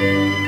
A 0.00 0.47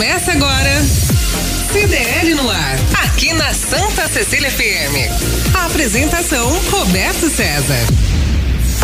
Começa 0.00 0.32
agora. 0.32 0.82
CDL 1.70 2.34
no 2.34 2.48
ar, 2.48 2.78
aqui 3.04 3.34
na 3.34 3.52
Santa 3.52 4.08
Cecília 4.08 4.50
FM. 4.50 5.54
A 5.54 5.66
apresentação 5.66 6.48
Roberto 6.70 7.28
César. 7.28 7.86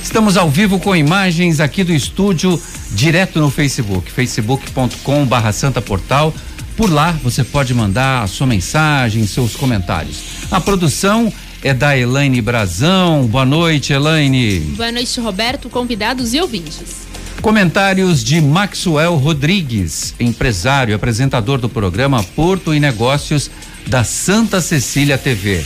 Estamos 0.01 0.37
ao 0.37 0.49
vivo 0.49 0.79
com 0.79 0.95
imagens 0.95 1.59
aqui 1.59 1.83
do 1.83 1.91
estúdio, 1.91 2.57
direto 2.91 3.41
no 3.41 3.51
Facebook, 3.51 4.09
facebook.com 4.09 5.25
barra 5.25 5.51
Santa 5.51 5.81
Portal. 5.81 6.33
Por 6.77 6.89
lá 6.89 7.11
você 7.21 7.43
pode 7.43 7.73
mandar 7.73 8.23
a 8.23 8.27
sua 8.27 8.47
mensagem, 8.47 9.27
seus 9.27 9.53
comentários. 9.53 10.21
A 10.49 10.61
produção 10.61 11.29
é 11.63 11.73
da 11.73 11.97
Elaine 11.97 12.41
Brazão. 12.41 13.25
Boa 13.25 13.45
noite, 13.45 13.93
Elaine. 13.93 14.59
Boa 14.75 14.91
noite, 14.91 15.19
Roberto, 15.19 15.69
convidados 15.69 16.33
e 16.33 16.41
ouvintes. 16.41 17.07
Comentários 17.41 18.23
de 18.23 18.41
Maxwell 18.41 19.15
Rodrigues, 19.15 20.13
empresário 20.19 20.91
e 20.91 20.95
apresentador 20.95 21.59
do 21.59 21.69
programa 21.69 22.21
Porto 22.23 22.73
e 22.73 22.79
Negócios 22.79 23.49
da 23.87 24.03
Santa 24.03 24.61
Cecília 24.61 25.17
TV. 25.17 25.65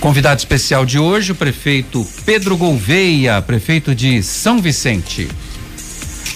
Convidado 0.00 0.38
especial 0.38 0.84
de 0.84 0.98
hoje, 0.98 1.32
o 1.32 1.34
prefeito 1.34 2.06
Pedro 2.24 2.56
Gouveia, 2.56 3.40
prefeito 3.42 3.94
de 3.94 4.22
São 4.22 4.60
Vicente. 4.60 5.28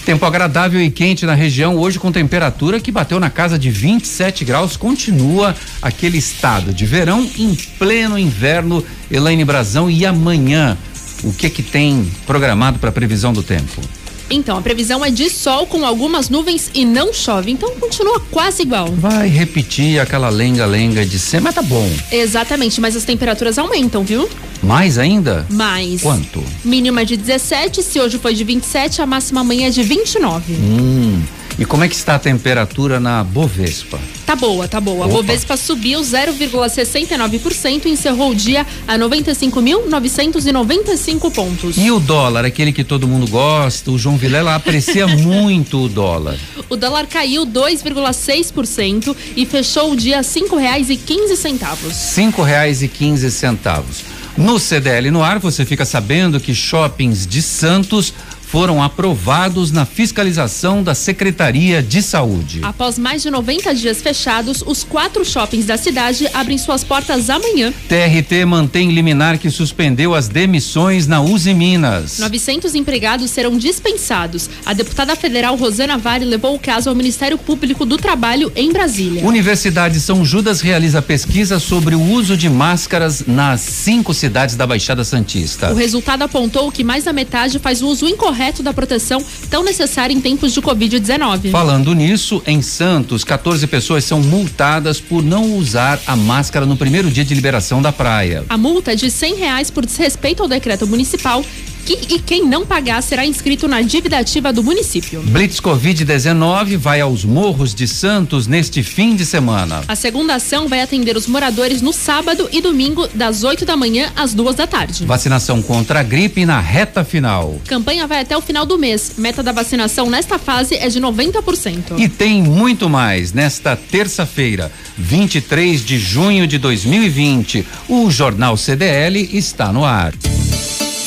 Tempo 0.05 0.25
agradável 0.25 0.81
e 0.81 0.91
quente 0.91 1.25
na 1.25 1.33
região, 1.33 1.77
hoje 1.77 1.97
com 1.97 2.11
temperatura 2.11 2.77
que 2.77 2.91
bateu 2.91 3.21
na 3.21 3.29
casa 3.29 3.57
de 3.57 3.71
27 3.71 4.43
graus. 4.43 4.75
Continua 4.75 5.55
aquele 5.81 6.17
estado 6.17 6.73
de 6.73 6.85
verão 6.85 7.25
em 7.37 7.55
pleno 7.79 8.19
inverno. 8.19 8.83
Elaine 9.09 9.45
Brazão, 9.45 9.89
e 9.89 10.05
amanhã? 10.05 10.77
O 11.23 11.31
que 11.31 11.49
que 11.49 11.63
tem 11.63 12.05
programado 12.25 12.79
para 12.79 12.91
previsão 12.91 13.31
do 13.31 13.41
tempo? 13.41 13.81
Então, 14.29 14.57
a 14.57 14.61
previsão 14.61 15.05
é 15.05 15.09
de 15.09 15.29
sol 15.29 15.67
com 15.67 15.85
algumas 15.85 16.27
nuvens 16.27 16.69
e 16.73 16.83
não 16.83 17.13
chove, 17.13 17.51
então 17.51 17.73
continua 17.75 18.19
quase 18.31 18.63
igual. 18.63 18.87
Vai 18.87 19.29
repetir 19.29 19.99
aquela 20.01 20.27
lenga-lenga 20.27 21.05
de 21.05 21.17
ser, 21.17 21.39
mas 21.39 21.55
tá 21.55 21.61
bom. 21.61 21.89
Exatamente, 22.11 22.81
mas 22.81 22.95
as 22.95 23.05
temperaturas 23.05 23.57
aumentam, 23.57 24.03
viu? 24.03 24.27
Mais 24.63 24.97
ainda? 24.97 25.45
Mais. 25.49 26.01
Quanto? 26.01 26.43
Mínima 26.63 27.05
de 27.05 27.17
17, 27.17 27.83
se 27.83 27.99
hoje 27.99 28.17
foi 28.17 28.33
de 28.33 28.43
27, 28.43 29.01
a 29.01 29.05
máxima 29.05 29.41
amanhã 29.41 29.67
é 29.67 29.69
de 29.69 29.83
29. 29.83 30.53
Hum. 30.53 31.21
E 31.59 31.65
como 31.65 31.83
é 31.83 31.87
que 31.87 31.95
está 31.95 32.15
a 32.15 32.19
temperatura 32.19 32.99
na 32.99 33.23
Bovespa? 33.23 33.99
Tá 34.25 34.35
boa, 34.35 34.67
tá 34.67 34.81
boa. 34.81 35.05
Opa. 35.05 35.13
A 35.13 35.17
Bovespa 35.17 35.55
subiu 35.55 36.01
0,69% 36.01 37.85
e 37.85 37.89
encerrou 37.89 38.31
o 38.31 38.35
dia 38.35 38.65
a 38.87 38.97
95.995 38.97 41.31
pontos. 41.31 41.77
E 41.77 41.91
o 41.91 41.99
dólar, 41.99 42.43
aquele 42.45 42.71
que 42.71 42.83
todo 42.83 43.07
mundo 43.07 43.29
gosta, 43.29 43.91
o 43.91 43.99
João 43.99 44.17
Vilela 44.17 44.55
aprecia 44.55 45.05
muito 45.15 45.83
o 45.83 45.89
dólar. 45.89 46.39
O 46.69 46.75
dólar 46.75 47.05
caiu 47.05 47.45
2,6% 47.45 49.15
e 49.35 49.45
fechou 49.45 49.91
o 49.91 49.95
dia 49.95 50.17
a 50.19 50.23
cinco 50.23 50.55
reais 50.55 50.89
e 50.89 50.97
quinze 50.97 51.37
centavos. 51.37 51.93
Cinco 51.93 52.41
reais 52.41 52.81
e 52.81 52.87
quinze 52.87 53.29
centavos. 53.29 54.03
No 54.35 54.59
CDL 54.59 55.11
no 55.11 55.23
ar, 55.23 55.37
você 55.37 55.63
fica 55.63 55.85
sabendo 55.85 56.39
que 56.39 56.55
shoppings 56.55 57.27
de 57.27 57.41
Santos 57.41 58.13
foram 58.53 58.83
aprovados 58.83 59.71
na 59.71 59.83
fiscalização 59.83 60.83
da 60.83 60.93
Secretaria 60.93 61.81
de 61.81 62.03
Saúde. 62.03 62.59
Após 62.61 62.99
mais 62.99 63.23
de 63.23 63.31
90 63.31 63.73
dias 63.73 63.99
fechados, 63.99 64.63
os 64.63 64.83
quatro 64.83 65.25
shoppings 65.25 65.65
da 65.65 65.75
cidade 65.75 66.29
abrem 66.35 66.59
suas 66.59 66.83
portas 66.83 67.31
amanhã. 67.31 67.73
TRT 67.89 68.45
mantém 68.45 68.91
liminar 68.91 69.39
que 69.39 69.49
suspendeu 69.49 70.13
as 70.13 70.27
demissões 70.27 71.07
na 71.07 71.19
Uzi 71.19 71.51
Minas. 71.51 72.19
900 72.19 72.75
empregados 72.75 73.31
serão 73.31 73.57
dispensados. 73.57 74.47
A 74.63 74.73
deputada 74.73 75.15
federal 75.15 75.55
Rosana 75.55 75.97
Vale 75.97 76.23
levou 76.23 76.53
o 76.53 76.59
caso 76.59 76.91
ao 76.91 76.95
Ministério 76.95 77.39
Público 77.39 77.87
do 77.87 77.97
Trabalho 77.97 78.51
em 78.55 78.71
Brasília. 78.71 79.25
Universidade 79.25 79.99
São 79.99 80.23
Judas 80.23 80.61
realiza 80.61 81.01
pesquisa 81.01 81.57
sobre 81.57 81.95
o 81.95 82.01
uso 82.03 82.37
de 82.37 82.51
máscaras 82.51 83.23
nas 83.25 83.61
cinco 83.61 84.13
cidades 84.13 84.55
da 84.55 84.67
Baixada 84.67 85.03
Santista. 85.03 85.71
O 85.71 85.75
resultado 85.75 86.21
apontou 86.21 86.71
que 86.71 86.83
mais 86.83 87.05
da 87.05 87.11
metade 87.11 87.57
faz 87.57 87.81
o 87.81 87.87
uso 87.87 88.07
incorreto 88.07 88.42
da 88.51 88.73
proteção 88.73 89.23
tão 89.49 89.63
necessária 89.63 90.13
em 90.13 90.19
tempos 90.19 90.53
de 90.53 90.61
Covid-19. 90.61 91.51
Falando 91.51 91.93
nisso, 91.93 92.41
em 92.45 92.61
Santos, 92.61 93.23
14 93.23 93.65
pessoas 93.67 94.03
são 94.03 94.21
multadas 94.21 94.99
por 94.99 95.23
não 95.23 95.55
usar 95.55 96.01
a 96.05 96.15
máscara 96.15 96.65
no 96.65 96.75
primeiro 96.75 97.09
dia 97.09 97.23
de 97.23 97.33
liberação 97.33 97.81
da 97.81 97.91
praia. 97.91 98.43
A 98.49 98.57
multa 98.57 98.91
é 98.91 98.95
de 98.95 99.09
cem 99.09 99.35
reais 99.35 99.69
por 99.69 99.85
desrespeito 99.85 100.43
ao 100.43 100.49
decreto 100.49 100.85
municipal 100.85 101.43
e 101.91 102.19
quem 102.19 102.45
não 102.45 102.65
pagar 102.65 103.01
será 103.01 103.25
inscrito 103.25 103.67
na 103.67 103.81
dívida 103.81 104.17
ativa 104.17 104.53
do 104.53 104.63
município. 104.63 105.21
Blitz 105.23 105.59
Covid-19 105.59 106.77
vai 106.77 107.01
aos 107.01 107.25
morros 107.25 107.73
de 107.75 107.87
Santos 107.87 108.47
neste 108.47 108.81
fim 108.83 109.15
de 109.15 109.25
semana. 109.25 109.81
A 109.87 109.95
segunda 109.95 110.35
ação 110.35 110.67
vai 110.67 110.81
atender 110.81 111.17
os 111.17 111.27
moradores 111.27 111.81
no 111.81 111.91
sábado 111.91 112.47
e 112.51 112.61
domingo, 112.61 113.07
das 113.13 113.43
8 113.43 113.65
da 113.65 113.75
manhã 113.75 114.11
às 114.15 114.33
duas 114.33 114.55
da 114.55 114.67
tarde. 114.67 115.05
Vacinação 115.05 115.61
contra 115.61 115.99
a 115.99 116.03
gripe 116.03 116.45
na 116.45 116.59
reta 116.59 117.03
final. 117.03 117.59
Campanha 117.67 118.07
vai 118.07 118.21
até 118.21 118.37
o 118.37 118.41
final 118.41 118.65
do 118.65 118.77
mês. 118.77 119.13
Meta 119.17 119.43
da 119.43 119.51
vacinação 119.51 120.09
nesta 120.09 120.39
fase 120.39 120.75
é 120.75 120.87
de 120.87 120.99
90%. 121.01 121.99
E 121.99 122.07
tem 122.07 122.41
muito 122.41 122.89
mais 122.89 123.33
nesta 123.33 123.75
terça-feira, 123.75 124.71
23 124.97 125.83
de 125.83 125.97
junho 125.97 126.47
de 126.47 126.57
2020. 126.57 127.65
O 127.89 128.09
Jornal 128.09 128.55
CDL 128.57 129.29
está 129.33 129.71
no 129.71 129.83
ar. 129.83 130.13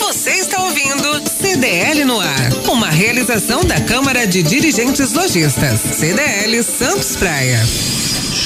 Você 0.06 0.30
está 0.30 0.62
ouvindo 0.62 1.20
CDL 1.28 2.04
no 2.04 2.20
ar, 2.20 2.52
uma 2.70 2.88
realização 2.88 3.64
da 3.64 3.80
Câmara 3.80 4.24
de 4.24 4.40
Dirigentes 4.40 5.12
Lojistas, 5.12 5.80
CDL 5.80 6.62
Santos 6.62 7.16
Praia. 7.16 7.60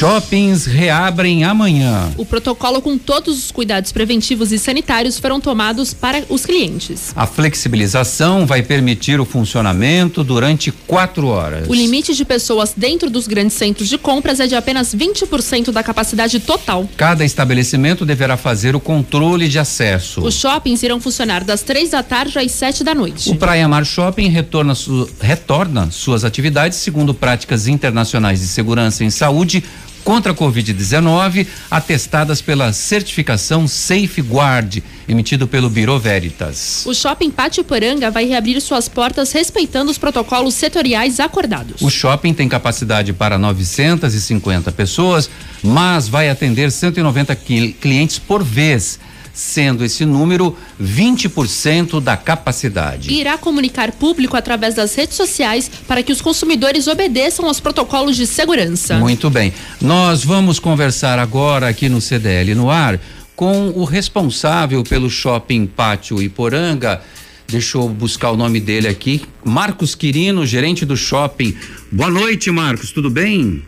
Shoppings 0.01 0.65
reabrem 0.65 1.45
amanhã. 1.45 2.11
O 2.17 2.25
protocolo 2.25 2.81
com 2.81 2.97
todos 2.97 3.37
os 3.37 3.51
cuidados 3.51 3.93
preventivos 3.93 4.51
e 4.51 4.59
sanitários 4.59 5.19
foram 5.19 5.39
tomados 5.39 5.93
para 5.93 6.25
os 6.31 6.47
clientes. 6.47 7.13
A 7.15 7.27
flexibilização 7.27 8.47
vai 8.47 8.63
permitir 8.63 9.21
o 9.21 9.27
funcionamento 9.27 10.25
durante 10.25 10.73
quatro 10.73 11.27
horas. 11.27 11.69
O 11.69 11.75
limite 11.75 12.15
de 12.15 12.25
pessoas 12.25 12.73
dentro 12.75 13.11
dos 13.11 13.27
grandes 13.29 13.53
centros 13.59 13.91
de 13.91 13.99
compras 13.99 14.41
é 14.41 14.47
de 14.47 14.55
apenas 14.55 14.95
20% 14.95 15.71
da 15.71 15.83
capacidade 15.83 16.41
total. 16.41 16.89
Cada 16.97 17.23
estabelecimento 17.23 18.07
deverá 18.07 18.39
fazer 18.39 18.75
o 18.75 18.81
controle 18.81 19.49
de 19.51 19.59
acesso. 19.59 20.23
Os 20.23 20.35
shoppings 20.35 20.83
irão 20.83 20.99
funcionar 20.99 21.45
das 21.45 21.61
três 21.61 21.91
da 21.91 22.03
tarde 22.03 22.39
às 22.39 22.53
sete 22.53 22.83
da 22.83 22.95
noite. 22.95 23.29
O 23.29 23.37
Praia 23.37 23.69
Mar 23.69 23.85
Shopping 23.85 24.29
retorna, 24.31 24.75
su- 24.75 25.11
retorna 25.21 25.91
suas 25.91 26.25
atividades 26.25 26.79
segundo 26.79 27.13
práticas 27.13 27.67
internacionais 27.69 28.41
de 28.41 28.47
segurança 28.47 29.05
em 29.05 29.11
saúde 29.11 29.63
contra 30.05 30.33
a 30.33 30.35
Covid-19, 30.35 31.47
atestadas 31.71 32.41
pela 32.41 32.73
certificação 32.73 33.67
Safeguard, 33.69 34.83
emitido 35.09 35.47
pelo 35.47 35.69
Biro 35.69 35.99
Veritas. 35.99 36.85
O 36.87 36.95
Shopping 36.95 37.31
Pátio 37.31 37.65
Poranga 37.65 38.11
vai 38.11 38.25
reabrir 38.25 38.61
suas 38.61 38.89
portas 38.89 39.33
respeitando 39.33 39.91
os 39.91 39.99
protocolos 39.99 40.55
setoriais 40.55 41.21
acordados. 41.21 41.81
O 41.83 41.91
shopping 41.91 42.35
tem 42.35 42.49
capacidade 42.49 43.13
para 43.13 43.39
950 43.39 44.73
pessoas, 44.73 45.31
mas 45.63 46.09
vai 46.09 46.29
atender 46.29 46.71
190 46.71 47.37
clientes 47.81 48.19
por 48.19 48.43
vez 48.43 48.99
sendo 49.33 49.85
esse 49.85 50.05
número 50.05 50.57
20% 50.81 52.01
da 52.01 52.17
capacidade. 52.17 53.13
Irá 53.13 53.39
comunicar 53.39 53.93
público 53.93 54.37
através 54.37 54.75
das 54.75 54.95
redes 54.95 55.17
sociais 55.17 55.71
para 55.87 56.03
que 56.03 56.13
os 56.13 56.21
consumidores 56.21 56.87
obedeçam 56.87 57.47
aos 57.47 57.61
protocolos 57.61 58.17
de 58.17 58.27
segurança. 58.27 58.99
Muito 58.99 59.31
bem. 59.31 59.53
Nós 59.81 60.25
vamos 60.25 60.59
conversar 60.59 61.19
agora 61.19 61.69
aqui 61.69 61.89
no 61.89 62.01
CDL 62.01 62.55
no 62.55 62.71
ar 62.71 63.01
com 63.37 63.69
o 63.71 63.85
responsável 63.85 64.85
pelo 64.85 65.09
Shopping 65.09 65.67
Pátio 65.67 66.23
Iporanga. 66.23 67.01
Deixa 67.49 67.79
eu 67.79 67.89
buscar 67.89 68.31
o 68.31 68.37
nome 68.37 68.61
dele 68.61 68.87
aqui. 68.87 69.23
Marcos 69.43 69.95
Quirino, 69.95 70.45
gerente 70.47 70.85
do 70.85 70.97
shopping. 70.97 71.57
Boa 71.91 72.11
noite, 72.11 72.51
Marcos, 72.51 72.93
tudo 72.93 73.11
bem? 73.11 73.65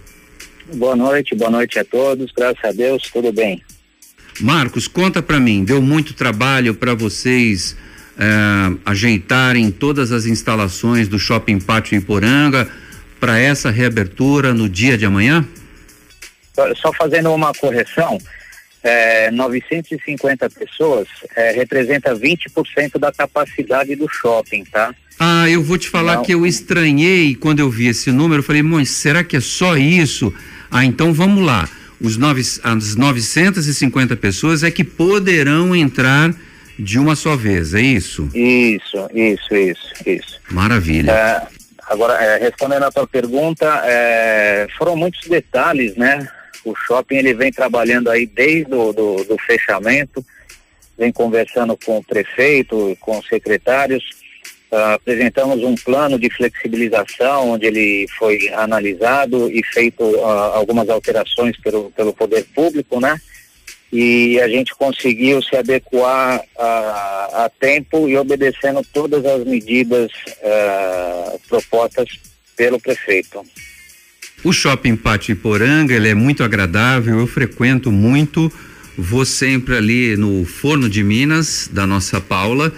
Boa 0.74 0.94
noite, 0.94 1.34
boa 1.34 1.50
noite 1.50 1.78
a 1.78 1.84
todos. 1.84 2.30
Graças 2.36 2.64
a 2.64 2.70
Deus, 2.70 3.10
tudo 3.12 3.32
bem. 3.32 3.62
Marcos, 4.42 4.88
conta 4.88 5.22
para 5.22 5.38
mim, 5.38 5.64
deu 5.64 5.80
muito 5.80 6.14
trabalho 6.14 6.74
para 6.74 6.94
vocês 6.94 7.76
é, 8.18 8.24
ajeitarem 8.84 9.70
todas 9.70 10.10
as 10.10 10.26
instalações 10.26 11.08
do 11.08 11.18
Shopping 11.18 11.60
Pátio 11.60 11.96
Iporanga 11.96 12.68
para 13.20 13.38
essa 13.38 13.70
reabertura 13.70 14.52
no 14.52 14.68
dia 14.68 14.98
de 14.98 15.06
amanhã? 15.06 15.46
Só 16.76 16.92
fazendo 16.92 17.32
uma 17.32 17.52
correção, 17.54 18.18
é, 18.82 19.30
950 19.30 20.50
pessoas 20.50 21.08
é, 21.36 21.52
representa 21.52 22.14
20% 22.14 22.98
da 22.98 23.12
capacidade 23.12 23.94
do 23.94 24.08
shopping, 24.08 24.64
tá? 24.64 24.92
Ah, 25.18 25.48
eu 25.48 25.62
vou 25.62 25.78
te 25.78 25.88
falar 25.88 26.16
Não. 26.16 26.22
que 26.24 26.34
eu 26.34 26.44
estranhei 26.44 27.34
quando 27.36 27.60
eu 27.60 27.70
vi 27.70 27.86
esse 27.86 28.10
número, 28.10 28.40
eu 28.40 28.44
falei, 28.44 28.62
mas 28.62 28.90
será 28.90 29.22
que 29.22 29.36
é 29.36 29.40
só 29.40 29.76
isso? 29.76 30.34
Ah, 30.70 30.84
então 30.84 31.12
vamos 31.12 31.44
lá 31.44 31.68
os 32.02 32.16
nove, 32.16 32.42
as 32.62 32.96
950 32.96 34.16
pessoas 34.16 34.62
é 34.62 34.70
que 34.70 34.84
poderão 34.84 35.74
entrar 35.74 36.34
de 36.78 36.98
uma 36.98 37.14
só 37.14 37.36
vez, 37.36 37.74
é 37.74 37.80
isso? 37.80 38.28
Isso, 38.34 39.08
isso, 39.14 39.54
isso, 39.54 39.92
isso. 40.04 40.40
Maravilha. 40.50 41.12
É, 41.12 41.46
agora, 41.86 42.14
é, 42.14 42.38
respondendo 42.38 42.84
a 42.84 42.90
tua 42.90 43.06
pergunta, 43.06 43.82
é, 43.84 44.66
foram 44.76 44.96
muitos 44.96 45.28
detalhes, 45.28 45.96
né? 45.96 46.28
O 46.64 46.74
shopping 46.74 47.16
ele 47.16 47.34
vem 47.34 47.52
trabalhando 47.52 48.10
aí 48.10 48.26
desde 48.26 48.74
o 48.74 48.92
do, 48.92 49.24
do 49.24 49.38
fechamento, 49.38 50.24
vem 50.98 51.12
conversando 51.12 51.76
com 51.76 51.98
o 51.98 52.04
prefeito, 52.04 52.96
com 53.00 53.18
os 53.18 53.26
secretários, 53.26 54.04
Uh, 54.72 54.94
apresentamos 54.94 55.62
um 55.62 55.74
plano 55.74 56.18
de 56.18 56.30
flexibilização 56.30 57.50
onde 57.50 57.66
ele 57.66 58.06
foi 58.18 58.48
analisado 58.54 59.50
e 59.50 59.62
feito 59.62 60.02
uh, 60.02 60.24
algumas 60.24 60.88
alterações 60.88 61.54
pelo, 61.58 61.90
pelo 61.90 62.14
poder 62.14 62.46
público, 62.54 62.98
né? 62.98 63.20
E 63.92 64.40
a 64.40 64.48
gente 64.48 64.74
conseguiu 64.74 65.42
se 65.42 65.54
adequar 65.54 66.42
a, 66.58 67.50
tempo 67.60 68.08
e 68.08 68.16
obedecendo 68.16 68.80
todas 68.94 69.22
as 69.26 69.44
medidas 69.44 70.10
uh, 70.38 71.38
propostas 71.46 72.08
pelo 72.56 72.80
prefeito. 72.80 73.44
O 74.42 74.54
Shopping 74.54 74.96
Pátio 74.96 75.32
Iporanga, 75.32 75.94
ele 75.94 76.08
é 76.08 76.14
muito 76.14 76.42
agradável, 76.42 77.20
eu 77.20 77.26
frequento 77.26 77.92
muito, 77.92 78.50
vou 78.96 79.26
sempre 79.26 79.76
ali 79.76 80.16
no 80.16 80.46
Forno 80.46 80.88
de 80.88 81.04
Minas, 81.04 81.68
da 81.70 81.86
nossa 81.86 82.22
Paula, 82.22 82.72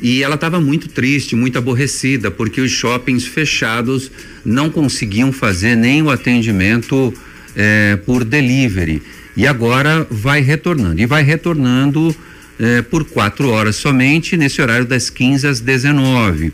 e 0.00 0.22
ela 0.22 0.34
estava 0.34 0.60
muito 0.60 0.88
triste, 0.88 1.36
muito 1.36 1.58
aborrecida, 1.58 2.30
porque 2.30 2.60
os 2.60 2.70
shoppings 2.70 3.26
fechados 3.26 4.10
não 4.44 4.70
conseguiam 4.70 5.30
fazer 5.30 5.76
nem 5.76 6.02
o 6.02 6.10
atendimento 6.10 7.12
eh, 7.54 7.98
por 8.06 8.24
delivery. 8.24 9.02
E 9.36 9.46
agora 9.46 10.06
vai 10.10 10.40
retornando. 10.40 11.00
E 11.00 11.06
vai 11.06 11.22
retornando 11.22 12.14
eh, 12.58 12.82
por 12.82 13.04
quatro 13.04 13.50
horas 13.50 13.76
somente, 13.76 14.36
nesse 14.36 14.62
horário 14.62 14.86
das 14.86 15.10
15 15.10 15.46
às 15.46 15.60
19. 15.60 16.52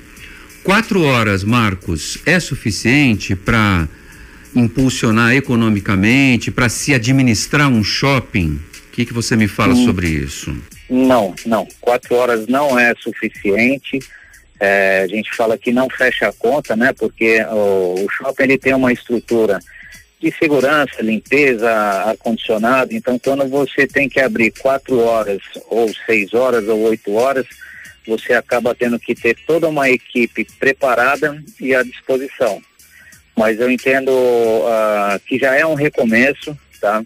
Quatro 0.65 1.03
horas, 1.03 1.45
Marcos, 1.45 2.19
é 2.27 2.41
suficiente 2.41 3.37
para 3.37 3.89
impulsionar 4.55 5.35
economicamente, 5.35 6.51
para 6.51 6.69
se 6.69 6.93
administrar 6.93 7.69
um 7.69 7.85
shopping? 7.85 8.59
O 8.89 8.93
que, 8.93 9.05
que 9.05 9.13
você 9.13 9.37
me 9.37 9.47
fala 9.47 9.75
sobre 9.77 10.09
isso? 10.09 10.57
Não, 10.89 11.35
não. 11.45 11.67
Quatro 11.81 12.15
horas 12.15 12.47
não 12.47 12.79
é 12.79 12.95
suficiente. 12.97 13.99
É, 14.59 15.03
a 15.03 15.07
gente 15.07 15.35
fala 15.35 15.59
que 15.59 15.73
não 15.73 15.89
fecha 15.91 16.29
a 16.29 16.33
conta, 16.33 16.75
né? 16.77 16.93
Porque 16.93 17.43
o, 17.51 18.05
o 18.05 18.11
shopping 18.11 18.45
ele 18.45 18.59
tem 18.59 18.75
uma 18.75 18.93
estrutura 18.93 19.59
de 20.21 20.33
segurança, 20.39 21.03
limpeza, 21.03 21.71
ar-condicionado. 21.71 22.95
Então, 22.95 23.19
quando 23.19 23.47
você 23.49 23.87
tem 23.87 24.09
que 24.09 24.21
abrir 24.21 24.51
quatro 24.53 24.99
horas, 25.01 25.41
ou 25.69 25.91
seis 26.07 26.33
horas, 26.33 26.67
ou 26.69 26.81
oito 26.83 27.13
horas, 27.15 27.47
você 28.07 28.33
acaba 28.33 28.75
tendo 28.75 28.99
que 28.99 29.15
ter 29.15 29.37
toda 29.47 29.69
uma 29.69 29.91
equipe 29.91 30.47
preparada 30.59 31.43
e 31.61 31.75
à 31.75 31.83
disposição. 31.83 32.63
Mas 33.37 33.61
eu 33.61 33.71
entendo 33.71 34.11
uh, 34.11 35.21
que 35.27 35.39
já 35.39 35.55
é 35.55 35.67
um 35.67 35.75
recomeço, 35.75 36.57
tá? 36.81 37.03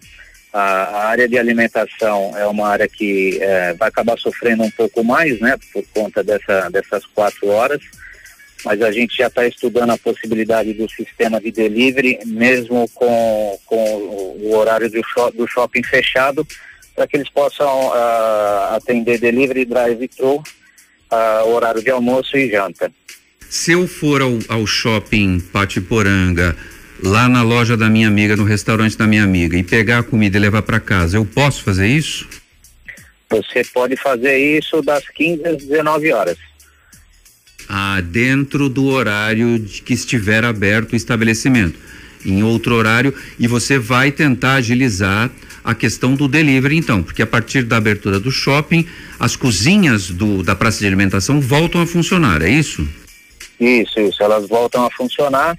A, 0.52 0.60
a, 0.60 1.08
área 1.08 1.28
de 1.28 1.38
alimentação 1.38 2.36
é 2.36 2.46
uma 2.46 2.68
área 2.68 2.88
que 2.88 3.38
é, 3.40 3.74
vai 3.74 3.88
acabar 3.88 4.18
sofrendo 4.18 4.64
um 4.64 4.70
pouco 4.70 5.04
mais, 5.04 5.38
né, 5.40 5.56
por 5.72 5.84
conta 5.94 6.24
dessa, 6.24 6.68
dessas 6.70 7.06
quatro 7.06 7.48
horas, 7.48 7.80
mas 8.64 8.82
a 8.82 8.90
gente 8.90 9.16
já 9.16 9.28
está 9.28 9.46
estudando 9.46 9.90
a 9.90 9.98
possibilidade 9.98 10.72
do 10.74 10.88
sistema 10.90 11.40
de 11.40 11.50
delivery, 11.50 12.18
mesmo 12.26 12.88
com, 12.94 13.58
com 13.64 14.36
o 14.40 14.54
horário 14.56 14.90
do, 14.90 15.00
shop, 15.06 15.36
do 15.36 15.46
shopping 15.46 15.82
fechado, 15.82 16.46
para 16.94 17.06
que 17.06 17.16
eles 17.16 17.30
possam 17.30 17.88
uh, 17.88 18.74
atender 18.74 19.18
delivery, 19.18 19.64
drive-thru, 19.64 20.36
uh, 20.36 21.48
horário 21.48 21.82
de 21.82 21.90
almoço 21.90 22.36
e 22.36 22.50
janta. 22.50 22.92
Se 23.48 23.72
eu 23.72 23.86
for 23.88 24.20
ao, 24.20 24.38
ao 24.48 24.66
shopping 24.66 25.40
Patiporanga, 25.40 26.56
lá 27.02 27.28
na 27.28 27.42
loja 27.42 27.76
da 27.76 27.88
minha 27.88 28.08
amiga, 28.08 28.36
no 28.36 28.44
restaurante 28.44 28.96
da 28.96 29.06
minha 29.06 29.24
amiga, 29.24 29.56
e 29.56 29.62
pegar 29.62 29.98
a 29.98 30.02
comida 30.02 30.36
e 30.36 30.40
levar 30.40 30.62
para 30.62 30.80
casa, 30.80 31.16
eu 31.16 31.24
posso 31.24 31.62
fazer 31.62 31.88
isso? 31.88 32.28
Você 33.30 33.62
pode 33.72 33.96
fazer 33.96 34.36
isso 34.38 34.82
das 34.82 35.08
15 35.08 35.46
às 35.46 35.56
19 35.64 36.12
horas. 36.12 36.36
Ah, 37.68 38.00
dentro 38.00 38.68
do 38.68 38.86
horário 38.86 39.58
de 39.58 39.82
que 39.82 39.94
estiver 39.94 40.44
aberto 40.44 40.92
o 40.92 40.96
estabelecimento. 40.96 41.78
Em 42.26 42.42
outro 42.42 42.74
horário, 42.74 43.14
e 43.38 43.46
você 43.46 43.78
vai 43.78 44.10
tentar 44.10 44.54
agilizar 44.54 45.30
a 45.62 45.74
questão 45.74 46.14
do 46.14 46.26
delivery, 46.26 46.76
então, 46.76 47.02
porque 47.02 47.22
a 47.22 47.26
partir 47.26 47.62
da 47.62 47.76
abertura 47.76 48.18
do 48.18 48.30
shopping, 48.30 48.86
as 49.18 49.36
cozinhas 49.36 50.10
do, 50.10 50.42
da 50.42 50.54
praça 50.54 50.80
de 50.80 50.86
alimentação 50.86 51.40
voltam 51.40 51.80
a 51.80 51.86
funcionar, 51.86 52.42
é 52.42 52.50
isso? 52.50 52.86
Isso, 53.60 54.00
isso. 54.00 54.22
Elas 54.22 54.48
voltam 54.48 54.84
a 54.84 54.90
funcionar 54.90 55.56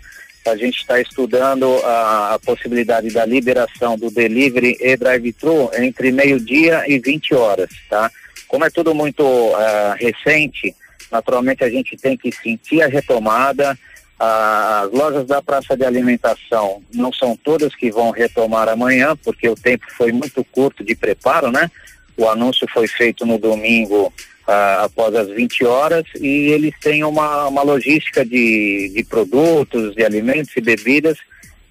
a 0.50 0.56
gente 0.56 0.80
está 0.80 1.00
estudando 1.00 1.78
a, 1.84 2.34
a, 2.34 2.40
possibilidade 2.40 3.10
da 3.10 3.26
liberação 3.26 3.98
do 3.98 4.10
delivery 4.10 4.76
e 4.80 4.98
drive-thru 4.98 5.70
entre 5.78 6.12
meio-dia 6.12 6.84
e 6.88 7.00
20 7.00 7.36
horas, 7.36 7.70
tá? 7.90 8.12
Como 8.48 8.66
é 8.66 8.70
tudo 8.70 8.94
muito 8.94 9.24
uh, 9.24 9.96
recente, 9.98 10.76
naturalmente 11.12 11.64
a 11.64 11.70
gente 11.70 11.96
tem 11.96 12.18
que 12.18 12.32
sentir 12.32 12.82
a 12.82 12.88
retomada. 12.88 13.78
Uh, 14.20 14.86
as 14.86 14.92
lojas 14.92 15.26
da 15.26 15.42
praça 15.42 15.76
de 15.78 15.86
alimentação 15.86 16.82
não 16.94 17.14
são 17.14 17.36
todas 17.36 17.76
que 17.76 17.92
vão 17.92 18.12
retomar 18.12 18.68
amanhã, 18.68 19.16
porque 19.24 19.48
o 19.48 19.56
tempo 19.56 19.86
foi 19.96 20.12
muito 20.12 20.44
curto 20.46 20.84
de 20.84 20.96
preparo, 20.96 21.52
né? 21.52 21.70
O 22.18 22.28
anúncio 22.28 22.68
foi 22.74 22.88
feito 22.88 23.26
no 23.26 23.38
domingo 23.38 24.12
uh, 24.52 24.84
após 24.84 25.16
as 25.16 25.30
20 25.30 25.66
horas 25.66 26.04
e 26.20 26.28
eles 26.52 26.74
têm 26.82 27.04
uma, 27.04 27.48
uma 27.48 27.64
logística 27.64 28.26
de, 28.26 28.92
de 28.94 29.04
produtos, 29.04 29.96
de 29.96 30.04
alimentos 30.04 30.52
e 30.56 30.62
bebidas 30.62 31.18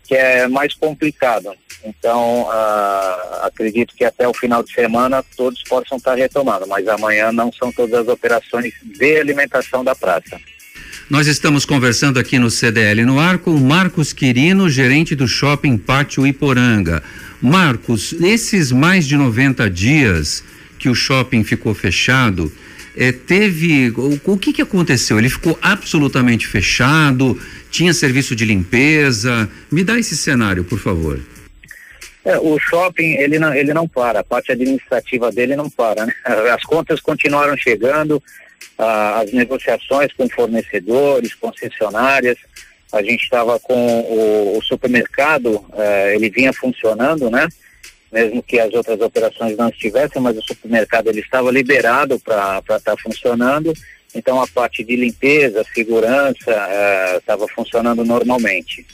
que 0.07 0.15
é 0.15 0.49
mais 0.49 0.75
complicado. 0.75 1.53
Então, 1.85 2.43
uh, 2.43 3.45
acredito 3.45 3.95
que 3.95 4.05
até 4.05 4.27
o 4.27 4.35
final 4.35 4.63
de 4.63 4.73
semana 4.73 5.23
todos 5.37 5.63
possam 5.63 5.99
estar 5.99 6.17
retomando, 6.17 6.67
mas 6.67 6.87
amanhã 6.89 7.31
não 7.31 7.53
são 7.53 7.71
todas 7.71 8.01
as 8.01 8.09
operações 8.09 8.75
de 8.83 9.21
alimentação 9.21 9.85
da 9.85 9.95
praça. 9.95 10.37
Nós 11.09 11.27
estamos 11.27 11.65
conversando 11.65 12.19
aqui 12.19 12.39
no 12.39 12.51
CDL 12.51 13.05
no 13.05 13.21
ar 13.21 13.39
com 13.39 13.53
Marcos 13.53 14.13
Quirino, 14.13 14.69
gerente 14.69 15.15
do 15.15 15.29
Shopping 15.29 15.77
Pátio 15.77 16.27
Iporanga. 16.27 17.03
Marcos, 17.41 18.13
nesses 18.13 18.71
mais 18.73 19.07
de 19.07 19.17
90 19.17 19.71
dias 19.71 20.43
que 20.79 20.89
o 20.89 20.95
shopping 20.95 21.45
ficou 21.45 21.75
fechado, 21.75 22.51
é, 22.97 23.12
teve. 23.12 23.90
O, 23.90 24.20
o 24.32 24.38
que, 24.38 24.52
que 24.52 24.62
aconteceu? 24.62 25.18
Ele 25.18 25.30
ficou 25.30 25.59
absolutamente 25.61 26.47
fechado? 26.47 27.40
Tinha 27.70 27.94
serviço 27.94 28.35
de 28.35 28.44
limpeza? 28.44 29.49
Me 29.70 29.85
dá 29.85 29.99
esse 29.99 30.16
cenário, 30.16 30.64
por 30.64 30.78
favor. 30.78 31.20
É, 32.25 32.38
o 32.38 32.59
shopping 32.59 33.14
ele 33.14 33.38
não, 33.38 33.54
ele 33.54 33.73
não 33.73 33.88
para, 33.88 34.20
a 34.20 34.25
parte 34.25 34.52
administrativa 34.52 35.32
dele 35.32 35.56
não 35.56 35.70
para, 35.70 36.04
né? 36.04 36.12
As 36.52 36.62
contas 36.62 37.00
continuaram 37.00 37.56
chegando, 37.56 38.23
ah, 38.78 39.20
as 39.20 39.32
negociações 39.32 40.12
com 40.12 40.28
fornecedores, 40.28 41.35
concessionárias, 41.35 42.37
a 42.92 43.02
gente 43.02 43.23
estava 43.23 43.59
com 43.61 43.75
o, 43.75 44.59
o 44.59 44.62
supermercado, 44.62 45.64
eh, 45.75 46.14
ele 46.16 46.28
vinha 46.28 46.52
funcionando, 46.52 47.30
né? 47.30 47.47
Mesmo 48.12 48.43
que 48.43 48.59
as 48.59 48.73
outras 48.75 49.00
operações 49.00 49.57
não 49.57 49.69
estivessem, 49.69 50.21
mas 50.21 50.37
o 50.37 50.43
supermercado 50.43 51.09
ele 51.09 51.21
estava 51.21 51.50
liberado 51.50 52.19
para 52.19 52.59
estar 52.59 52.81
tá 52.81 52.97
funcionando, 52.97 53.73
então 54.14 54.43
a 54.43 54.47
parte 54.47 54.83
de 54.83 54.97
limpeza, 54.97 55.64
segurança 55.73 56.50
estava 57.19 57.47
funcionando 57.49 58.05
normalmente. 58.05 58.85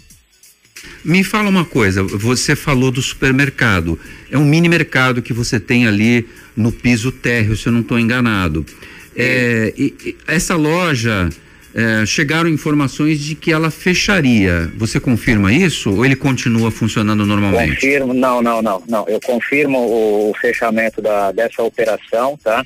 Me 1.05 1.25
fala 1.25 1.49
uma 1.49 1.65
coisa, 1.65 2.03
você 2.03 2.55
falou 2.55 2.91
do 2.91 3.01
supermercado. 3.01 3.99
É 4.31 4.37
um 4.37 4.45
mini 4.45 4.69
mercado 4.69 5.23
que 5.23 5.33
você 5.33 5.59
tem 5.59 5.87
ali 5.87 6.29
no 6.57 6.73
piso 6.73 7.11
térreo, 7.11 7.57
se 7.57 7.69
eu 7.69 7.73
não 7.73 7.81
estou 7.81 7.99
enganado. 7.99 8.67
É, 9.15 9.73
e, 9.77 9.95
e 10.05 10.17
essa 10.27 10.57
loja, 10.57 11.31
é, 11.77 12.07
chegaram 12.07 12.49
informações 12.49 13.21
de 13.21 13.35
que 13.35 13.53
ela 13.53 13.71
fecharia. 13.71 14.73
Você 14.77 14.99
confirma 14.99 15.53
isso 15.53 15.95
ou 15.95 16.07
ele 16.07 16.17
continua 16.17 16.71
funcionando 16.71 17.27
normalmente? 17.27 17.75
Confirmo, 17.75 18.15
não, 18.15 18.41
não, 18.41 18.63
não, 18.63 18.83
não. 18.89 19.07
Eu 19.07 19.21
confirmo 19.21 19.79
o, 19.79 20.31
o 20.31 20.35
fechamento 20.35 21.03
da, 21.03 21.31
dessa 21.33 21.63
operação, 21.63 22.39
tá? 22.43 22.65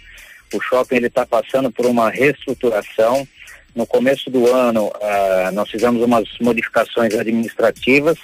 O 0.55 0.61
shopping 0.61 0.95
ele 0.95 1.09
está 1.09 1.27
passando 1.27 1.73
por 1.73 1.87
uma 1.87 2.09
reestruturação. 2.09 3.27
No 3.75 3.85
começo 3.85 4.31
do 4.31 4.47
ano, 4.47 4.87
uh, 4.87 5.53
nós 5.55 5.69
fizemos 5.69 6.01
umas 6.03 6.29
modificações 6.41 7.13
administrativas, 7.13 8.17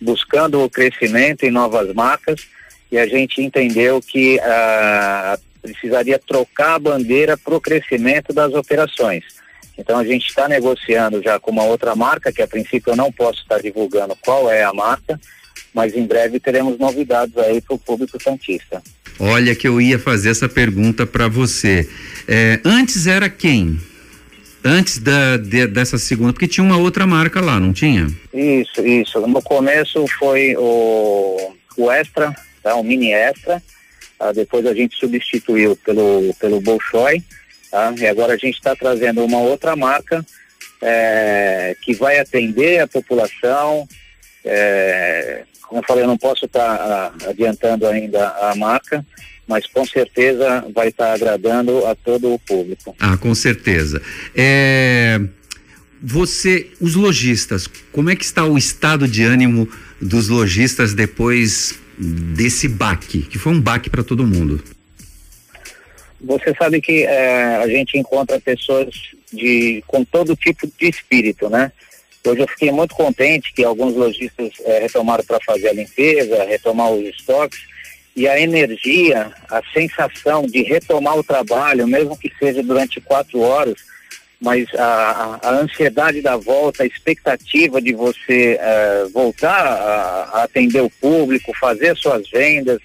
buscando 0.00 0.60
o 0.60 0.68
crescimento 0.68 1.44
em 1.44 1.52
novas 1.52 1.94
marcas, 1.94 2.48
e 2.90 2.98
a 2.98 3.06
gente 3.06 3.40
entendeu 3.40 4.00
que 4.00 4.38
uh, 4.38 5.40
precisaria 5.60 6.18
trocar 6.18 6.74
a 6.74 6.78
bandeira 6.80 7.36
para 7.36 7.54
o 7.54 7.60
crescimento 7.60 8.32
das 8.32 8.52
operações. 8.52 9.41
Então 9.76 9.98
a 9.98 10.04
gente 10.04 10.26
está 10.28 10.48
negociando 10.48 11.22
já 11.22 11.38
com 11.38 11.50
uma 11.50 11.64
outra 11.64 11.94
marca, 11.94 12.32
que 12.32 12.42
a 12.42 12.46
princípio 12.46 12.92
eu 12.92 12.96
não 12.96 13.10
posso 13.10 13.42
estar 13.42 13.60
divulgando 13.60 14.16
qual 14.20 14.50
é 14.50 14.62
a 14.62 14.72
marca, 14.72 15.18
mas 15.74 15.94
em 15.96 16.06
breve 16.06 16.38
teremos 16.38 16.78
novidades 16.78 17.36
aí 17.38 17.60
para 17.60 17.74
o 17.74 17.78
público 17.78 18.22
santista. 18.22 18.82
Olha 19.18 19.54
que 19.54 19.68
eu 19.68 19.80
ia 19.80 19.98
fazer 19.98 20.30
essa 20.30 20.48
pergunta 20.48 21.06
para 21.06 21.28
você. 21.28 21.88
É, 22.26 22.60
antes 22.64 23.06
era 23.06 23.28
quem? 23.28 23.78
antes 24.64 24.98
da, 24.98 25.36
de, 25.36 25.66
dessa 25.66 25.98
segunda, 25.98 26.32
porque 26.32 26.48
tinha 26.48 26.64
uma 26.64 26.76
outra 26.76 27.06
marca 27.06 27.40
lá, 27.40 27.58
não 27.58 27.72
tinha? 27.72 28.06
Isso, 28.32 28.86
isso. 28.86 29.20
No 29.26 29.42
começo 29.42 30.06
foi 30.18 30.54
o, 30.56 31.54
o 31.76 31.90
Extra, 31.90 32.34
tá? 32.62 32.74
o 32.76 32.84
Mini 32.84 33.12
Extra. 33.12 33.62
Tá? 34.18 34.32
Depois 34.32 34.64
a 34.66 34.74
gente 34.74 34.96
substituiu 34.96 35.76
pelo, 35.76 36.34
pelo 36.38 36.60
Bolshoi. 36.60 37.22
Tá? 37.72 37.94
E 37.96 38.06
agora 38.06 38.34
a 38.34 38.36
gente 38.36 38.56
está 38.56 38.76
trazendo 38.76 39.24
uma 39.24 39.38
outra 39.38 39.74
marca 39.74 40.22
é, 40.82 41.74
que 41.80 41.94
vai 41.94 42.18
atender 42.18 42.80
a 42.80 42.86
população. 42.86 43.88
É, 44.44 45.44
como 45.62 45.80
eu 45.80 45.86
falei, 45.86 46.04
eu 46.04 46.08
não 46.08 46.18
posso 46.18 46.44
estar 46.44 46.76
tá, 46.76 47.30
adiantando 47.30 47.86
ainda 47.86 48.28
a 48.28 48.54
marca, 48.54 49.02
mas 49.48 49.66
com 49.66 49.86
certeza 49.86 50.66
vai 50.74 50.88
estar 50.88 51.06
tá 51.06 51.14
agradando 51.14 51.86
a 51.86 51.94
todo 51.94 52.34
o 52.34 52.38
público. 52.38 52.94
Ah, 53.00 53.16
com 53.16 53.34
certeza. 53.34 54.02
É, 54.36 55.18
você, 56.02 56.70
os 56.78 56.94
lojistas, 56.94 57.66
como 57.90 58.10
é 58.10 58.16
que 58.16 58.24
está 58.26 58.44
o 58.44 58.58
estado 58.58 59.08
de 59.08 59.22
ânimo 59.22 59.66
dos 59.98 60.28
lojistas 60.28 60.92
depois 60.92 61.74
desse 61.96 62.68
baque, 62.68 63.22
que 63.22 63.38
foi 63.38 63.52
um 63.52 63.60
baque 63.60 63.88
para 63.88 64.04
todo 64.04 64.26
mundo? 64.26 64.62
Você 66.22 66.54
sabe 66.54 66.80
que 66.80 67.04
é, 67.04 67.56
a 67.56 67.66
gente 67.66 67.98
encontra 67.98 68.40
pessoas 68.40 68.94
de 69.32 69.82
com 69.86 70.04
todo 70.04 70.36
tipo 70.36 70.66
de 70.66 70.88
espírito, 70.88 71.50
né? 71.50 71.72
Hoje 72.24 72.40
eu 72.40 72.48
fiquei 72.48 72.70
muito 72.70 72.94
contente 72.94 73.52
que 73.52 73.64
alguns 73.64 73.94
lojistas 73.94 74.52
é, 74.64 74.80
retomaram 74.80 75.24
para 75.24 75.40
fazer 75.44 75.68
a 75.68 75.72
limpeza, 75.72 76.44
retomar 76.44 76.92
os 76.92 77.04
estoques 77.04 77.60
e 78.14 78.28
a 78.28 78.38
energia, 78.38 79.32
a 79.50 79.60
sensação 79.72 80.46
de 80.46 80.62
retomar 80.62 81.18
o 81.18 81.24
trabalho, 81.24 81.86
mesmo 81.88 82.16
que 82.16 82.30
seja 82.38 82.62
durante 82.62 83.00
quatro 83.00 83.40
horas, 83.40 83.74
mas 84.40 84.66
a, 84.74 85.40
a, 85.42 85.50
ansiedade 85.50 86.20
da 86.20 86.36
volta, 86.36 86.82
a 86.82 86.86
expectativa 86.86 87.80
de 87.80 87.92
você 87.92 88.58
uh, 88.60 89.08
voltar 89.10 89.66
a, 89.66 90.24
a, 90.32 90.42
atender 90.42 90.82
o 90.82 90.90
público, 90.90 91.56
fazer 91.58 91.96
suas 91.96 92.28
vendas, 92.28 92.80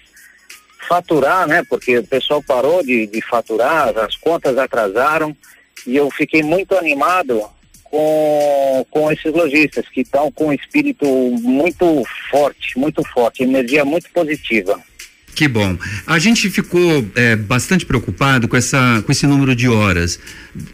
faturar, 0.88 1.46
né? 1.46 1.62
Porque 1.68 1.98
o 1.98 2.04
pessoal 2.04 2.42
parou 2.42 2.82
de, 2.82 3.06
de 3.06 3.20
faturar, 3.20 3.96
as 3.98 4.16
contas 4.16 4.56
atrasaram 4.56 5.36
e 5.86 5.94
eu 5.96 6.10
fiquei 6.10 6.42
muito 6.42 6.74
animado 6.76 7.42
com, 7.84 8.86
com 8.90 9.12
esses 9.12 9.32
lojistas 9.32 9.84
que 9.88 10.00
estão 10.00 10.30
com 10.32 10.48
um 10.48 10.52
espírito 10.52 11.06
muito 11.40 12.04
forte, 12.30 12.78
muito 12.78 13.02
forte, 13.04 13.42
energia 13.42 13.84
muito 13.84 14.10
positiva. 14.10 14.80
Que 15.34 15.46
bom. 15.46 15.78
A 16.04 16.18
gente 16.18 16.50
ficou 16.50 17.06
é, 17.14 17.36
bastante 17.36 17.86
preocupado 17.86 18.48
com, 18.48 18.56
essa, 18.56 19.02
com 19.06 19.12
esse 19.12 19.24
número 19.24 19.54
de 19.54 19.68
horas, 19.68 20.18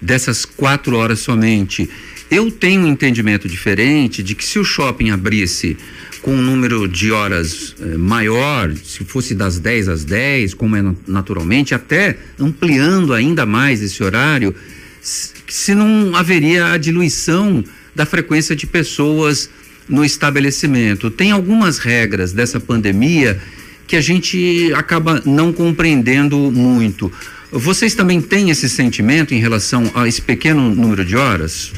dessas 0.00 0.46
quatro 0.46 0.96
horas 0.96 1.18
somente. 1.20 1.88
Eu 2.30 2.50
tenho 2.50 2.80
um 2.80 2.88
entendimento 2.88 3.46
diferente 3.46 4.22
de 4.22 4.34
que 4.34 4.44
se 4.44 4.58
o 4.58 4.64
shopping 4.64 5.10
abrisse 5.10 5.76
com 6.24 6.34
um 6.34 6.40
número 6.40 6.88
de 6.88 7.12
horas 7.12 7.76
é, 7.78 7.98
maior, 7.98 8.74
se 8.82 9.04
fosse 9.04 9.34
das 9.34 9.58
10 9.58 9.88
às 9.90 10.04
10, 10.06 10.54
como 10.54 10.74
é 10.74 10.82
naturalmente, 11.06 11.74
até 11.74 12.16
ampliando 12.40 13.12
ainda 13.12 13.44
mais 13.44 13.82
esse 13.82 14.02
horário, 14.02 14.54
se 15.02 15.74
não 15.74 16.16
haveria 16.16 16.72
a 16.72 16.78
diluição 16.78 17.62
da 17.94 18.06
frequência 18.06 18.56
de 18.56 18.66
pessoas 18.66 19.50
no 19.86 20.02
estabelecimento. 20.02 21.10
Tem 21.10 21.30
algumas 21.30 21.76
regras 21.76 22.32
dessa 22.32 22.58
pandemia 22.58 23.38
que 23.86 23.94
a 23.94 24.00
gente 24.00 24.72
acaba 24.74 25.20
não 25.26 25.52
compreendendo 25.52 26.38
muito. 26.50 27.12
Vocês 27.52 27.94
também 27.94 28.22
têm 28.22 28.48
esse 28.48 28.66
sentimento 28.70 29.34
em 29.34 29.40
relação 29.40 29.90
a 29.94 30.08
esse 30.08 30.22
pequeno 30.22 30.74
número 30.74 31.04
de 31.04 31.16
horas? 31.16 31.70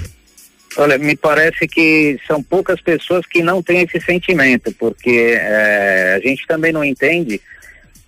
Olha, 0.77 0.99
me 0.99 1.17
parece 1.17 1.67
que 1.67 2.19
são 2.27 2.43
poucas 2.43 2.81
pessoas 2.81 3.25
que 3.25 3.43
não 3.43 3.63
têm 3.63 3.83
esse 3.83 3.99
sentimento, 4.01 4.73
porque 4.79 5.37
é, 5.41 6.15
a 6.17 6.29
gente 6.29 6.47
também 6.47 6.73
não 6.73 6.85
entende 6.85 7.41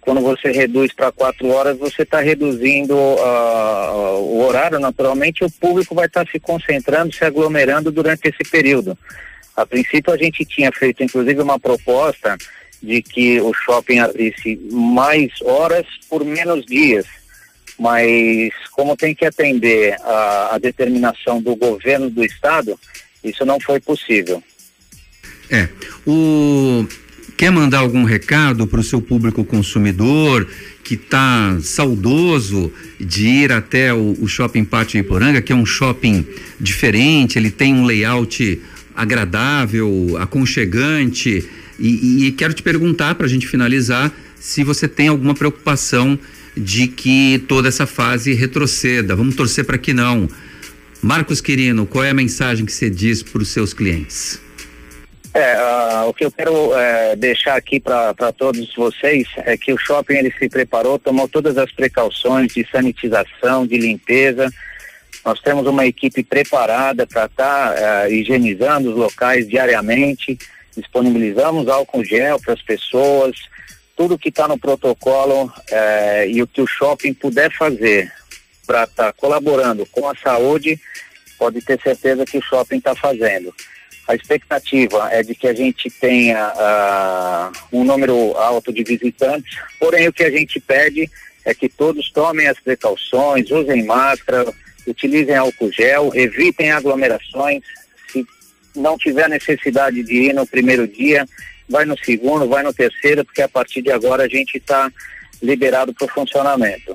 quando 0.09 0.23
você 0.23 0.51
reduz 0.51 0.91
para 0.95 1.13
quatro 1.13 1.49
horas, 1.49 1.77
você 1.77 2.01
está 2.01 2.21
reduzindo 2.21 2.95
uh, 2.97 4.19
o 4.21 4.43
horário, 4.43 4.79
naturalmente, 4.79 5.45
o 5.45 5.51
público 5.51 5.95
vai 5.95 6.07
estar 6.07 6.25
tá 6.25 6.31
se 6.31 6.41
concentrando, 6.41 7.15
se 7.15 7.27
aglomerando 7.27 7.93
durante 7.93 8.27
esse 8.27 8.51
período. 8.51 8.97
A 9.55 9.67
princípio, 9.67 10.11
a 10.11 10.17
gente 10.17 10.47
tinha 10.47 10.73
feito, 10.73 11.03
inclusive, 11.03 11.43
uma 11.43 11.61
proposta 11.61 12.39
de 12.83 13.03
que 13.03 13.39
o 13.43 13.53
shopping 13.53 13.99
abrisse 13.99 14.57
mais 14.71 15.31
horas 15.43 15.85
por 16.09 16.25
menos 16.25 16.65
dias. 16.65 17.05
Mas 17.79 18.51
como 18.73 18.97
tem 18.97 19.15
que 19.15 19.25
atender 19.25 19.97
a, 20.03 20.55
a 20.55 20.59
determinação 20.59 21.41
do 21.41 21.55
governo 21.55 22.11
do 22.11 22.25
estado, 22.25 22.79
isso 23.23 23.45
não 23.45 23.61
foi 23.61 23.81
possível. 23.81 24.43
É. 25.51 25.69
O 26.07 26.87
quer 27.37 27.53
mandar 27.53 27.79
algum 27.79 28.03
recado 28.03 28.67
para 28.67 28.81
o 28.81 28.83
seu 28.83 29.01
público 29.01 29.45
consumidor 29.45 30.45
que 30.83 30.95
está 30.95 31.57
saudoso 31.63 32.73
de 32.99 33.29
ir 33.29 33.53
até 33.53 33.95
o, 33.95 34.17
o 34.21 34.27
shopping 34.27 34.65
Pátio 34.65 34.99
Iporanga, 34.99 35.41
que 35.41 35.53
é 35.53 35.55
um 35.55 35.65
shopping 35.65 36.27
diferente, 36.59 37.39
ele 37.39 37.53
tem 37.53 37.73
um 37.73 37.85
layout 37.85 38.61
agradável, 38.97 40.17
aconchegante, 40.19 41.49
e, 41.79 42.27
e 42.27 42.33
quero 42.33 42.53
te 42.53 42.63
perguntar, 42.63 43.15
para 43.15 43.27
a 43.27 43.29
gente 43.29 43.47
finalizar, 43.47 44.13
se 44.41 44.65
você 44.65 44.89
tem 44.89 45.07
alguma 45.07 45.35
preocupação 45.35 46.19
de 46.59 46.89
que 46.89 47.45
toda 47.49 47.69
essa 47.69 47.87
fase 47.87 48.35
retroceda. 48.35 49.15
Vamos 49.15 49.37
torcer 49.37 49.65
para 49.65 49.79
que 49.79 49.93
não. 49.93 50.29
Marcos 51.03 51.41
Quirino, 51.41 51.87
qual 51.87 52.05
é 52.05 52.11
a 52.11 52.15
mensagem 52.15 52.67
que 52.67 52.73
você 52.73 52.91
diz 52.91 53.23
para 53.23 53.41
os 53.41 53.49
seus 53.49 53.73
clientes? 53.73 54.41
É, 55.33 55.57
uh, 55.57 56.09
o 56.09 56.15
que 56.15 56.25
eu 56.25 56.31
quero 56.33 56.53
uh, 56.53 57.17
deixar 57.17 57.57
aqui 57.57 57.79
para 57.79 58.33
todos 58.37 58.75
vocês 58.75 59.29
é 59.39 59.57
que 59.57 59.73
o 59.73 59.79
shopping 59.79 60.15
ele 60.15 60.35
se 60.37 60.49
preparou, 60.49 60.99
tomou 60.99 61.29
todas 61.29 61.57
as 61.57 61.71
precauções 61.71 62.53
de 62.53 62.67
sanitização, 62.71 63.67
de 63.67 63.79
limpeza. 63.79 64.53
Nós 65.25 65.41
temos 65.41 65.67
uma 65.67 65.87
equipe 65.87 66.25
preparada 66.25 67.07
para 67.07 67.27
estar 67.27 67.75
tá, 67.75 68.07
uh, 68.07 68.13
higienizando 68.13 68.91
os 68.91 68.97
locais 68.97 69.47
diariamente 69.47 70.39
disponibilizamos 70.81 71.69
álcool 71.69 72.05
gel 72.05 72.41
para 72.41 72.55
as 72.55 72.63
pessoas, 72.63 73.37
tudo 73.99 74.17
que 74.17 74.29
está 74.29 74.47
no 74.47 74.57
protocolo 74.57 75.53
é, 75.69 76.29
e 76.29 76.41
o 76.41 76.47
que 76.47 76.63
o 76.63 76.67
shopping 76.69 77.13
puder 77.13 77.53
fazer 77.53 78.09
para 78.65 78.85
estar 78.85 79.07
tá 79.07 79.13
colaborando 79.13 79.85
com 79.87 80.09
a 80.09 80.15
saúde, 80.15 80.81
pode 81.37 81.61
ter 81.63 81.81
certeza 81.83 82.25
que 82.25 82.39
o 82.39 82.43
shopping 82.43 82.77
está 82.77 82.95
fazendo. 82.95 83.53
A 84.07 84.15
expectativa 84.15 85.09
é 85.11 85.25
de 85.25 85.35
que 85.35 85.49
a 85.49 85.53
gente 85.53 85.91
tenha 85.91 86.53
uh, 86.53 87.77
um 87.77 87.83
número 87.83 88.37
alto 88.37 88.73
de 88.73 88.85
visitantes, 88.85 89.59
porém 89.81 90.07
o 90.07 90.13
que 90.13 90.23
a 90.23 90.31
gente 90.31 90.61
pede 90.61 91.11
é 91.45 91.53
que 91.53 91.69
todos 91.69 92.13
tomem 92.13 92.47
as 92.47 92.61
precauções, 92.61 93.51
usem 93.51 93.85
máscara, 93.85 94.47
utilizem 94.87 95.35
álcool 95.35 95.73
gel, 95.73 96.13
evitem 96.15 96.71
aglomerações. 96.71 97.65
Se 98.13 98.25
não 98.77 98.97
tiver 98.97 99.29
necessidade 99.29 100.05
de 100.05 100.29
ir 100.29 100.35
no 100.35 100.47
primeiro 100.47 100.87
dia, 100.87 101.27
vai 101.69 101.85
no 101.85 101.97
segundo, 101.99 102.49
vai 102.49 102.63
no 102.63 102.73
terceiro, 102.73 103.25
porque 103.25 103.43
a 103.43 103.49
partir 103.49 103.83
de 103.83 103.91
agora 103.91 104.25
a 104.25 104.29
gente 104.29 104.57
está 104.57 104.91
liberado 105.43 105.93
para 105.95 106.07
o 106.07 106.11
funcionamento. 106.11 106.95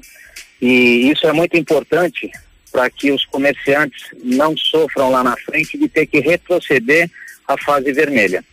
E 0.62 1.12
isso 1.12 1.28
é 1.28 1.34
muito 1.34 1.58
importante 1.58 2.32
para 2.72 2.90
que 2.90 3.12
os 3.12 3.26
comerciantes 3.26 4.04
não 4.24 4.58
sofram 4.58 5.12
lá 5.12 5.24
na 5.24 5.38
frente 5.38 5.78
de 5.78 5.88
ter 5.88 6.08
que 6.08 6.20
retroceder 6.20 7.10
à 7.48 7.58
fase 7.58 7.92
vermelha. 7.92 8.44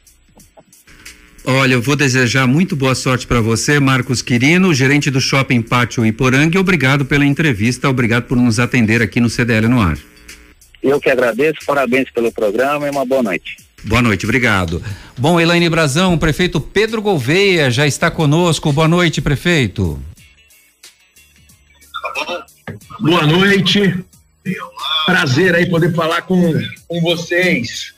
Olha, 1.45 1.73
eu 1.73 1.81
vou 1.81 1.97
desejar 1.97 2.47
muito 2.47 2.77
boa 2.77 2.95
sorte 2.95 3.27
para 3.27 3.41
você, 3.41 3.81
Marcos 3.81 4.21
Quirino, 4.21 4.75
gerente 4.75 5.11
do 5.11 5.21
Shopping 5.21 5.63
Pátio 5.63 6.05
Iporanga. 6.05 6.61
Obrigado 6.61 7.07
pela 7.07 7.25
entrevista, 7.25 7.89
obrigado 7.89 8.25
por 8.25 8.37
nos 8.37 8.59
atender 8.59 9.01
aqui 9.01 9.21
no 9.21 9.31
CDL 9.31 9.67
no 9.67 9.81
ar. 9.81 9.97
Eu 10.83 11.01
que 11.01 11.09
agradeço, 11.09 11.59
parabéns 11.65 12.11
pelo 12.11 12.31
programa 12.31 12.87
e 12.87 12.91
uma 12.91 13.07
boa 13.07 13.23
noite. 13.23 13.57
Boa 13.85 14.03
noite, 14.03 14.27
obrigado. 14.27 14.83
Bom, 15.19 15.41
Elaine 15.41 15.69
Brazão, 15.69 16.15
o 16.15 16.19
prefeito 16.19 16.61
Pedro 16.61 17.01
Gouveia 17.01 17.71
já 17.71 17.87
está 17.87 18.11
conosco. 18.11 18.73
Boa 18.73 18.89
noite, 18.89 19.21
prefeito. 19.23 19.99
Boa 23.01 23.27
noite. 23.27 24.05
Prazer 25.07 25.55
aí 25.55 25.67
poder 25.67 25.95
falar 25.95 26.23
com, 26.23 26.53
com 26.87 27.01
vocês. 27.01 27.95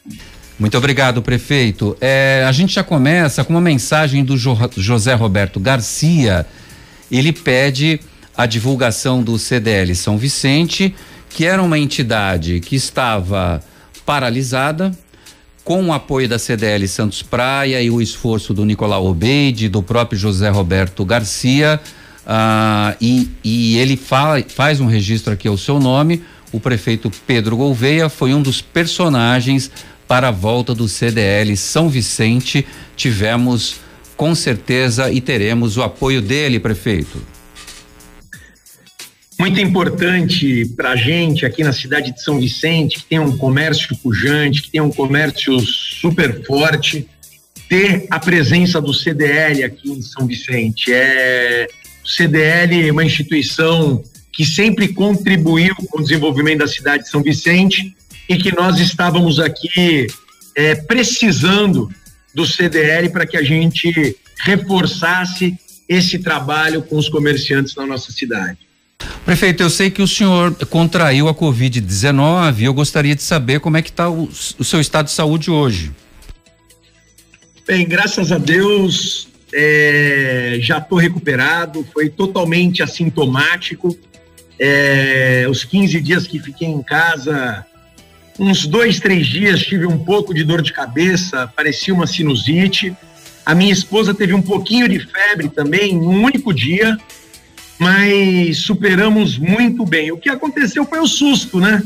Muito 0.58 0.78
obrigado, 0.78 1.20
prefeito. 1.20 1.96
É, 2.00 2.44
a 2.46 2.52
gente 2.52 2.74
já 2.74 2.84
começa 2.84 3.42
com 3.42 3.52
uma 3.52 3.60
mensagem 3.60 4.24
do 4.24 4.36
jo 4.36 4.56
José 4.76 5.14
Roberto 5.14 5.58
Garcia. 5.58 6.46
Ele 7.10 7.32
pede 7.32 8.00
a 8.36 8.46
divulgação 8.46 9.22
do 9.22 9.38
CDL 9.38 9.94
São 9.94 10.16
Vicente, 10.16 10.94
que 11.28 11.44
era 11.44 11.62
uma 11.62 11.78
entidade 11.78 12.60
que 12.60 12.76
estava 12.76 13.62
paralisada, 14.06 14.92
com 15.64 15.84
o 15.86 15.92
apoio 15.92 16.28
da 16.28 16.38
CDL 16.38 16.86
Santos 16.88 17.22
Praia 17.22 17.80
e 17.80 17.90
o 17.90 18.00
esforço 18.00 18.52
do 18.52 18.64
Nicolau 18.64 19.06
Obeide, 19.06 19.68
do 19.68 19.82
próprio 19.82 20.18
José 20.18 20.48
Roberto 20.48 21.04
Garcia, 21.04 21.80
ah, 22.26 22.96
e, 23.00 23.28
e, 23.42 23.78
ele 23.78 23.96
fa 23.96 24.42
faz 24.48 24.80
um 24.80 24.86
registro 24.86 25.32
aqui 25.32 25.48
ao 25.48 25.58
seu 25.58 25.80
nome. 25.80 26.22
O 26.52 26.60
prefeito 26.60 27.10
Pedro 27.26 27.56
Gouveia 27.56 28.08
foi 28.08 28.34
um 28.34 28.42
dos 28.42 28.60
personagens 28.60 29.70
para 30.06 30.28
a 30.28 30.30
volta 30.30 30.74
do 30.74 30.86
CDL 30.86 31.56
São 31.56 31.88
Vicente. 31.88 32.66
Tivemos 32.94 33.76
com 34.16 34.34
certeza 34.34 35.10
e 35.10 35.20
teremos 35.20 35.76
o 35.76 35.82
apoio 35.82 36.20
dele, 36.22 36.60
prefeito. 36.60 37.31
Muito 39.42 39.58
importante 39.58 40.66
para 40.76 40.90
a 40.90 40.96
gente 40.96 41.44
aqui 41.44 41.64
na 41.64 41.72
cidade 41.72 42.12
de 42.12 42.22
São 42.22 42.38
Vicente, 42.38 43.00
que 43.00 43.06
tem 43.06 43.18
um 43.18 43.36
comércio 43.36 43.96
pujante, 43.96 44.62
que 44.62 44.70
tem 44.70 44.80
um 44.80 44.88
comércio 44.88 45.58
super 45.58 46.46
forte, 46.46 47.08
ter 47.68 48.06
a 48.08 48.20
presença 48.20 48.80
do 48.80 48.94
CDL 48.94 49.64
aqui 49.64 49.90
em 49.90 50.00
São 50.00 50.28
Vicente. 50.28 50.92
É, 50.92 51.66
o 52.04 52.08
CDL 52.08 52.86
é 52.86 52.92
uma 52.92 53.04
instituição 53.04 54.00
que 54.32 54.46
sempre 54.46 54.86
contribuiu 54.94 55.74
com 55.74 55.98
o 55.98 56.02
desenvolvimento 56.02 56.60
da 56.60 56.68
cidade 56.68 57.02
de 57.02 57.08
São 57.08 57.20
Vicente 57.20 57.96
e 58.28 58.36
que 58.36 58.54
nós 58.54 58.78
estávamos 58.78 59.40
aqui 59.40 60.06
é, 60.54 60.76
precisando 60.76 61.90
do 62.32 62.46
CDL 62.46 63.10
para 63.10 63.26
que 63.26 63.36
a 63.36 63.42
gente 63.42 64.16
reforçasse 64.38 65.58
esse 65.88 66.20
trabalho 66.20 66.80
com 66.82 66.96
os 66.96 67.08
comerciantes 67.08 67.74
na 67.74 67.84
nossa 67.84 68.12
cidade. 68.12 68.70
Prefeito, 69.24 69.62
eu 69.62 69.70
sei 69.70 69.90
que 69.90 70.02
o 70.02 70.08
senhor 70.08 70.54
contraiu 70.66 71.28
a 71.28 71.34
Covid-19 71.34 72.58
e 72.58 72.64
eu 72.64 72.74
gostaria 72.74 73.14
de 73.14 73.22
saber 73.22 73.60
como 73.60 73.76
é 73.76 73.82
que 73.82 73.90
está 73.90 74.10
o, 74.10 74.24
o, 74.58 74.64
seu 74.64 74.80
estado 74.80 75.06
de 75.06 75.12
saúde 75.12 75.50
hoje. 75.50 75.92
Bem, 77.66 77.86
graças 77.86 78.32
a 78.32 78.38
Deus 78.38 79.28
é, 79.54 80.58
já 80.60 80.78
estou 80.78 80.98
recuperado, 80.98 81.86
foi 81.92 82.08
totalmente 82.08 82.82
assintomático. 82.82 83.96
É, 84.58 85.46
os 85.48 85.64
15 85.64 86.00
dias 86.00 86.26
que 86.26 86.38
fiquei 86.38 86.68
em 86.68 86.82
casa, 86.82 87.64
uns 88.38 88.66
dois, 88.66 88.98
três 88.98 89.26
dias 89.26 89.60
tive 89.60 89.86
um 89.86 89.98
pouco 89.98 90.32
de 90.34 90.44
dor 90.44 90.62
de 90.62 90.72
cabeça, 90.72 91.50
parecia 91.54 91.92
uma 91.94 92.06
sinusite. 92.06 92.96
A 93.44 93.54
minha 93.54 93.72
esposa 93.72 94.14
teve 94.14 94.32
um 94.32 94.42
pouquinho 94.42 94.88
de 94.88 95.00
febre 95.00 95.48
também, 95.48 95.94
num 95.94 96.22
único 96.22 96.52
dia, 96.54 96.96
mas 97.82 98.58
superamos 98.58 99.36
muito 99.36 99.84
bem. 99.84 100.12
O 100.12 100.16
que 100.16 100.28
aconteceu 100.28 100.84
foi 100.84 101.00
o 101.00 101.06
susto, 101.06 101.58
né? 101.58 101.82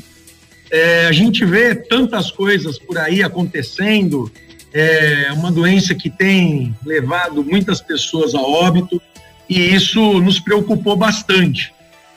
É, 0.71 1.07
a 1.07 1.13
gente 1.13 1.43
vê 1.43 1.75
tantas 1.75 2.31
coisas 2.31 2.79
por 2.79 2.99
aí 2.99 3.23
acontecendo, 3.23 4.31
é 4.75 5.33
uma 5.33 5.51
doença 5.51 5.95
que 5.95 6.11
tem 6.11 6.77
levado 6.85 7.43
muitas 7.43 7.81
pessoas 7.81 8.35
a 8.35 8.41
óbito 8.41 9.01
e 9.49 9.75
isso 9.75 10.21
nos 10.21 10.39
preocupou 10.39 10.97
bastante. 10.97 11.73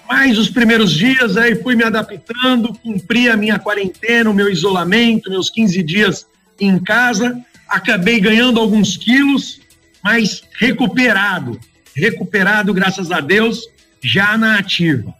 Mas 0.09 0.37
os 0.37 0.49
primeiros 0.49 0.91
dias 0.91 1.37
aí 1.37 1.55
fui 1.55 1.73
me 1.73 1.83
adaptando, 1.85 2.73
cumpri 2.83 3.29
a 3.29 3.37
minha 3.37 3.57
quarentena, 3.57 4.29
o 4.29 4.33
meu 4.33 4.49
isolamento, 4.49 5.29
meus 5.29 5.49
15 5.49 5.81
dias 5.83 6.27
em 6.59 6.77
casa, 6.79 7.39
acabei 7.65 8.19
ganhando 8.19 8.59
alguns 8.59 8.97
quilos, 8.97 9.61
mas 10.03 10.41
recuperado, 10.59 11.57
recuperado, 11.95 12.73
graças 12.73 13.11
a 13.11 13.19
Deus, 13.19 13.67
já 14.01 14.37
na 14.37 14.57
ativa. 14.57 15.13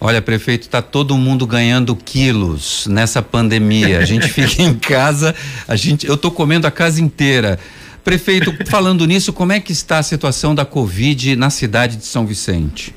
Olha, 0.00 0.22
prefeito, 0.22 0.62
está 0.62 0.80
todo 0.80 1.16
mundo 1.16 1.46
ganhando 1.46 1.94
quilos 1.96 2.86
nessa 2.86 3.20
pandemia. 3.20 3.98
A 3.98 4.04
gente 4.04 4.28
fica 4.28 4.62
em 4.62 4.74
casa, 4.74 5.34
a 5.66 5.74
gente, 5.74 6.06
eu 6.06 6.14
estou 6.14 6.30
comendo 6.30 6.66
a 6.66 6.70
casa 6.70 7.00
inteira. 7.00 7.58
Prefeito, 8.04 8.54
falando 8.66 9.04
nisso, 9.06 9.32
como 9.32 9.52
é 9.52 9.60
que 9.60 9.72
está 9.72 9.98
a 9.98 10.02
situação 10.02 10.54
da 10.54 10.64
Covid 10.64 11.36
na 11.36 11.50
cidade 11.50 11.96
de 11.96 12.06
São 12.06 12.26
Vicente? 12.26 12.94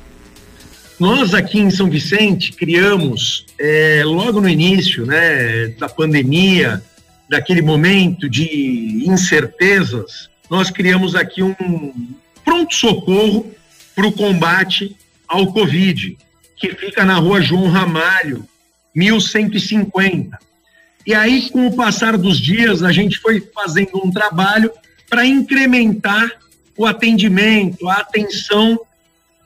Nós 0.99 1.33
aqui 1.33 1.59
em 1.59 1.71
São 1.71 1.89
Vicente 1.89 2.53
criamos, 2.53 3.45
é, 3.59 4.03
logo 4.05 4.39
no 4.39 4.47
início 4.47 5.03
né, 5.03 5.69
da 5.79 5.89
pandemia, 5.89 6.81
daquele 7.27 7.61
momento 7.61 8.29
de 8.29 9.03
incertezas, 9.07 10.29
nós 10.49 10.69
criamos 10.69 11.15
aqui 11.15 11.41
um 11.41 11.93
pronto-socorro 12.43 13.51
para 13.95 14.07
o 14.07 14.11
combate 14.11 14.95
ao 15.27 15.51
Covid, 15.51 16.17
que 16.57 16.73
fica 16.75 17.05
na 17.05 17.15
rua 17.15 17.41
João 17.41 17.69
Ramalho, 17.69 18.47
1150. 18.95 20.37
E 21.05 21.13
aí, 21.13 21.49
com 21.49 21.67
o 21.67 21.75
passar 21.75 22.17
dos 22.17 22.39
dias, 22.39 22.83
a 22.83 22.91
gente 22.91 23.17
foi 23.19 23.41
fazendo 23.53 24.05
um 24.05 24.11
trabalho 24.11 24.71
para 25.09 25.25
incrementar 25.25 26.29
o 26.77 26.85
atendimento, 26.85 27.87
a 27.89 27.95
atenção 27.95 28.79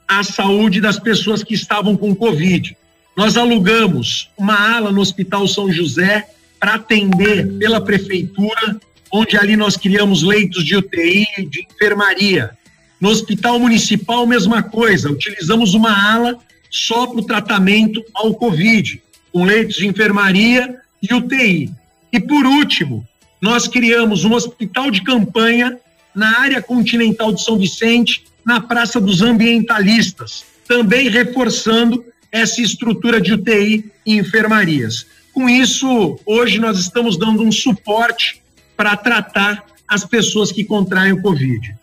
a 0.08 0.24
saúde 0.24 0.80
das 0.80 1.00
pessoas 1.00 1.44
que 1.44 1.54
estavam 1.54 1.98
com 1.98 2.16
Covid. 2.16 2.78
Nós 3.16 3.38
alugamos 3.38 4.30
uma 4.38 4.76
ala 4.76 4.92
no 4.92 5.02
Hospital 5.02 5.48
São 5.48 5.72
José 5.72 6.28
para 6.60 6.76
atender 6.76 7.52
pela 7.58 7.82
prefeitura, 7.82 8.80
onde 9.12 9.38
ali 9.38 9.56
nós 9.56 9.78
criamos 9.78 10.22
leitos 10.22 10.64
de 10.64 10.76
UTI, 10.76 11.26
de 11.50 11.66
enfermaria. 11.72 12.52
No 13.00 13.10
Hospital 13.10 13.60
Municipal, 13.60 14.26
mesma 14.26 14.64
coisa, 14.64 15.12
utilizamos 15.12 15.74
uma 15.74 16.14
ala 16.14 16.40
só 16.72 17.08
para 17.08 17.20
o 17.20 17.26
tratamento 17.26 18.04
ao 18.14 18.34
Covid, 18.34 19.02
com 19.32 19.46
leitos 19.46 19.76
de 19.76 19.88
enfermaria 19.88 20.78
e 21.02 21.14
UTI. 21.14 21.72
E 22.12 22.20
por 22.20 22.46
último, 22.46 23.06
nós 23.42 23.68
criamos 23.68 24.24
um 24.24 24.34
hospital 24.34 24.90
de 24.90 25.04
campanha 25.04 25.78
na 26.14 26.40
área 26.40 26.62
continental 26.62 27.34
de 27.34 27.44
São 27.44 27.58
Vicente, 27.58 28.24
na 28.46 28.62
Praça 28.62 29.02
dos 29.02 29.22
Ambientalistas, 29.22 30.46
também 30.68 31.10
reforçando 31.10 32.04
essa 32.32 32.62
estrutura 32.62 33.20
de 33.20 33.34
UTI 33.34 33.92
e 34.06 34.18
enfermarias. 34.18 35.06
Com 35.34 35.50
isso, 35.50 36.18
hoje 36.26 36.60
nós 36.60 36.80
estamos 36.80 37.18
dando 37.18 37.44
um 37.44 37.52
suporte 37.52 38.42
para 38.78 38.96
tratar 38.96 39.66
as 39.88 40.06
pessoas 40.06 40.52
que 40.52 40.64
contraem 40.64 41.12
o 41.12 41.22
Covid. 41.22 41.76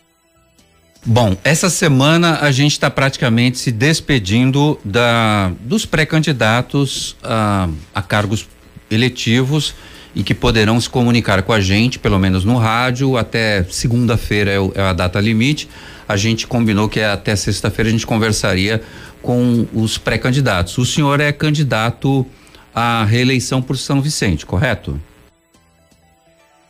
Bom, 1.05 1.37
essa 1.43 1.69
semana 1.69 2.39
a 2.41 2.53
gente 2.53 2.73
está 2.73 2.89
praticamente 2.89 3.59
se 3.59 3.73
despedindo 3.73 4.79
da, 4.85 5.51
dos 5.61 5.85
pré-candidatos 5.85 7.17
a, 7.23 7.69
a 7.93 8.01
cargos 8.01 8.49
eletivos 8.89 9.75
e 10.15 10.23
que 10.23 10.35
poderão 10.35 10.81
se 10.81 10.89
comunicar 10.89 11.43
com 11.43 11.53
a 11.53 11.61
gente, 11.61 11.99
pelo 11.99 12.19
menos 12.19 12.45
no 12.45 12.57
rádio, 12.57 13.17
até 13.17 13.65
segunda-feira 13.65 14.53
é, 14.53 14.59
é 14.75 14.83
a 14.83 14.93
data 14.93 15.19
limite 15.19 15.69
a 16.13 16.17
gente 16.17 16.47
combinou 16.47 16.89
que 16.89 17.01
até 17.01 17.35
sexta-feira 17.35 17.89
a 17.89 17.93
gente 17.93 18.07
conversaria 18.07 18.83
com 19.23 19.67
os 19.73 19.97
pré-candidatos. 19.97 20.77
O 20.77 20.85
senhor 20.85 21.21
é 21.21 21.33
candidato 21.33 22.27
à 22.75 23.05
reeleição 23.05 23.63
por 23.63 23.79
São 23.79 24.01
Vicente, 24.03 24.45
correto? 24.45 25.01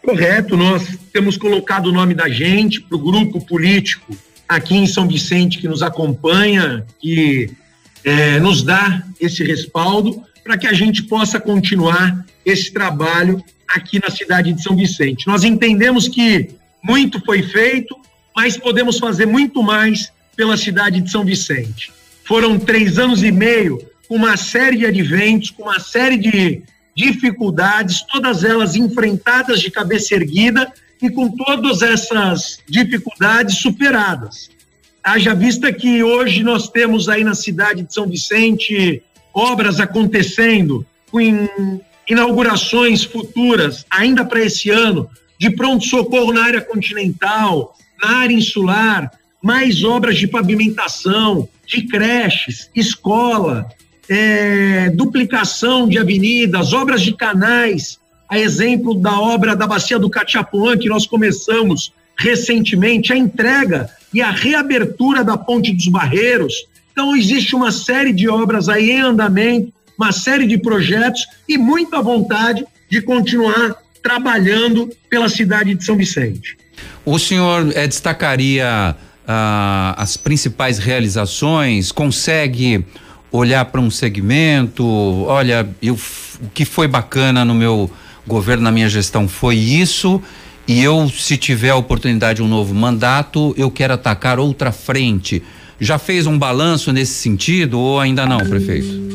Correto, 0.02 0.56
nós 0.56 0.98
temos 1.12 1.36
colocado 1.36 1.86
o 1.86 1.92
nome 1.92 2.12
da 2.12 2.28
gente 2.28 2.80
para 2.80 2.96
o 2.96 3.00
grupo 3.00 3.40
político 3.46 4.16
aqui 4.48 4.74
em 4.76 4.86
São 4.86 5.06
Vicente 5.06 5.58
que 5.58 5.68
nos 5.68 5.80
acompanha, 5.80 6.84
que 7.00 7.50
é, 8.04 8.40
nos 8.40 8.64
dá 8.64 9.02
esse 9.20 9.44
respaldo 9.44 10.22
para 10.42 10.58
que 10.58 10.66
a 10.66 10.72
gente 10.72 11.04
possa 11.04 11.38
continuar 11.38 12.26
esse 12.44 12.72
trabalho 12.72 13.42
aqui 13.68 14.00
na 14.02 14.10
cidade 14.10 14.52
de 14.52 14.60
São 14.60 14.76
Vicente. 14.76 15.26
Nós 15.28 15.44
entendemos 15.44 16.08
que 16.08 16.50
muito 16.82 17.24
foi 17.24 17.42
feito, 17.44 17.96
mas 18.34 18.56
podemos 18.56 18.98
fazer 18.98 19.26
muito 19.26 19.62
mais 19.62 20.12
pela 20.36 20.56
cidade 20.56 21.00
de 21.00 21.10
São 21.12 21.24
Vicente. 21.24 21.92
Foram 22.24 22.58
três 22.58 22.98
anos 22.98 23.22
e 23.22 23.30
meio 23.30 23.80
com 24.08 24.16
uma 24.16 24.36
série 24.36 24.78
de 24.78 24.86
adventos, 24.86 25.50
com 25.50 25.62
uma 25.62 25.78
série 25.78 26.16
de 26.16 26.62
dificuldades, 26.94 28.02
todas 28.02 28.44
elas 28.44 28.76
enfrentadas 28.76 29.60
de 29.60 29.70
cabeça 29.70 30.14
erguida 30.14 30.72
e 31.00 31.10
com 31.10 31.28
todas 31.30 31.82
essas 31.82 32.58
dificuldades 32.68 33.58
superadas. 33.58 34.50
Haja 35.02 35.34
vista 35.34 35.72
que 35.72 36.02
hoje 36.02 36.44
nós 36.44 36.68
temos 36.68 37.08
aí 37.08 37.24
na 37.24 37.34
cidade 37.34 37.82
de 37.82 37.92
São 37.92 38.06
Vicente 38.06 39.02
obras 39.34 39.80
acontecendo, 39.80 40.86
com 41.10 41.18
inaugurações 42.08 43.02
futuras, 43.02 43.84
ainda 43.90 44.24
para 44.24 44.40
esse 44.40 44.70
ano, 44.70 45.08
de 45.38 45.50
pronto-socorro 45.50 46.32
na 46.32 46.44
área 46.44 46.60
continental, 46.60 47.74
na 48.00 48.18
área 48.18 48.34
insular, 48.34 49.10
mais 49.42 49.82
obras 49.82 50.16
de 50.18 50.28
pavimentação, 50.28 51.48
de 51.66 51.86
creches, 51.86 52.70
escola, 52.74 53.68
é, 54.08 54.90
duplicação 54.90 55.88
de 55.88 55.98
avenidas, 55.98 56.72
obras 56.72 57.02
de 57.02 57.12
canais, 57.12 57.98
a 58.28 58.38
exemplo 58.38 58.94
da 58.94 59.20
obra 59.20 59.54
da 59.54 59.66
Bacia 59.66 59.98
do 59.98 60.10
Catiapuã, 60.10 60.76
que 60.76 60.88
nós 60.88 61.06
começamos 61.06 61.92
recentemente, 62.18 63.12
a 63.12 63.16
entrega 63.16 63.90
e 64.12 64.20
a 64.20 64.30
reabertura 64.30 65.24
da 65.24 65.36
Ponte 65.36 65.72
dos 65.72 65.88
Barreiros. 65.88 66.54
Então, 66.92 67.16
existe 67.16 67.54
uma 67.54 67.72
série 67.72 68.12
de 68.12 68.28
obras 68.28 68.68
aí 68.68 68.90
em 68.90 69.00
andamento, 69.00 69.72
uma 69.98 70.12
série 70.12 70.46
de 70.46 70.58
projetos 70.58 71.26
e 71.48 71.56
muita 71.56 72.00
vontade 72.02 72.64
de 72.90 73.00
continuar 73.00 73.76
trabalhando 74.02 74.90
pela 75.08 75.28
cidade 75.28 75.74
de 75.74 75.84
São 75.84 75.96
Vicente. 75.96 76.56
O 77.04 77.18
senhor 77.18 77.72
é, 77.74 77.86
destacaria 77.86 78.96
ah, 79.26 79.94
as 79.96 80.16
principais 80.16 80.78
realizações? 80.78 81.92
Consegue 81.92 82.84
olhar 83.32 83.64
para 83.64 83.80
um 83.80 83.90
segmento? 83.90 84.84
Olha, 85.24 85.68
eu, 85.80 85.94
o 85.94 86.48
que 86.52 86.64
foi 86.64 86.86
bacana 86.86 87.44
no 87.44 87.54
meu 87.54 87.90
governo, 88.26 88.62
na 88.62 88.70
minha 88.70 88.88
gestão, 88.88 89.26
foi 89.26 89.56
isso. 89.56 90.22
E 90.68 90.82
eu, 90.82 91.08
se 91.08 91.36
tiver 91.36 91.70
a 91.70 91.76
oportunidade 91.76 92.36
de 92.36 92.42
um 92.42 92.48
novo 92.48 92.74
mandato, 92.74 93.54
eu 93.56 93.70
quero 93.70 93.94
atacar 93.94 94.38
outra 94.38 94.70
frente. 94.70 95.42
Já 95.80 95.98
fez 95.98 96.26
um 96.26 96.38
balanço 96.38 96.92
nesse 96.92 97.14
sentido 97.14 97.80
ou 97.80 97.98
ainda 97.98 98.24
não, 98.24 98.38
prefeito? 98.38 99.12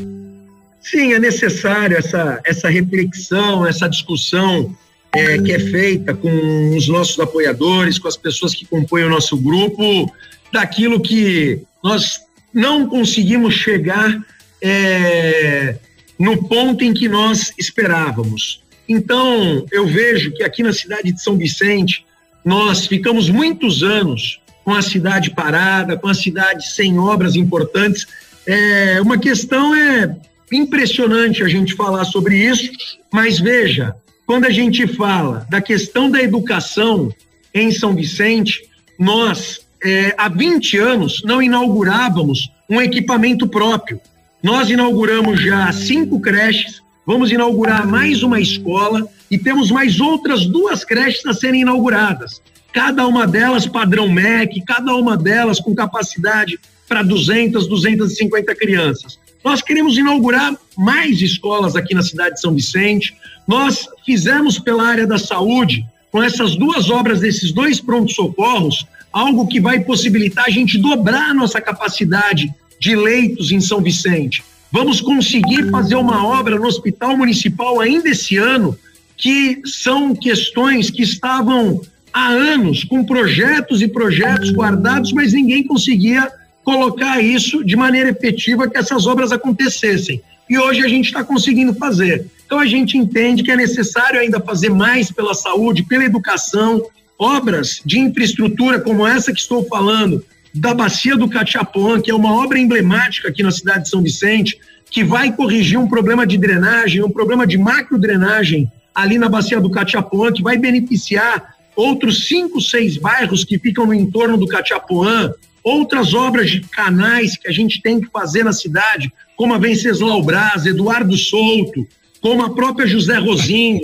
Sim, 0.82 1.13
é 1.13 1.19
necessário 1.19 1.97
essa, 1.97 2.41
essa 2.45 2.69
reflexão, 2.69 3.65
essa 3.65 3.88
discussão 3.88 4.75
é, 5.13 5.38
que 5.38 5.51
é 5.51 5.60
feita 5.60 6.13
com 6.13 6.75
os 6.75 6.88
nossos 6.88 7.19
apoiadores, 7.19 7.97
com 7.97 8.08
as 8.08 8.17
pessoas 8.17 8.53
que 8.53 8.65
compõem 8.65 9.03
o 9.03 9.10
nosso 9.10 9.38
grupo, 9.38 10.12
daquilo 10.51 10.99
que 10.99 11.62
nós 11.84 12.19
não 12.53 12.88
conseguimos 12.88 13.53
chegar 13.53 14.17
é, 14.62 15.77
no 16.17 16.47
ponto 16.47 16.83
em 16.83 16.93
que 16.93 17.07
nós 17.07 17.53
esperávamos. 17.57 18.63
Então, 18.88 19.65
eu 19.71 19.86
vejo 19.86 20.31
que 20.31 20.43
aqui 20.43 20.63
na 20.63 20.73
cidade 20.73 21.12
de 21.12 21.21
São 21.21 21.38
Vicente, 21.38 22.05
nós 22.43 22.88
ficamos 22.88 23.29
muitos 23.29 23.83
anos 23.83 24.39
com 24.63 24.73
a 24.73 24.81
cidade 24.81 25.31
parada, 25.31 25.97
com 25.97 26.07
a 26.07 26.13
cidade 26.13 26.67
sem 26.67 26.97
obras 26.97 27.36
importantes. 27.36 28.07
É, 28.45 29.01
uma 29.01 29.17
questão 29.17 29.75
é 29.75 30.15
impressionante 30.51 31.43
a 31.43 31.47
gente 31.47 31.73
falar 31.75 32.05
sobre 32.05 32.38
isso, 32.38 32.71
mas 33.12 33.39
veja, 33.39 33.95
quando 34.25 34.45
a 34.45 34.49
gente 34.49 34.88
fala 34.88 35.45
da 35.49 35.62
questão 35.62 36.10
da 36.10 36.21
educação 36.21 37.13
em 37.53 37.71
São 37.71 37.93
Vicente, 37.95 38.63
nós, 38.97 39.62
é, 39.83 40.15
há 40.17 40.27
20 40.29 40.77
anos, 40.77 41.21
não 41.23 41.41
inaugurávamos 41.41 42.51
um 42.69 42.81
equipamento 42.81 43.47
próprio. 43.47 43.99
Nós 44.41 44.69
inauguramos 44.69 45.41
já 45.41 45.71
cinco 45.71 46.19
creches, 46.19 46.81
vamos 47.05 47.31
inaugurar 47.31 47.87
mais 47.87 48.23
uma 48.23 48.39
escola 48.39 49.07
e 49.29 49.37
temos 49.37 49.71
mais 49.71 49.99
outras 49.99 50.45
duas 50.45 50.83
creches 50.83 51.25
a 51.25 51.33
serem 51.33 51.61
inauguradas. 51.61 52.41
Cada 52.73 53.07
uma 53.07 53.25
delas 53.25 53.65
padrão 53.65 54.09
MEC, 54.09 54.61
cada 54.61 54.95
uma 54.95 55.17
delas 55.17 55.59
com 55.59 55.73
capacidade 55.73 56.59
para 56.87 57.01
200, 57.01 57.67
250 57.67 58.55
crianças. 58.55 59.19
Nós 59.43 59.61
queremos 59.61 59.97
inaugurar 59.97 60.55
mais 60.77 61.21
escolas 61.21 61.75
aqui 61.75 61.93
na 61.93 62.03
cidade 62.03 62.35
de 62.35 62.41
São 62.41 62.53
Vicente. 62.53 63.15
Nós 63.47 63.87
fizemos 64.05 64.59
pela 64.59 64.85
área 64.85 65.07
da 65.07 65.17
saúde, 65.17 65.85
com 66.11 66.21
essas 66.21 66.55
duas 66.55 66.89
obras 66.89 67.19
desses 67.19 67.51
dois 67.51 67.79
prontos-socorros, 67.79 68.85
algo 69.17 69.47
que 69.47 69.60
vai 69.60 69.80
possibilitar 69.80 70.45
a 70.47 70.51
gente 70.51 70.77
dobrar 70.77 71.32
a 71.32 71.34
nossa 71.34 71.60
capacidade 71.60 72.53
de 72.80 72.95
leitos 72.95 73.51
em 73.51 73.60
São 73.60 73.82
Vicente. 73.82 74.43
Vamos 74.71 75.01
conseguir 75.01 75.71
fazer 75.71 75.95
uma 75.95 76.25
obra 76.25 76.58
no 76.58 76.67
Hospital 76.67 77.17
Municipal 77.17 77.80
ainda 77.80 78.10
esse 78.10 78.38
ano, 78.38 78.77
que 79.15 79.62
são 79.65 80.13
questões 80.13 80.91
que 80.91 81.01
estavam 81.01 81.82
há 82.13 82.27
anos 82.27 82.84
com 82.84 83.03
projetos 83.03 83.82
e 83.82 83.88
projetos 83.88 84.51
guardados, 84.51 85.12
mas 85.12 85.34
ninguém 85.34 85.63
conseguia 85.63 86.32
colocar 86.63 87.21
isso 87.21 87.63
de 87.63 87.75
maneira 87.75 88.10
efetiva 88.10 88.69
que 88.69 88.77
essas 88.77 89.08
obras 89.08 89.32
acontecessem. 89.32 90.21
E 90.49 90.58
hoje 90.58 90.84
a 90.84 90.88
gente 90.88 91.06
está 91.06 91.23
conseguindo 91.23 91.73
fazer. 91.73 92.25
Então 92.45 92.60
a 92.60 92.65
gente 92.65 92.97
entende 92.97 93.41
que 93.41 93.51
é 93.51 93.56
necessário 93.56 94.19
ainda 94.19 94.39
fazer 94.39 94.69
mais 94.69 95.12
pela 95.12 95.34
saúde, 95.34 95.84
pela 95.84 96.06
educação, 96.06 96.84
obras 97.17 97.82
de 97.86 97.99
infraestrutura 97.99 98.80
como 98.80 99.06
essa 99.06 99.34
que 99.34 99.39
estou 99.39 99.65
falando, 99.65 100.23
da 100.53 100.73
Bacia 100.73 101.15
do 101.15 101.30
Catiapuã, 101.30 102.01
que 102.01 102.12
é 102.12 102.15
uma 102.15 102.34
obra 102.34 102.58
emblemática 102.58 103.30
aqui 103.30 103.43
na 103.43 103.51
cidade 103.51 103.84
de 103.84 103.89
São 103.89 104.01
Vicente, 104.01 104.58
que 104.89 105.03
vai 105.03 105.32
corrigir 105.32 105.77
um 105.77 105.88
problema 105.88 106.25
de 106.25 106.38
drenagem, 106.38 107.03
um 107.03 107.10
problema 107.10 107.45
de 107.45 107.58
macro 107.58 107.97
drenagem 107.97 108.71
ali 108.95 109.17
na 109.17 109.30
Bacia 109.30 109.60
do 109.60 109.69
Catiapuã, 109.69 110.32
que 110.32 110.41
vai 110.41 110.58
beneficiar 110.58 111.56
outros 111.75 112.27
cinco, 112.27 112.60
seis 112.60 112.97
bairros 112.97 113.43
que 113.43 113.60
ficam 113.60 113.86
no 113.86 113.93
entorno 113.93 114.38
do 114.38 114.47
Catiapuã, 114.47 115.32
outras 115.63 116.13
obras 116.13 116.49
de 116.49 116.62
canais 116.62 117.38
que 117.38 117.47
a 117.47 117.51
gente 117.51 117.82
tem 117.82 117.99
que 118.01 118.10
fazer 118.10 118.43
na 118.43 118.53
cidade, 118.53 119.12
como 119.36 119.53
a 119.53 119.60
Venceslau 119.60 120.23
Braz, 120.23 120.65
Eduardo 120.65 121.15
Souto, 121.15 121.86
como 122.21 122.43
a 122.43 122.56
própria 122.56 122.88
José 122.88 123.17
Rosinho, 123.17 123.82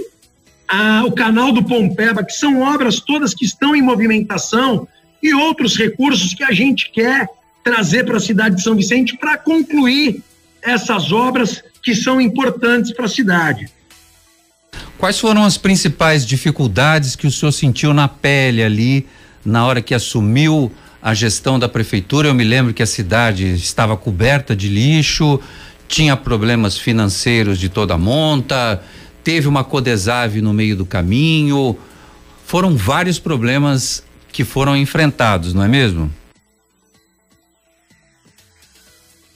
a, 0.68 1.04
o 1.06 1.12
canal 1.12 1.52
do 1.52 1.64
Pompeba, 1.64 2.24
que 2.24 2.34
são 2.34 2.62
obras 2.62 3.00
todas 3.00 3.34
que 3.34 3.46
estão 3.46 3.76
em 3.76 3.82
movimentação 3.82 4.88
e 5.22 5.34
outros 5.34 5.78
recursos 5.78 6.34
que 6.34 6.44
a 6.44 6.52
gente 6.52 6.92
quer 6.92 7.28
trazer 7.64 8.06
para 8.06 8.18
a 8.18 8.20
cidade 8.20 8.58
de 8.58 8.64
São 8.64 8.76
Vicente 8.76 9.18
para 9.18 9.38
concluir 9.38 10.22
essas 10.62 11.12
obras 11.12 11.64
que 11.82 11.96
são 11.96 12.20
importantes 12.20 12.92
para 12.94 13.06
a 13.06 13.10
cidade. 13.10 13.70
Quais 14.98 15.20
foram 15.20 15.44
as 15.44 15.58
principais 15.58 16.26
dificuldades 16.26 17.16
que 17.16 17.28
o 17.28 17.32
senhor 17.32 17.52
sentiu 17.52 17.94
na 17.94 18.08
pele 18.08 18.64
ali 18.64 19.08
na 19.46 19.66
hora 19.66 19.82
que 19.82 19.94
assumiu 19.94 20.72
a 21.02 21.14
gestão 21.14 21.60
da 21.60 21.68
prefeitura? 21.68 22.30
Eu 22.30 22.34
me 22.34 22.44
lembro 22.44 22.74
que 22.74 22.82
a 22.82 22.86
cidade 22.86 23.54
estava 23.54 23.98
coberta 23.98 24.56
de 24.56 24.70
lixo, 24.70 25.40
tinha 25.88 26.16
problemas 26.16 26.78
financeiros 26.78 27.60
de 27.60 27.68
toda 27.68 27.98
monta, 27.98 28.82
teve 29.24 29.48
uma 29.48 29.64
Codesave 29.64 30.42
no 30.42 30.54
meio 30.54 30.76
do 30.76 30.86
caminho. 30.86 31.78
Foram 32.46 32.76
vários 32.76 33.20
problemas 33.20 34.04
que 34.32 34.44
foram 34.44 34.76
enfrentados, 34.76 35.54
não 35.54 35.64
é 35.64 35.68
mesmo? 35.68 36.12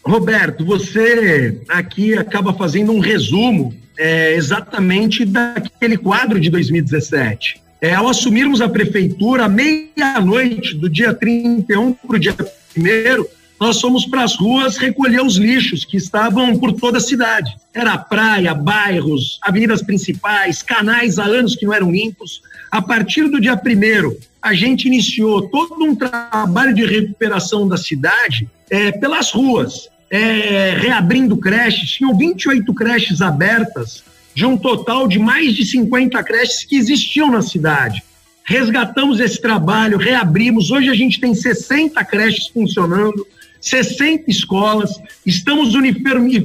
Roberto, 0.03 0.65
você 0.65 1.61
aqui 1.67 2.13
acaba 2.13 2.53
fazendo 2.53 2.91
um 2.91 2.99
resumo 2.99 3.73
é, 3.97 4.35
exatamente 4.35 5.25
daquele 5.25 5.97
quadro 5.97 6.39
de 6.39 6.49
2017. 6.49 7.61
É, 7.81 7.93
ao 7.93 8.07
assumirmos 8.07 8.61
a 8.61 8.69
prefeitura, 8.69 9.47
meia-noite 9.47 10.75
do 10.75 10.89
dia 10.89 11.13
31 11.13 11.93
para 11.93 12.15
o 12.15 12.19
dia 12.19 12.35
1 12.75 13.36
nós 13.59 13.81
fomos 13.81 14.05
para 14.05 14.23
as 14.23 14.35
ruas 14.35 14.77
recolher 14.77 15.21
os 15.21 15.35
lixos 15.35 15.83
que 15.83 15.97
estavam 15.97 16.57
por 16.57 16.73
toda 16.73 16.99
a 16.99 17.01
cidade. 17.01 17.55
Era 17.73 17.97
praia, 17.97 18.53
bairros, 18.53 19.39
avenidas 19.41 19.81
principais, 19.81 20.61
canais 20.61 21.17
há 21.17 21.25
anos 21.25 21.55
que 21.55 21.65
não 21.65 21.73
eram 21.73 21.91
limpos. 21.91 22.41
A 22.71 22.81
partir 22.81 23.27
do 23.29 23.41
dia 23.41 23.57
primeiro, 23.57 24.17
a 24.41 24.53
gente 24.53 24.85
iniciou 24.85 25.49
todo 25.49 25.83
um 25.83 25.95
trabalho 25.95 26.73
de 26.73 26.85
recuperação 26.85 27.67
da 27.67 27.77
cidade 27.77 28.47
é, 28.69 28.91
pelas 28.91 29.31
ruas, 29.31 29.89
é, 30.09 30.77
reabrindo 30.79 31.35
creches. 31.37 31.91
Tinham 31.91 32.15
28 32.15 32.73
creches 32.73 33.21
abertas 33.21 34.03
de 34.35 34.45
um 34.45 34.55
total 34.55 35.07
de 35.07 35.17
mais 35.17 35.55
de 35.55 35.65
50 35.65 36.21
creches 36.23 36.63
que 36.63 36.75
existiam 36.75 37.31
na 37.31 37.41
cidade. 37.41 38.03
Resgatamos 38.43 39.19
esse 39.19 39.41
trabalho, 39.41 39.97
reabrimos. 39.97 40.71
Hoje 40.71 40.89
a 40.89 40.93
gente 40.93 41.19
tem 41.19 41.33
60 41.33 42.03
creches 42.05 42.47
funcionando, 42.47 43.27
60 43.61 44.29
escolas, 44.29 44.91
estamos 45.25 45.73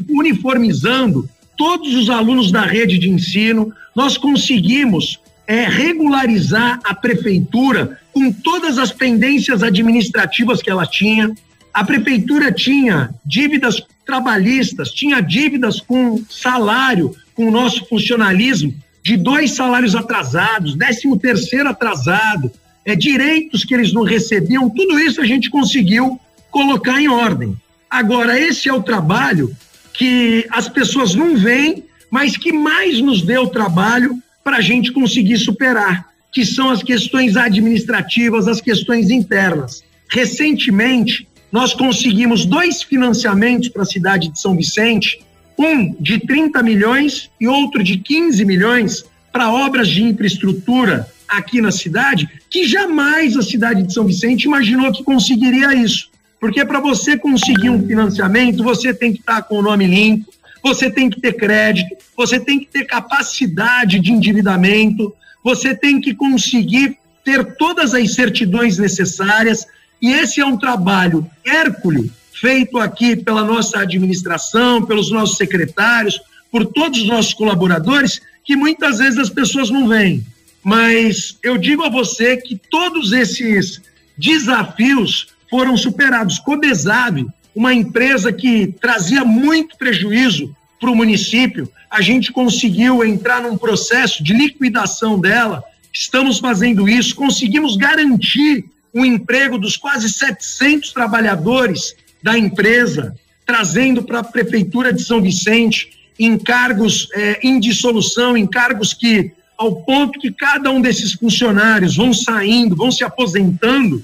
uniformizando 0.09 1.29
todos 1.57 1.95
os 1.95 2.11
alunos 2.11 2.51
da 2.51 2.63
rede 2.63 2.99
de 2.99 3.09
ensino. 3.09 3.73
Nós 3.95 4.17
conseguimos 4.17 5.21
é, 5.47 5.65
regularizar 5.65 6.81
a 6.85 6.95
prefeitura 6.95 7.99
com 8.13 8.33
todas 8.33 8.79
as 8.79 8.91
pendências 8.93 9.63
administrativas 9.63 10.63
que 10.63 10.71
ela 10.71 10.87
tinha. 10.87 11.33
A 11.73 11.85
prefeitura 11.85 12.53
tinha 12.53 13.11
dívidas 13.25 13.83
trabalhistas, 14.05 14.91
tinha 14.91 15.21
dívidas 15.21 15.81
com 15.81 16.23
salário, 16.29 17.15
com 17.35 17.47
o 17.47 17.51
nosso 17.51 17.87
funcionalismo, 17.87 18.75
de 19.03 19.17
dois 19.17 19.53
salários 19.53 19.95
atrasados, 19.95 20.77
décimo 20.77 21.19
terceiro 21.19 21.69
atrasado, 21.69 22.51
é, 22.85 22.95
direitos 22.95 23.65
que 23.65 23.75
eles 23.75 23.93
não 23.93 24.03
recebiam, 24.03 24.69
tudo 24.69 24.99
isso 24.99 25.21
a 25.21 25.25
gente 25.25 25.51
conseguiu 25.51 26.21
colocar 26.53 27.01
em 27.01 27.09
ordem. 27.09 27.57
Agora, 27.91 28.39
esse 28.39 28.69
é 28.69 28.73
o 28.73 28.83
trabalho 28.83 29.57
que 29.93 30.47
as 30.51 30.69
pessoas 30.69 31.15
não 31.15 31.37
veem, 31.37 31.85
mas 32.11 32.37
que 32.37 32.53
mais 32.53 33.01
nos 33.01 33.23
deu 33.23 33.49
trabalho 33.49 34.23
para 34.45 34.59
a 34.59 34.61
gente 34.61 34.93
conseguir 34.93 35.39
superar, 35.39 36.07
que 36.31 36.45
são 36.45 36.71
as 36.71 36.83
questões 36.83 37.37
administrativas, 37.37 38.47
as 38.47 38.61
questões 38.61 39.11
internas. 39.11 39.83
Recentemente, 40.11 41.27
nós 41.51 41.75
conseguimos 41.75 42.45
dois 42.45 42.83
financiamentos 42.83 43.69
para 43.69 43.83
a 43.83 43.87
cidade 43.87 44.29
de 44.29 44.41
São 44.41 44.55
Vicente, 44.57 45.21
um 45.59 45.95
de 46.01 46.19
30 46.19 46.63
milhões 46.63 47.31
e 47.41 47.47
outro 47.47 47.83
de 47.83 47.99
15 47.99 48.45
milhões 48.45 49.05
para 49.31 49.51
obras 49.51 49.89
de 49.89 50.03
infraestrutura 50.03 51.09
aqui 51.29 51.63
na 51.63 51.71
cidade, 51.71 52.29
que 52.51 52.67
jamais 52.67 53.37
a 53.37 53.43
cidade 53.43 53.83
de 53.83 53.93
São 53.93 54.05
Vicente 54.05 54.45
imaginou 54.45 54.93
que 54.93 55.03
conseguiria 55.03 55.75
isso. 55.75 56.12
Porque 56.43 56.65
para 56.65 56.81
você 56.81 57.17
conseguir 57.17 57.71
um 57.71 57.87
financiamento, 57.87 58.65
você 58.65 58.93
tem 58.93 59.13
que 59.13 59.21
estar 59.21 59.43
com 59.43 59.61
o 59.61 59.63
nome 59.63 59.87
limpo, 59.87 60.29
você 60.61 60.91
tem 60.91 61.09
que 61.09 61.21
ter 61.21 61.35
crédito, 61.35 61.97
você 62.17 62.41
tem 62.41 62.59
que 62.59 62.67
ter 62.67 62.85
capacidade 62.85 64.01
de 64.01 64.11
endividamento, 64.11 65.15
você 65.45 65.73
tem 65.73 66.01
que 66.01 66.13
conseguir 66.13 66.99
ter 67.25 67.55
todas 67.55 67.95
as 67.95 68.17
certidões 68.17 68.77
necessárias, 68.77 69.65
e 70.01 70.11
esse 70.11 70.41
é 70.41 70.45
um 70.45 70.57
trabalho 70.57 71.25
hércules 71.47 72.11
feito 72.33 72.77
aqui 72.77 73.15
pela 73.15 73.45
nossa 73.45 73.79
administração, 73.79 74.85
pelos 74.85 75.13
nossos 75.13 75.37
secretários, 75.37 76.21
por 76.51 76.67
todos 76.67 77.03
os 77.03 77.07
nossos 77.07 77.35
colaboradores, 77.35 78.21
que 78.45 78.57
muitas 78.57 78.99
vezes 78.99 79.17
as 79.17 79.31
pessoas 79.31 79.71
não 79.71 79.87
veem. 79.87 80.27
Mas 80.61 81.39
eu 81.41 81.57
digo 81.57 81.85
a 81.85 81.89
você 81.89 82.37
que 82.37 82.61
todos 82.69 83.13
esses 83.13 83.81
desafios 84.19 85.32
foram 85.53 85.77
superados. 85.77 86.39
Codesave 86.39 87.27
uma 87.55 87.75
empresa 87.75 88.33
que 88.33 88.75
trazia 88.81 89.23
muito 89.23 89.77
prejuízo 89.77 90.57
para 90.81 90.91
o 90.91 90.97
município, 90.97 91.71
a 91.91 92.01
gente 92.01 92.33
conseguiu 92.33 93.05
entrar 93.05 93.43
num 93.43 93.59
processo 93.59 94.25
de 94.25 94.33
liquidação 94.33 95.21
dela, 95.21 95.63
estamos 95.93 96.39
fazendo 96.39 96.89
isso, 96.89 97.15
conseguimos 97.15 97.77
garantir 97.77 98.65
o 98.95 99.05
emprego 99.05 99.59
dos 99.59 99.77
quase 99.77 100.09
700 100.09 100.91
trabalhadores 100.93 101.95
da 102.23 102.39
empresa, 102.39 103.15
trazendo 103.45 104.03
para 104.03 104.21
a 104.21 104.25
Prefeitura 104.25 104.91
de 104.91 105.03
São 105.03 105.21
Vicente 105.21 105.91
encargos 106.19 107.09
é, 107.13 107.47
em 107.47 107.61
dissolução, 107.61 108.37
encargos 108.37 108.95
que, 108.95 109.31
ao 109.59 109.77
ponto 109.77 110.19
que 110.19 110.33
cada 110.33 110.71
um 110.71 110.81
desses 110.81 111.13
funcionários 111.13 111.97
vão 111.97 112.15
saindo, 112.15 112.75
vão 112.75 112.91
se 112.91 113.05
aposentando, 113.05 114.03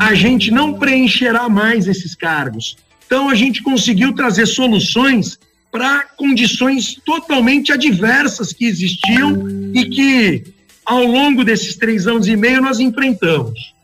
a 0.00 0.14
gente 0.14 0.50
não 0.50 0.74
preencherá 0.74 1.48
mais 1.48 1.86
esses 1.86 2.14
cargos. 2.14 2.76
Então, 3.06 3.28
a 3.28 3.34
gente 3.34 3.62
conseguiu 3.62 4.12
trazer 4.12 4.46
soluções 4.46 5.38
para 5.70 6.04
condições 6.16 6.96
totalmente 7.04 7.72
adversas 7.72 8.52
que 8.52 8.64
existiam 8.64 9.46
e 9.74 9.84
que, 9.84 10.44
ao 10.84 11.04
longo 11.04 11.44
desses 11.44 11.76
três 11.76 12.06
anos 12.06 12.26
e 12.26 12.36
meio, 12.36 12.60
nós 12.60 12.80
enfrentamos. 12.80 13.74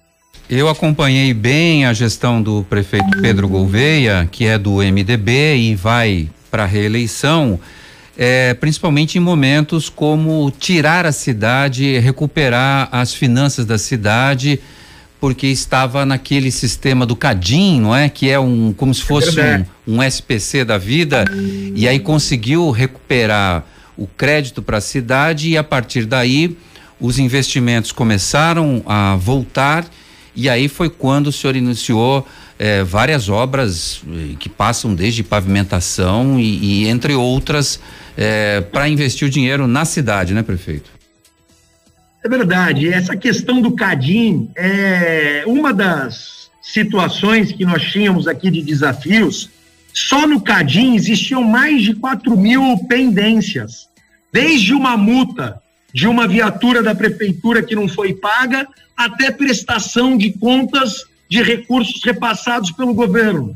Eu 0.48 0.68
acompanhei 0.68 1.32
bem 1.32 1.86
a 1.86 1.92
gestão 1.92 2.42
do 2.42 2.64
prefeito 2.68 3.20
Pedro 3.20 3.48
Gouveia, 3.48 4.28
que 4.30 4.44
é 4.44 4.58
do 4.58 4.82
MDB 4.82 5.56
e 5.56 5.74
vai 5.74 6.28
para 6.50 6.64
a 6.64 6.66
reeleição, 6.66 7.58
é, 8.18 8.52
principalmente 8.54 9.16
em 9.16 9.20
momentos 9.20 9.88
como 9.88 10.52
tirar 10.58 11.06
a 11.06 11.12
cidade, 11.12 11.98
recuperar 11.98 12.88
as 12.92 13.14
finanças 13.14 13.64
da 13.64 13.78
cidade 13.78 14.60
porque 15.22 15.46
estava 15.46 16.04
naquele 16.04 16.50
sistema 16.50 17.06
do 17.06 17.14
Cadim, 17.14 17.80
não 17.80 17.94
é? 17.94 18.08
Que 18.08 18.28
é 18.28 18.40
um 18.40 18.72
como 18.72 18.92
se 18.92 19.02
fosse 19.04 19.38
um, 19.86 19.98
um 19.98 20.02
SPC 20.02 20.64
da 20.64 20.76
vida, 20.76 21.24
e 21.76 21.86
aí 21.86 22.00
conseguiu 22.00 22.72
recuperar 22.72 23.64
o 23.96 24.04
crédito 24.04 24.60
para 24.60 24.78
a 24.78 24.80
cidade 24.80 25.50
e 25.50 25.56
a 25.56 25.62
partir 25.62 26.06
daí 26.06 26.58
os 26.98 27.20
investimentos 27.20 27.92
começaram 27.92 28.82
a 28.84 29.14
voltar 29.14 29.86
e 30.34 30.48
aí 30.48 30.66
foi 30.66 30.90
quando 30.90 31.28
o 31.28 31.32
senhor 31.32 31.54
iniciou 31.54 32.26
eh, 32.58 32.82
várias 32.82 33.28
obras 33.28 34.02
eh, 34.04 34.34
que 34.40 34.48
passam 34.48 34.92
desde 34.92 35.22
pavimentação 35.22 36.40
e, 36.40 36.82
e 36.82 36.88
entre 36.88 37.14
outras 37.14 37.78
eh, 38.16 38.60
para 38.72 38.88
investir 38.88 39.28
o 39.28 39.30
dinheiro 39.30 39.68
na 39.68 39.84
cidade, 39.84 40.34
né, 40.34 40.42
prefeito? 40.42 40.90
É 42.24 42.28
verdade. 42.28 42.88
Essa 42.88 43.16
questão 43.16 43.60
do 43.60 43.72
Cadim 43.72 44.48
é 44.54 45.42
uma 45.46 45.72
das 45.72 46.50
situações 46.62 47.50
que 47.50 47.64
nós 47.64 47.82
tínhamos 47.82 48.28
aqui 48.28 48.50
de 48.50 48.62
desafios. 48.62 49.50
Só 49.92 50.26
no 50.26 50.40
Cadim 50.40 50.94
existiam 50.94 51.42
mais 51.42 51.82
de 51.82 51.94
4 51.94 52.36
mil 52.36 52.78
pendências, 52.88 53.88
desde 54.32 54.72
uma 54.72 54.96
multa 54.96 55.60
de 55.92 56.06
uma 56.06 56.26
viatura 56.28 56.82
da 56.82 56.94
prefeitura 56.94 57.62
que 57.62 57.74
não 57.74 57.88
foi 57.88 58.14
paga 58.14 58.66
até 58.96 59.30
prestação 59.30 60.16
de 60.16 60.32
contas 60.32 61.04
de 61.28 61.42
recursos 61.42 62.02
repassados 62.04 62.70
pelo 62.70 62.94
governo. 62.94 63.54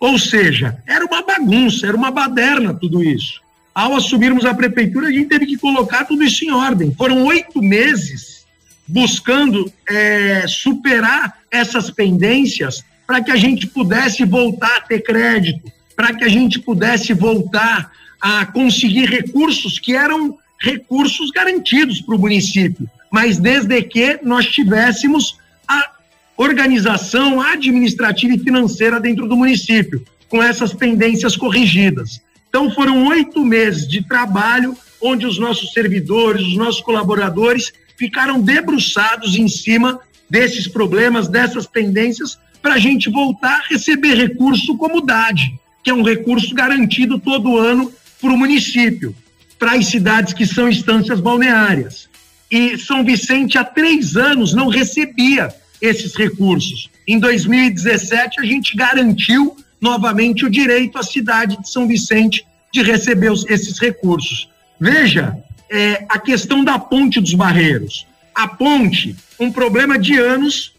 Ou 0.00 0.18
seja, 0.18 0.82
era 0.86 1.04
uma 1.04 1.22
bagunça, 1.22 1.86
era 1.86 1.96
uma 1.96 2.10
baderna 2.10 2.72
tudo 2.72 3.04
isso 3.04 3.40
ao 3.74 3.94
assumirmos 3.94 4.44
a 4.44 4.54
prefeitura, 4.54 5.08
a 5.08 5.12
gente 5.12 5.28
teve 5.28 5.46
que 5.46 5.56
colocar 5.56 6.04
tudo 6.04 6.24
isso 6.24 6.44
em 6.44 6.50
ordem. 6.50 6.94
Foram 6.94 7.24
oito 7.24 7.62
meses 7.62 8.44
buscando 8.86 9.72
é, 9.88 10.44
superar 10.48 11.38
essas 11.50 11.90
pendências 11.90 12.84
para 13.06 13.22
que 13.22 13.30
a 13.30 13.36
gente 13.36 13.66
pudesse 13.66 14.24
voltar 14.24 14.76
a 14.76 14.80
ter 14.80 15.00
crédito, 15.00 15.70
para 15.96 16.14
que 16.14 16.24
a 16.24 16.28
gente 16.28 16.58
pudesse 16.58 17.12
voltar 17.12 17.90
a 18.20 18.44
conseguir 18.46 19.06
recursos 19.06 19.78
que 19.78 19.94
eram 19.94 20.36
recursos 20.60 21.30
garantidos 21.30 22.00
para 22.00 22.14
o 22.14 22.18
município, 22.18 22.88
mas 23.10 23.38
desde 23.38 23.82
que 23.82 24.20
nós 24.22 24.46
tivéssemos 24.46 25.38
a 25.66 25.90
organização 26.36 27.40
administrativa 27.40 28.34
e 28.34 28.38
financeira 28.38 29.00
dentro 29.00 29.26
do 29.26 29.36
município, 29.36 30.04
com 30.28 30.42
essas 30.42 30.72
pendências 30.72 31.36
corrigidas. 31.36 32.20
Então, 32.50 32.68
foram 32.72 33.06
oito 33.06 33.44
meses 33.44 33.88
de 33.88 34.02
trabalho 34.02 34.76
onde 35.00 35.24
os 35.24 35.38
nossos 35.38 35.72
servidores, 35.72 36.42
os 36.42 36.56
nossos 36.56 36.82
colaboradores 36.82 37.72
ficaram 37.96 38.40
debruçados 38.40 39.36
em 39.36 39.48
cima 39.48 40.00
desses 40.28 40.66
problemas, 40.66 41.28
dessas 41.28 41.66
pendências, 41.66 42.38
para 42.60 42.74
a 42.74 42.78
gente 42.78 43.08
voltar 43.08 43.60
a 43.60 43.68
receber 43.68 44.14
recurso 44.14 44.76
como 44.76 45.00
DAD, 45.00 45.54
que 45.82 45.90
é 45.90 45.94
um 45.94 46.02
recurso 46.02 46.54
garantido 46.54 47.18
todo 47.18 47.56
ano 47.56 47.92
para 48.20 48.32
o 48.32 48.36
município, 48.36 49.14
para 49.58 49.72
as 49.72 49.86
cidades 49.86 50.34
que 50.34 50.44
são 50.44 50.68
instâncias 50.68 51.20
balneárias. 51.20 52.08
E 52.50 52.76
São 52.76 53.04
Vicente, 53.04 53.56
há 53.56 53.64
três 53.64 54.16
anos, 54.16 54.52
não 54.52 54.68
recebia 54.68 55.54
esses 55.80 56.16
recursos. 56.16 56.90
Em 57.06 57.18
2017, 57.18 58.40
a 58.40 58.44
gente 58.44 58.76
garantiu 58.76 59.56
novamente 59.80 60.44
o 60.44 60.50
direito 60.50 60.98
à 60.98 61.02
cidade 61.02 61.60
de 61.60 61.68
São 61.68 61.86
Vicente 61.86 62.46
de 62.72 62.82
receber 62.82 63.30
os, 63.30 63.44
esses 63.48 63.78
recursos. 63.78 64.48
Veja 64.78 65.36
é, 65.70 66.04
a 66.08 66.18
questão 66.18 66.64
da 66.64 66.78
ponte 66.78 67.20
dos 67.20 67.34
Barreiros. 67.34 68.06
A 68.34 68.46
ponte, 68.46 69.16
um 69.38 69.50
problema 69.50 69.98
de 69.98 70.18
anos, 70.18 70.74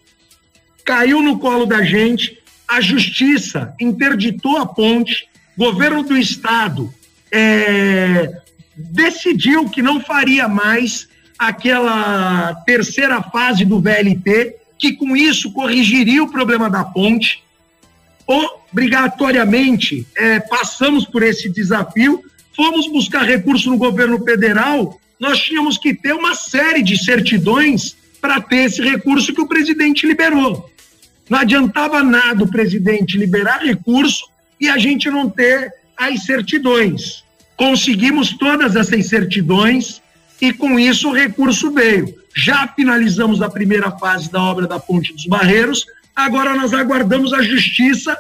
caiu 0.86 1.22
no 1.22 1.40
colo 1.40 1.66
da 1.66 1.84
gente, 1.84 2.38
a 2.68 2.80
justiça 2.80 3.74
interditou 3.80 4.58
a 4.58 4.66
ponte, 4.66 5.28
governo 5.58 6.04
do 6.04 6.18
estado 6.18 6.94
é, 7.32 8.42
decidiu 8.76 9.70
que 9.70 9.82
não 9.82 10.02
faria 10.02 10.48
mais 10.48 11.08
aquela 11.38 12.54
terceira 12.66 13.22
fase 13.22 13.66
do 13.66 13.80
VLT, 13.80 14.56
que 14.78 14.94
com 14.94 15.16
isso 15.16 15.52
corrigiria 15.52 16.24
o 16.24 16.32
problema 16.32 16.70
da 16.70 16.84
ponte 16.84 17.44
obrigatoriamente 18.72 20.08
é, 20.16 20.40
passamos 20.40 21.06
por 21.06 21.24
esse 21.24 21.50
desafio, 21.50 22.24
fomos 22.56 22.88
buscar 22.88 23.24
recurso 23.24 23.70
no 23.70 23.78
governo 23.78 24.24
federal, 24.24 25.00
nós 25.20 25.40
tínhamos 25.40 25.78
que 25.78 25.94
ter 25.94 26.14
uma 26.14 26.34
série 26.34 26.82
de 26.82 26.98
certidões 27.04 27.96
para 28.20 28.42
ter 28.42 28.66
esse 28.66 28.82
recurso 28.82 29.34
que 29.34 29.42
o 29.42 29.48
presidente 29.48 30.06
liberou. 30.08 30.70
Não 31.30 31.40
adiantava 31.40 32.04
nada 32.04 32.44
o 32.44 32.52
presidente 32.52 33.18
liberar 33.18 33.60
recurso 33.60 34.26
e 34.60 34.70
a 34.70 34.78
gente 34.78 35.10
não 35.10 35.30
ter 35.30 35.72
as 35.98 36.24
certidões. 36.26 37.24
Conseguimos 37.56 38.34
todas 38.38 38.76
essas 38.76 39.08
certidões 39.08 40.02
e 40.40 40.52
com 40.52 40.80
isso 40.80 41.10
o 41.10 41.14
recurso 41.14 41.72
veio. 41.72 42.16
Já 42.36 42.68
finalizamos 42.68 43.42
a 43.42 43.50
primeira 43.50 43.92
fase 43.92 44.32
da 44.32 44.42
obra 44.42 44.68
da 44.68 44.80
Ponte 44.80 45.14
dos 45.14 45.26
Barreiros, 45.26 45.86
agora 46.16 46.56
nós 46.56 46.74
aguardamos 46.74 47.34
a 47.34 47.42
justiça 47.42 48.18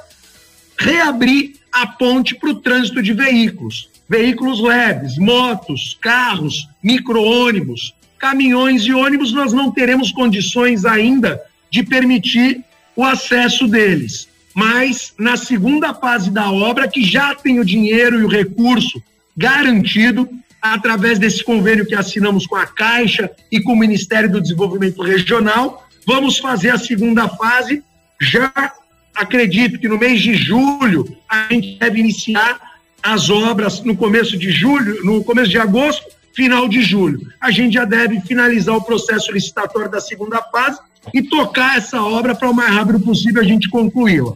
reabrir 0.77 1.53
a 1.71 1.87
ponte 1.87 2.35
para 2.35 2.49
o 2.49 2.55
trânsito 2.55 3.01
de 3.01 3.13
veículos. 3.13 3.89
Veículos 4.09 4.61
leves, 4.61 5.17
motos, 5.17 5.97
carros, 6.01 6.67
micro-ônibus, 6.83 7.93
caminhões 8.19 8.83
e 8.83 8.93
ônibus, 8.93 9.31
nós 9.31 9.53
não 9.53 9.71
teremos 9.71 10.11
condições 10.11 10.85
ainda 10.85 11.41
de 11.69 11.81
permitir 11.81 12.63
o 12.95 13.03
acesso 13.03 13.67
deles. 13.67 14.27
Mas 14.53 15.13
na 15.17 15.37
segunda 15.37 15.93
fase 15.93 16.29
da 16.29 16.51
obra, 16.51 16.87
que 16.87 17.03
já 17.03 17.33
tem 17.33 17.59
o 17.59 17.65
dinheiro 17.65 18.19
e 18.19 18.23
o 18.23 18.27
recurso 18.27 19.01
garantido, 19.35 20.29
através 20.61 21.17
desse 21.17 21.43
convênio 21.43 21.85
que 21.85 21.95
assinamos 21.95 22.45
com 22.45 22.55
a 22.55 22.67
Caixa 22.67 23.31
e 23.51 23.61
com 23.61 23.73
o 23.73 23.79
Ministério 23.79 24.29
do 24.29 24.41
Desenvolvimento 24.41 25.01
Regional, 25.01 25.87
vamos 26.05 26.37
fazer 26.37 26.69
a 26.69 26.77
segunda 26.77 27.27
fase 27.29 27.83
já 28.21 28.73
acredito 29.15 29.79
que 29.79 29.87
no 29.87 29.97
mês 29.97 30.21
de 30.21 30.33
julho 30.33 31.15
a 31.29 31.47
gente 31.49 31.77
deve 31.77 31.99
iniciar 31.99 32.59
as 33.01 33.29
obras 33.29 33.81
no 33.81 33.95
começo 33.95 34.37
de 34.37 34.51
julho, 34.51 35.03
no 35.03 35.23
começo 35.23 35.49
de 35.49 35.57
agosto, 35.57 36.05
final 36.33 36.67
de 36.67 36.81
julho. 36.81 37.27
A 37.39 37.51
gente 37.51 37.73
já 37.73 37.85
deve 37.85 38.21
finalizar 38.21 38.75
o 38.75 38.81
processo 38.81 39.31
licitatório 39.31 39.89
da 39.89 39.99
segunda 39.99 40.41
fase 40.43 40.79
e 41.13 41.21
tocar 41.21 41.77
essa 41.77 42.01
obra 42.01 42.35
para 42.35 42.49
o 42.49 42.53
mais 42.53 42.73
rápido 42.73 42.99
possível 42.99 43.41
a 43.41 43.45
gente 43.45 43.69
concluí-la. 43.69 44.33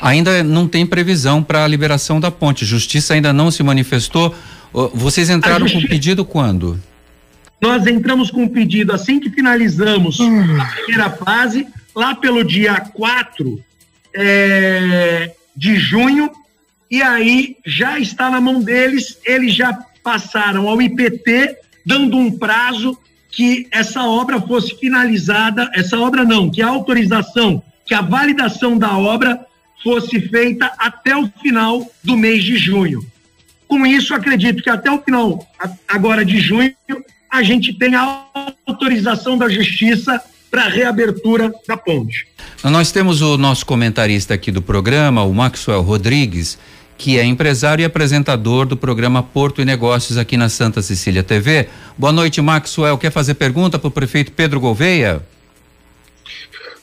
Ainda 0.00 0.42
não 0.42 0.66
tem 0.66 0.84
previsão 0.84 1.42
para 1.42 1.64
a 1.64 1.68
liberação 1.68 2.18
da 2.18 2.30
ponte. 2.30 2.64
Justiça 2.64 3.14
ainda 3.14 3.32
não 3.32 3.50
se 3.50 3.62
manifestou. 3.62 4.34
Vocês 4.94 5.30
entraram 5.30 5.66
justi... 5.66 5.82
com 5.82 5.88
pedido 5.88 6.24
quando? 6.24 6.80
Nós 7.60 7.86
entramos 7.86 8.30
com 8.30 8.46
pedido 8.48 8.92
assim 8.92 9.20
que 9.20 9.30
finalizamos 9.30 10.20
hum. 10.20 10.60
a 10.60 10.64
primeira 10.66 11.10
fase, 11.10 11.66
lá 11.94 12.14
pelo 12.14 12.44
dia 12.44 12.78
4 12.80 13.58
é, 14.16 15.32
de 15.54 15.76
junho, 15.76 16.30
e 16.90 17.02
aí 17.02 17.56
já 17.64 17.98
está 17.98 18.30
na 18.30 18.40
mão 18.40 18.60
deles, 18.60 19.18
eles 19.24 19.54
já 19.54 19.72
passaram 20.02 20.68
ao 20.68 20.80
IPT, 20.80 21.56
dando 21.84 22.16
um 22.16 22.36
prazo 22.36 22.98
que 23.30 23.68
essa 23.70 24.02
obra 24.02 24.40
fosse 24.40 24.74
finalizada, 24.78 25.70
essa 25.74 25.98
obra 25.98 26.24
não, 26.24 26.50
que 26.50 26.62
a 26.62 26.68
autorização, 26.68 27.62
que 27.84 27.94
a 27.94 28.00
validação 28.00 28.78
da 28.78 28.96
obra 28.96 29.44
fosse 29.82 30.20
feita 30.20 30.72
até 30.78 31.14
o 31.16 31.28
final 31.42 31.86
do 32.02 32.16
mês 32.16 32.42
de 32.42 32.56
junho. 32.56 33.04
Com 33.68 33.84
isso, 33.84 34.14
acredito 34.14 34.62
que 34.62 34.70
até 34.70 34.90
o 34.90 35.02
final 35.02 35.46
agora 35.86 36.24
de 36.24 36.38
junho, 36.38 36.74
a 37.30 37.42
gente 37.42 37.74
tem 37.74 37.94
a 37.94 38.24
autorização 38.64 39.36
da 39.36 39.48
justiça 39.48 40.22
para 40.56 40.64
a 40.64 40.68
reabertura 40.70 41.52
da 41.68 41.76
ponte. 41.76 42.26
Nós 42.64 42.90
temos 42.90 43.20
o 43.20 43.36
nosso 43.36 43.66
comentarista 43.66 44.32
aqui 44.32 44.50
do 44.50 44.62
programa, 44.62 45.22
o 45.22 45.34
Maxwell 45.34 45.82
Rodrigues, 45.82 46.58
que 46.96 47.18
é 47.18 47.24
empresário 47.24 47.82
e 47.82 47.84
apresentador 47.84 48.64
do 48.64 48.74
programa 48.74 49.22
Porto 49.22 49.60
e 49.60 49.66
Negócios 49.66 50.16
aqui 50.16 50.34
na 50.34 50.48
Santa 50.48 50.80
Cecília 50.80 51.22
TV. 51.22 51.68
Boa 51.98 52.10
noite, 52.10 52.40
Maxwell. 52.40 52.96
Quer 52.96 53.12
fazer 53.12 53.34
pergunta 53.34 53.78
para 53.78 53.88
o 53.88 53.90
prefeito 53.90 54.32
Pedro 54.32 54.58
Gouveia? 54.58 55.20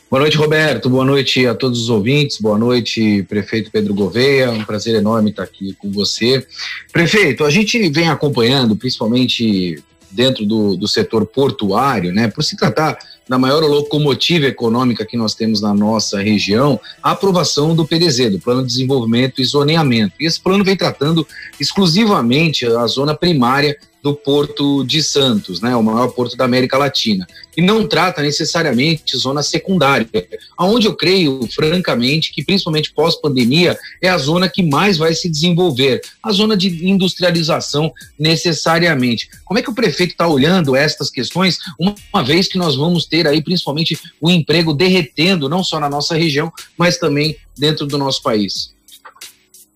Boa 0.07 0.21
noite, 0.21 0.37
Roberto. 0.37 0.87
Boa 0.87 1.03
noite 1.03 1.47
a 1.47 1.55
todos 1.55 1.81
os 1.81 1.89
ouvintes. 1.89 2.39
Boa 2.39 2.59
noite, 2.59 3.25
prefeito 3.27 3.71
Pedro 3.71 3.95
Gouveia. 3.95 4.51
Um 4.51 4.63
prazer 4.63 4.93
enorme 4.93 5.31
estar 5.31 5.41
aqui 5.41 5.75
com 5.79 5.91
você. 5.91 6.45
Prefeito, 6.91 7.43
a 7.43 7.49
gente 7.49 7.89
vem 7.89 8.07
acompanhando, 8.07 8.75
principalmente 8.75 9.81
dentro 10.13 10.45
do, 10.45 10.75
do 10.75 10.87
setor 10.87 11.25
portuário, 11.25 12.13
né, 12.13 12.27
por 12.27 12.43
se 12.43 12.55
tratar 12.55 12.97
da 13.27 13.37
maior 13.37 13.63
locomotiva 13.63 14.47
econômica 14.47 15.05
que 15.05 15.17
nós 15.17 15.33
temos 15.33 15.61
na 15.61 15.73
nossa 15.73 16.21
região, 16.21 16.79
a 17.01 17.11
aprovação 17.11 17.75
do 17.75 17.87
PDZ, 17.87 18.31
do 18.31 18.39
Plano 18.39 18.61
de 18.61 18.67
Desenvolvimento 18.67 19.41
e 19.41 19.45
Zoneamento. 19.45 20.13
E 20.19 20.25
esse 20.25 20.39
plano 20.39 20.63
vem 20.63 20.75
tratando 20.75 21.25
exclusivamente 21.59 22.65
a 22.65 22.85
zona 22.85 23.15
primária 23.15 23.77
do 24.03 24.13
Porto 24.13 24.83
de 24.83 25.01
Santos, 25.01 25.61
né, 25.61 25.73
o 25.77 25.81
maior 25.81 26.09
porto 26.09 26.35
da 26.35 26.43
América 26.43 26.77
Latina, 26.77 27.25
e 27.55 27.61
não 27.61 27.87
trata 27.87 28.21
necessariamente 28.21 29.17
zona 29.17 29.41
secundária, 29.41 30.09
aonde 30.57 30.87
eu 30.87 30.93
creio, 30.93 31.47
francamente, 31.47 32.33
que 32.33 32.43
principalmente 32.43 32.91
pós-pandemia 32.91 33.77
é 34.01 34.09
a 34.09 34.17
zona 34.17 34.49
que 34.49 34.61
mais 34.61 34.97
vai 34.97 35.13
se 35.13 35.29
desenvolver, 35.29 36.01
a 36.21 36.33
zona 36.33 36.57
de 36.57 36.85
industrialização 36.85 37.93
necessariamente. 38.19 39.29
Como 39.45 39.57
é 39.57 39.61
que 39.61 39.69
o 39.69 39.75
prefeito 39.75 40.11
está 40.11 40.27
olhando 40.27 40.75
estas 40.75 41.09
questões, 41.09 41.57
uma, 41.79 42.23
vez 42.23 42.49
que 42.49 42.57
nós 42.57 42.75
vamos 42.75 43.05
ter 43.05 43.25
aí 43.25 43.41
principalmente 43.41 43.97
o 44.19 44.29
emprego 44.29 44.73
derretendo, 44.73 45.47
não 45.47 45.63
só 45.63 45.79
na 45.79 45.89
nossa 45.89 46.13
região, 46.13 46.51
mas 46.77 46.97
também 46.97 47.37
dentro 47.57 47.85
do 47.85 47.97
nosso 47.97 48.21
país? 48.21 48.73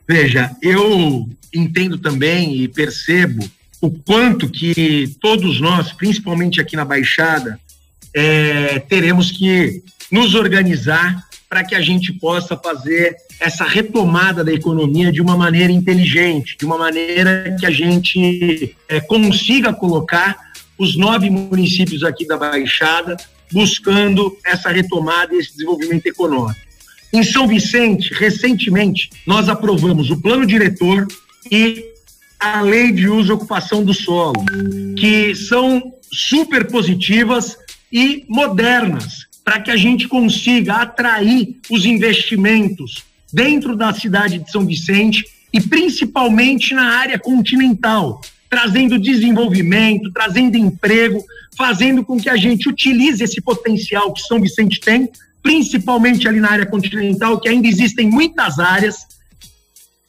Veja, 0.06 0.54
eu 0.62 1.30
entendo 1.54 1.98
também 1.98 2.56
e 2.56 2.68
percebo 2.68 3.50
o 3.82 3.92
quanto 3.92 4.50
que 4.50 5.16
todos 5.22 5.60
nós, 5.60 5.92
principalmente 5.92 6.60
aqui 6.60 6.76
na 6.76 6.86
Baixada, 6.86 7.60
é, 8.14 8.80
teremos 8.80 9.32
que 9.32 9.84
nos 10.12 10.34
organizar 10.34 11.28
para 11.50 11.64
que 11.64 11.76
a 11.76 11.82
gente 11.82 12.12
possa 12.14 12.58
fazer 12.58 13.16
essa 13.40 13.64
retomada 13.64 14.44
da 14.44 14.52
economia 14.52 15.12
de 15.12 15.22
uma 15.22 15.38
maneira 15.38 15.72
inteligente, 15.72 16.58
de 16.58 16.66
uma 16.66 16.78
maneira 16.78 17.56
que 17.60 17.66
a 17.66 17.72
gente 17.72 18.76
é, 18.90 19.00
consiga 19.00 19.74
colocar 19.74 20.38
os 20.78 20.98
nove 20.98 21.30
municípios 21.30 22.04
aqui 22.04 22.28
da 22.28 22.38
Baixada 22.38 23.16
buscando 23.52 24.38
essa 24.46 24.70
retomada 24.70 25.34
e 25.34 25.38
esse 25.38 25.54
desenvolvimento 25.54 26.06
econômico. 26.06 26.60
Em 27.14 27.24
São 27.24 27.48
Vicente, 27.48 28.14
recentemente, 28.14 29.10
nós 29.26 29.48
aprovamos 29.48 30.10
o 30.10 30.18
plano 30.18 30.46
diretor 30.46 31.08
e 31.50 31.97
a 32.40 32.62
lei 32.62 32.92
de 32.92 33.08
uso 33.10 33.32
e 33.32 33.34
ocupação 33.34 33.84
do 33.84 33.94
solo, 33.94 34.44
que 34.96 35.34
são 35.36 35.94
super 36.12 36.68
positivas 36.68 37.58
e 37.92 38.26
modernas 38.28 39.28
para 39.44 39.62
que 39.62 39.72
a 39.72 39.78
gente 39.78 40.08
consiga 40.08 40.76
atrair 40.76 41.56
os 41.70 41.86
investimentos 41.86 43.04
dentro 43.32 43.76
da 43.76 43.94
cidade 43.94 44.40
de 44.40 44.52
São 44.52 44.66
Vicente 44.66 45.26
e 45.54 45.62
principalmente 45.62 46.74
na 46.74 46.98
área 46.98 47.18
continental, 47.18 48.22
trazendo 48.50 49.00
desenvolvimento, 49.00 50.12
trazendo 50.12 50.58
emprego, 50.58 51.24
fazendo 51.58 52.04
com 52.04 52.20
que 52.20 52.30
a 52.30 52.36
gente 52.36 52.70
utilize 52.70 53.24
esse 53.24 53.42
potencial 53.42 54.14
que 54.14 54.22
São 54.22 54.40
Vicente 54.40 54.80
tem, 54.80 55.10
principalmente 55.42 56.28
ali 56.28 56.40
na 56.40 56.52
área 56.52 56.66
continental, 56.66 57.40
que 57.40 57.50
ainda 57.50 57.68
existem 57.68 58.10
muitas 58.10 58.60
áreas 58.60 59.08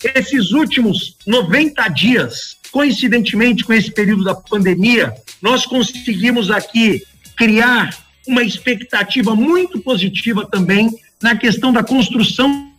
esses 0.02 0.52
últimos 0.52 1.16
90 1.26 1.88
dias, 1.88 2.56
coincidentemente 2.70 3.64
com 3.64 3.72
esse 3.72 3.90
período 3.90 4.24
da 4.24 4.34
pandemia, 4.34 5.14
nós 5.42 5.66
conseguimos 5.66 6.50
aqui 6.50 7.02
criar 7.36 7.96
uma 8.26 8.42
expectativa 8.42 9.34
muito 9.34 9.80
positiva 9.80 10.46
também 10.46 10.90
na 11.20 11.36
questão 11.36 11.72
da 11.72 11.82
construção 11.82 12.70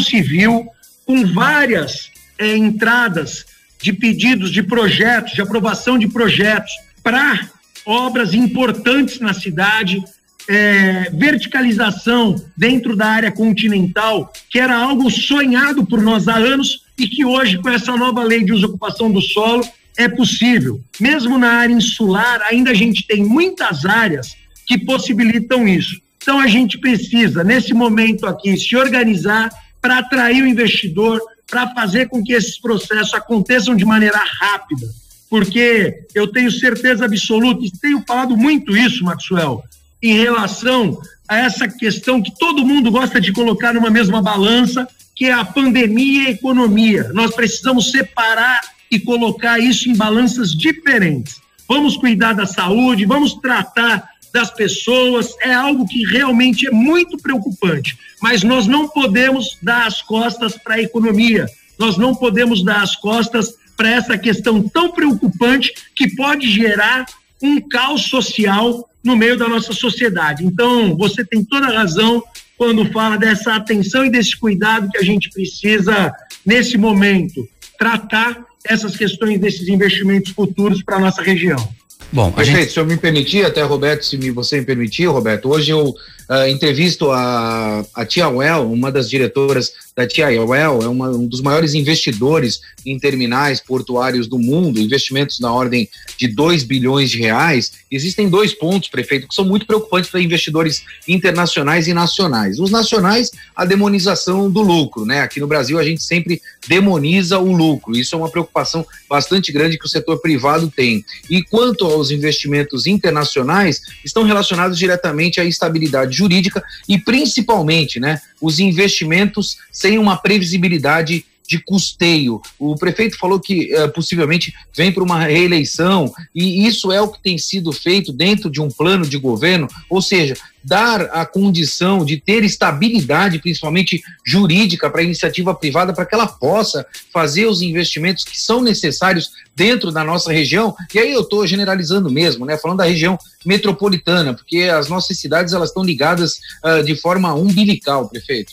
civil, 0.00 0.66
com 1.06 1.24
várias 1.26 2.10
é, 2.38 2.56
entradas 2.56 3.44
de 3.80 3.92
pedidos 3.92 4.50
de 4.50 4.62
projetos, 4.62 5.34
de 5.34 5.42
aprovação 5.42 5.98
de 5.98 6.08
projetos 6.08 6.72
para 7.02 7.48
obras 7.84 8.32
importantes 8.32 9.20
na 9.20 9.34
cidade, 9.34 10.02
é, 10.48 11.10
verticalização 11.10 12.36
dentro 12.56 12.94
da 12.96 13.06
área 13.06 13.32
continental, 13.32 14.32
que 14.50 14.58
era 14.58 14.76
algo 14.76 15.10
sonhado 15.10 15.86
por 15.86 16.02
nós 16.02 16.28
há 16.28 16.36
anos 16.36 16.84
e 16.98 17.08
que 17.08 17.24
hoje, 17.24 17.58
com 17.58 17.68
essa 17.68 17.96
nova 17.96 18.22
lei 18.22 18.44
de 18.44 18.52
uso 18.52 18.66
e 18.66 18.68
ocupação 18.68 19.10
do 19.10 19.20
solo, 19.20 19.64
é 19.96 20.08
possível. 20.08 20.80
Mesmo 21.00 21.38
na 21.38 21.50
área 21.52 21.72
insular, 21.72 22.42
ainda 22.42 22.70
a 22.70 22.74
gente 22.74 23.06
tem 23.06 23.24
muitas 23.24 23.84
áreas 23.84 24.36
que 24.66 24.78
possibilitam 24.78 25.66
isso. 25.66 26.00
Então, 26.22 26.40
a 26.40 26.46
gente 26.46 26.78
precisa, 26.78 27.44
nesse 27.44 27.74
momento 27.74 28.26
aqui, 28.26 28.56
se 28.56 28.74
organizar 28.76 29.50
para 29.80 29.98
atrair 29.98 30.42
o 30.42 30.46
investidor, 30.46 31.20
para 31.50 31.68
fazer 31.74 32.08
com 32.08 32.24
que 32.24 32.32
esses 32.32 32.58
processos 32.58 33.12
aconteçam 33.12 33.76
de 33.76 33.84
maneira 33.84 34.18
rápida. 34.40 34.86
Porque 35.28 36.06
eu 36.14 36.26
tenho 36.28 36.50
certeza 36.50 37.04
absoluta, 37.04 37.64
e 37.64 37.70
tenho 37.70 38.02
falado 38.06 38.36
muito 38.36 38.74
isso, 38.74 39.04
Maxwell, 39.04 39.62
em 40.04 40.12
relação 40.12 41.00
a 41.26 41.38
essa 41.38 41.66
questão 41.66 42.20
que 42.20 42.30
todo 42.38 42.66
mundo 42.66 42.90
gosta 42.90 43.18
de 43.18 43.32
colocar 43.32 43.72
numa 43.72 43.88
mesma 43.88 44.20
balança, 44.20 44.86
que 45.16 45.24
é 45.24 45.32
a 45.32 45.46
pandemia 45.46 46.24
e 46.24 46.26
a 46.26 46.30
economia. 46.30 47.10
Nós 47.14 47.34
precisamos 47.34 47.90
separar 47.90 48.60
e 48.90 49.00
colocar 49.00 49.58
isso 49.58 49.88
em 49.88 49.96
balanças 49.96 50.50
diferentes. 50.50 51.40
Vamos 51.66 51.96
cuidar 51.96 52.34
da 52.34 52.44
saúde, 52.44 53.06
vamos 53.06 53.32
tratar 53.34 54.10
das 54.30 54.50
pessoas, 54.50 55.34
é 55.40 55.54
algo 55.54 55.86
que 55.86 56.04
realmente 56.04 56.66
é 56.66 56.70
muito 56.70 57.16
preocupante. 57.16 57.96
Mas 58.20 58.42
nós 58.42 58.66
não 58.66 58.86
podemos 58.86 59.56
dar 59.62 59.86
as 59.86 60.02
costas 60.02 60.58
para 60.58 60.74
a 60.74 60.82
economia, 60.82 61.46
nós 61.78 61.96
não 61.96 62.14
podemos 62.14 62.62
dar 62.62 62.82
as 62.82 62.94
costas 62.94 63.54
para 63.74 63.88
essa 63.88 64.18
questão 64.18 64.62
tão 64.68 64.90
preocupante 64.90 65.72
que 65.94 66.14
pode 66.14 66.50
gerar 66.50 67.06
um 67.42 67.58
caos 67.58 68.02
social 68.02 68.86
no 69.04 69.16
meio 69.16 69.36
da 69.36 69.48
nossa 69.48 69.72
sociedade. 69.72 70.44
Então, 70.44 70.96
você 70.96 71.24
tem 71.24 71.44
toda 71.44 71.66
a 71.66 71.72
razão 71.72 72.22
quando 72.56 72.90
fala 72.92 73.16
dessa 73.16 73.54
atenção 73.54 74.04
e 74.04 74.10
desse 74.10 74.36
cuidado 74.36 74.88
que 74.90 74.98
a 74.98 75.02
gente 75.02 75.28
precisa, 75.30 76.12
nesse 76.46 76.78
momento, 76.78 77.46
tratar 77.78 78.44
essas 78.64 78.96
questões 78.96 79.38
desses 79.38 79.68
investimentos 79.68 80.32
futuros 80.32 80.82
para 80.82 80.96
a 80.96 81.00
nossa 81.00 81.22
região. 81.22 81.68
Bom, 82.12 82.28
a 82.28 82.32
Perfeito, 82.32 82.58
gente... 82.60 82.72
se 82.72 82.78
eu 82.78 82.86
me 82.86 82.96
permitir, 82.96 83.44
até 83.44 83.62
Roberto, 83.62 84.04
se 84.04 84.16
me, 84.16 84.30
você 84.30 84.60
me 84.60 84.64
permitir, 84.64 85.06
Roberto, 85.06 85.50
hoje 85.50 85.70
eu 85.70 85.94
uh, 86.28 86.48
entrevisto 86.48 87.10
a, 87.10 87.84
a 87.94 88.04
Tia 88.04 88.28
Well, 88.28 88.70
uma 88.70 88.90
das 88.90 89.08
diretoras 89.08 89.72
da 89.96 90.06
Tia 90.06 90.26
Well, 90.26 90.82
é 90.82 90.88
uma, 90.88 91.08
um 91.10 91.26
dos 91.26 91.40
maiores 91.40 91.74
investidores 91.74 92.60
em 92.84 92.98
terminais 92.98 93.60
portuários 93.60 94.26
do 94.26 94.38
mundo, 94.38 94.80
investimentos 94.80 95.38
na 95.38 95.52
ordem 95.52 95.88
de 96.18 96.28
2 96.28 96.64
bilhões 96.64 97.10
de 97.10 97.18
reais. 97.18 97.72
Existem 97.90 98.28
dois 98.28 98.52
pontos, 98.52 98.88
prefeito, 98.88 99.28
que 99.28 99.34
são 99.34 99.44
muito 99.44 99.66
preocupantes 99.66 100.10
para 100.10 100.20
investidores 100.20 100.84
internacionais 101.06 101.86
e 101.86 101.94
nacionais. 101.94 102.58
Os 102.58 102.70
nacionais, 102.70 103.30
a 103.54 103.64
demonização 103.64 104.50
do 104.50 104.60
lucro, 104.60 105.04
né? 105.04 105.20
Aqui 105.20 105.38
no 105.40 105.46
Brasil 105.46 105.78
a 105.78 105.84
gente 105.84 106.02
sempre 106.02 106.42
demoniza 106.68 107.38
o 107.38 107.52
lucro. 107.52 107.96
Isso 107.96 108.14
é 108.14 108.18
uma 108.18 108.28
preocupação 108.28 108.84
bastante 109.08 109.52
grande 109.52 109.78
que 109.78 109.86
o 109.86 109.88
setor 109.88 110.20
privado 110.20 110.70
tem. 110.74 111.04
E 111.30 111.42
quanto 111.42 111.84
aos 111.84 112.10
investimentos 112.10 112.86
internacionais, 112.86 113.80
estão 114.04 114.24
relacionados 114.24 114.76
diretamente 114.76 115.40
à 115.40 115.44
estabilidade 115.44 116.13
jurídica 116.14 116.62
e 116.88 116.98
principalmente, 116.98 117.98
né, 118.00 118.20
os 118.40 118.58
investimentos 118.60 119.58
sem 119.72 119.98
uma 119.98 120.16
previsibilidade 120.16 121.24
de 121.46 121.58
custeio. 121.58 122.40
O 122.58 122.74
prefeito 122.76 123.18
falou 123.18 123.38
que 123.38 123.74
uh, 123.74 123.92
possivelmente 123.92 124.54
vem 124.74 124.92
para 124.92 125.02
uma 125.02 125.24
reeleição 125.24 126.12
e 126.34 126.66
isso 126.66 126.90
é 126.90 127.00
o 127.00 127.08
que 127.08 127.22
tem 127.22 127.38
sido 127.38 127.72
feito 127.72 128.12
dentro 128.12 128.50
de 128.50 128.60
um 128.60 128.68
plano 128.68 129.06
de 129.06 129.18
governo, 129.18 129.68
ou 129.88 130.00
seja, 130.00 130.34
dar 130.64 131.02
a 131.12 131.26
condição 131.26 132.04
de 132.04 132.16
ter 132.16 132.42
estabilidade, 132.42 133.38
principalmente 133.38 134.02
jurídica, 134.24 134.88
para 134.88 135.02
a 135.02 135.04
iniciativa 135.04 135.54
privada, 135.54 135.92
para 135.92 136.06
que 136.06 136.14
ela 136.14 136.26
possa 136.26 136.86
fazer 137.12 137.44
os 137.46 137.60
investimentos 137.60 138.24
que 138.24 138.40
são 138.40 138.62
necessários 138.62 139.30
dentro 139.54 139.92
da 139.92 140.02
nossa 140.02 140.32
região. 140.32 140.74
E 140.92 140.98
aí 140.98 141.12
eu 141.12 141.20
estou 141.20 141.46
generalizando 141.46 142.10
mesmo, 142.10 142.46
né? 142.46 142.56
Falando 142.56 142.78
da 142.78 142.84
região 142.84 143.18
metropolitana, 143.44 144.32
porque 144.32 144.62
as 144.62 144.88
nossas 144.88 145.18
cidades 145.18 145.52
elas 145.52 145.68
estão 145.68 145.84
ligadas 145.84 146.40
uh, 146.64 146.82
de 146.82 146.96
forma 146.96 147.34
umbilical, 147.34 148.08
prefeito. 148.08 148.52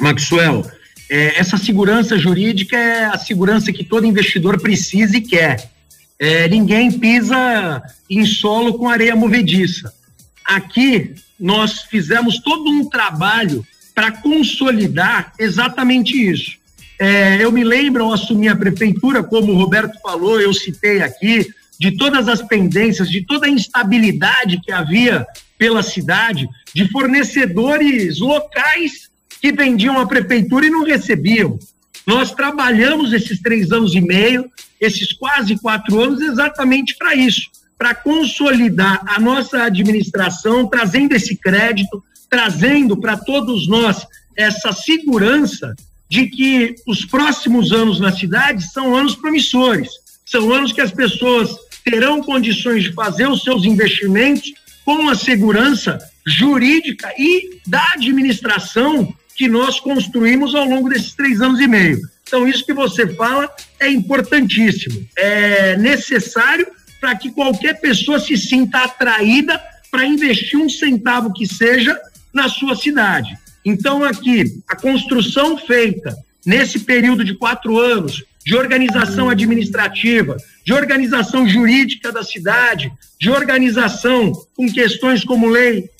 Maxwell, 0.00 0.66
é, 1.12 1.38
essa 1.38 1.58
segurança 1.58 2.16
jurídica 2.16 2.74
é 2.74 3.04
a 3.04 3.18
segurança 3.18 3.70
que 3.70 3.84
todo 3.84 4.06
investidor 4.06 4.58
precisa 4.58 5.14
e 5.14 5.20
quer. 5.20 5.70
É, 6.18 6.48
ninguém 6.48 6.90
pisa 6.90 7.82
em 8.08 8.24
solo 8.24 8.78
com 8.78 8.88
areia 8.88 9.14
movediça. 9.14 9.92
Aqui 10.42 11.14
nós 11.38 11.82
fizemos 11.82 12.38
todo 12.38 12.70
um 12.70 12.88
trabalho 12.88 13.62
para 13.94 14.10
consolidar 14.10 15.34
exatamente 15.38 16.16
isso. 16.16 16.52
É, 16.98 17.44
eu 17.44 17.52
me 17.52 17.62
lembro 17.62 18.04
ao 18.04 18.14
assumir 18.14 18.48
a 18.48 18.56
prefeitura, 18.56 19.22
como 19.22 19.52
o 19.52 19.56
Roberto 19.58 20.00
falou, 20.00 20.40
eu 20.40 20.54
citei 20.54 21.02
aqui, 21.02 21.46
de 21.78 21.90
todas 21.90 22.26
as 22.26 22.40
pendências, 22.40 23.10
de 23.10 23.20
toda 23.20 23.46
a 23.46 23.50
instabilidade 23.50 24.62
que 24.64 24.72
havia 24.72 25.26
pela 25.58 25.82
cidade, 25.82 26.48
de 26.74 26.88
fornecedores 26.88 28.18
locais 28.18 29.11
que 29.42 29.50
vendiam 29.50 29.98
à 29.98 30.06
prefeitura 30.06 30.66
e 30.66 30.70
não 30.70 30.84
recebiam. 30.84 31.58
Nós 32.06 32.30
trabalhamos 32.30 33.12
esses 33.12 33.40
três 33.40 33.72
anos 33.72 33.92
e 33.92 34.00
meio, 34.00 34.48
esses 34.80 35.12
quase 35.12 35.58
quatro 35.58 36.00
anos, 36.00 36.20
exatamente 36.20 36.96
para 36.96 37.16
isso, 37.16 37.50
para 37.76 37.92
consolidar 37.92 39.02
a 39.04 39.18
nossa 39.18 39.64
administração, 39.64 40.68
trazendo 40.68 41.12
esse 41.14 41.36
crédito, 41.36 42.02
trazendo 42.30 42.96
para 42.96 43.16
todos 43.16 43.66
nós 43.66 44.06
essa 44.36 44.72
segurança 44.72 45.74
de 46.08 46.28
que 46.28 46.76
os 46.86 47.04
próximos 47.04 47.72
anos 47.72 47.98
na 47.98 48.12
cidade 48.12 48.70
são 48.72 48.94
anos 48.94 49.16
promissores, 49.16 49.90
são 50.24 50.52
anos 50.52 50.72
que 50.72 50.80
as 50.80 50.92
pessoas 50.92 51.50
terão 51.84 52.22
condições 52.22 52.84
de 52.84 52.92
fazer 52.92 53.28
os 53.28 53.42
seus 53.42 53.64
investimentos 53.64 54.52
com 54.84 55.08
a 55.08 55.16
segurança 55.16 55.98
jurídica 56.24 57.12
e 57.18 57.60
da 57.66 57.84
administração 57.94 59.12
que 59.42 59.48
nós 59.48 59.80
construímos 59.80 60.54
ao 60.54 60.64
longo 60.64 60.88
desses 60.88 61.14
três 61.14 61.40
anos 61.40 61.58
e 61.58 61.66
meio. 61.66 62.00
Então, 62.22 62.46
isso 62.46 62.64
que 62.64 62.72
você 62.72 63.08
fala 63.08 63.52
é 63.80 63.90
importantíssimo, 63.90 65.04
é 65.16 65.76
necessário 65.76 66.64
para 67.00 67.16
que 67.16 67.32
qualquer 67.32 67.80
pessoa 67.80 68.20
se 68.20 68.36
sinta 68.36 68.84
atraída 68.84 69.60
para 69.90 70.06
investir 70.06 70.56
um 70.60 70.68
centavo 70.68 71.32
que 71.32 71.44
seja 71.44 72.00
na 72.32 72.48
sua 72.48 72.76
cidade. 72.76 73.36
Então, 73.64 74.04
aqui, 74.04 74.44
a 74.68 74.76
construção 74.76 75.58
feita 75.58 76.16
nesse 76.46 76.78
período 76.78 77.24
de 77.24 77.34
quatro 77.34 77.80
anos 77.80 78.22
de 78.46 78.54
organização 78.54 79.28
administrativa, 79.28 80.36
de 80.64 80.72
organização 80.72 81.48
jurídica 81.48 82.12
da 82.12 82.22
cidade, 82.22 82.92
de 83.20 83.28
organização 83.28 84.30
com 84.54 84.72
questões 84.72 85.24
como 85.24 85.48
lei 85.48 85.90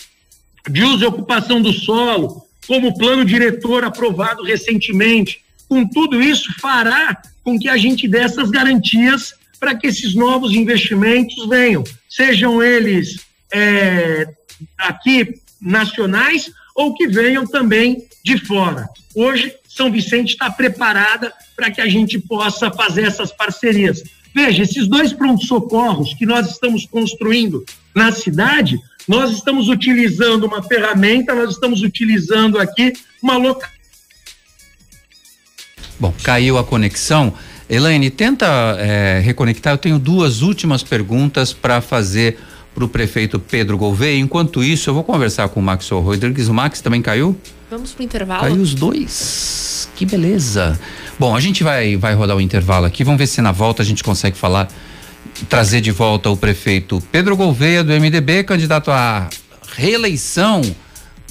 de 0.70 0.84
uso 0.84 1.02
e 1.02 1.08
ocupação 1.08 1.60
do 1.60 1.72
solo, 1.72 2.41
como 2.66 2.96
plano 2.96 3.24
diretor 3.24 3.84
aprovado 3.84 4.42
recentemente. 4.42 5.40
Com 5.68 5.86
tudo 5.86 6.20
isso, 6.20 6.52
fará 6.60 7.20
com 7.42 7.58
que 7.58 7.68
a 7.68 7.76
gente 7.76 8.06
dê 8.06 8.18
essas 8.18 8.50
garantias 8.50 9.34
para 9.58 9.74
que 9.74 9.86
esses 9.86 10.14
novos 10.14 10.52
investimentos 10.52 11.48
venham, 11.48 11.84
sejam 12.08 12.62
eles 12.62 13.20
é, 13.52 14.28
aqui 14.78 15.34
nacionais 15.60 16.50
ou 16.74 16.94
que 16.94 17.06
venham 17.06 17.46
também 17.46 18.04
de 18.24 18.38
fora. 18.38 18.88
Hoje, 19.14 19.54
São 19.68 19.90
Vicente 19.90 20.32
está 20.32 20.50
preparada 20.50 21.32
para 21.54 21.70
que 21.70 21.80
a 21.80 21.88
gente 21.88 22.18
possa 22.18 22.70
fazer 22.70 23.04
essas 23.04 23.30
parcerias. 23.30 24.02
Veja, 24.34 24.62
esses 24.62 24.88
dois 24.88 25.12
prontos-socorros 25.12 26.14
que 26.14 26.24
nós 26.24 26.50
estamos 26.50 26.86
construindo 26.86 27.64
na 27.94 28.10
cidade 28.10 28.78
nós 29.08 29.30
estamos 29.32 29.68
utilizando 29.68 30.44
uma 30.44 30.62
ferramenta, 30.62 31.34
nós 31.34 31.50
estamos 31.50 31.82
utilizando 31.82 32.58
aqui 32.58 32.92
uma 33.22 33.36
local. 33.36 33.68
Bom, 35.98 36.12
caiu 36.22 36.58
a 36.58 36.64
conexão. 36.64 37.32
Elaine, 37.68 38.10
tenta 38.10 38.46
é, 38.78 39.20
reconectar. 39.24 39.74
Eu 39.74 39.78
tenho 39.78 39.98
duas 39.98 40.42
últimas 40.42 40.82
perguntas 40.82 41.52
para 41.52 41.80
fazer 41.80 42.38
para 42.74 42.84
o 42.84 42.88
prefeito 42.88 43.38
Pedro 43.38 43.76
Gouveia. 43.76 44.18
Enquanto 44.18 44.64
isso, 44.64 44.90
eu 44.90 44.94
vou 44.94 45.04
conversar 45.04 45.48
com 45.48 45.60
o 45.60 45.62
Max 45.62 45.88
Rodrigues. 45.88 46.48
O 46.48 46.54
Max 46.54 46.80
também 46.80 47.02
caiu? 47.02 47.36
Vamos 47.70 47.92
para 47.92 48.02
o 48.02 48.04
intervalo. 48.04 48.40
Caiu 48.42 48.56
os 48.60 48.74
dois. 48.74 49.88
Que 49.94 50.04
beleza. 50.04 50.78
Bom, 51.18 51.36
a 51.36 51.40
gente 51.40 51.62
vai, 51.62 51.96
vai 51.96 52.14
rodar 52.14 52.36
o 52.36 52.40
intervalo 52.40 52.86
aqui. 52.86 53.04
Vamos 53.04 53.18
ver 53.18 53.26
se 53.26 53.40
na 53.40 53.52
volta 53.52 53.82
a 53.82 53.84
gente 53.84 54.02
consegue 54.02 54.36
falar 54.36 54.68
trazer 55.48 55.80
de 55.80 55.90
volta 55.90 56.30
o 56.30 56.36
prefeito 56.36 57.02
Pedro 57.12 57.36
Gouveia, 57.36 57.82
do 57.82 57.92
MDB, 57.92 58.44
candidato 58.44 58.90
à 58.90 59.28
reeleição 59.74 60.62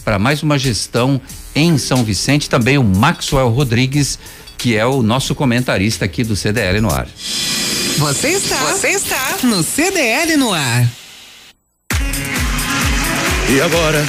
para 0.03 0.18
mais 0.18 0.41
uma 0.43 0.57
gestão 0.57 1.22
em 1.55 1.78
São 1.78 2.03
Vicente. 2.03 2.49
Também 2.49 2.78
o 2.78 2.84
Maxwell 2.84 3.49
Rodrigues, 3.49 4.18
que 4.57 4.76
é 4.76 4.86
o 4.86 5.01
nosso 5.01 5.36
comentarista 5.36 6.05
aqui 6.05 6.24
do 6.24 6.36
CDL 6.36 6.82
no 6.82 6.91
ar. 6.91 7.07
Você 7.97 8.30
está, 8.30 8.57
você 8.57 8.89
está 8.89 9.38
no 9.43 9.64
CDL 9.64 10.38
no 10.38 10.53
ar. 10.53 10.88
E 13.49 13.62
agora, 13.62 14.05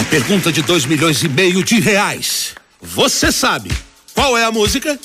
a 0.00 0.04
pergunta 0.04 0.52
de 0.52 0.62
dois 0.62 0.86
milhões 0.86 1.22
e 1.22 1.28
meio 1.28 1.64
de 1.64 1.80
reais. 1.80 2.54
Você 2.80 3.32
sabe 3.32 3.70
qual 4.14 4.38
é 4.38 4.44
a 4.44 4.52
música? 4.52 4.98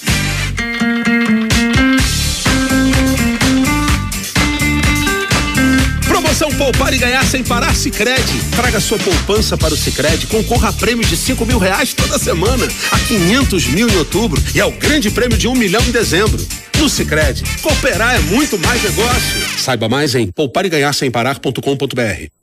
Promoção 6.34 6.50
Poupar 6.58 6.92
e 6.92 6.98
Ganhar 6.98 7.24
Sem 7.26 7.44
Parar 7.44 7.76
Sicredi. 7.76 8.40
Traga 8.56 8.80
sua 8.80 8.98
poupança 8.98 9.56
para 9.56 9.72
o 9.72 9.78
Sicredi, 9.78 10.26
concorra 10.26 10.70
a 10.70 10.74
prêmios 10.74 11.08
de 11.08 11.16
cinco 11.16 11.46
mil 11.46 11.60
reais 11.60 11.94
toda 11.94 12.18
semana, 12.18 12.68
a 12.92 13.00
quinhentos 13.02 13.68
mil 13.68 13.88
em 13.88 13.96
outubro 13.98 14.42
e 14.56 14.60
ao 14.60 14.72
grande 14.72 15.12
prêmio 15.12 15.38
de 15.38 15.48
um 15.48 15.54
milhão 15.54 15.84
em 15.84 15.92
dezembro. 15.92 16.44
No 16.80 16.90
Sicredi, 16.90 17.44
cooperar 17.62 18.16
é 18.16 18.20
muito 18.20 18.58
mais 18.58 18.82
negócio. 18.82 19.60
Saiba 19.60 19.88
mais 19.88 20.16
em 20.16 20.32
poupareganharsemparar.com.br. 20.32 22.43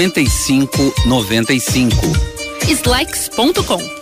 95. 1.05 1.95
Slex.com 2.67 4.01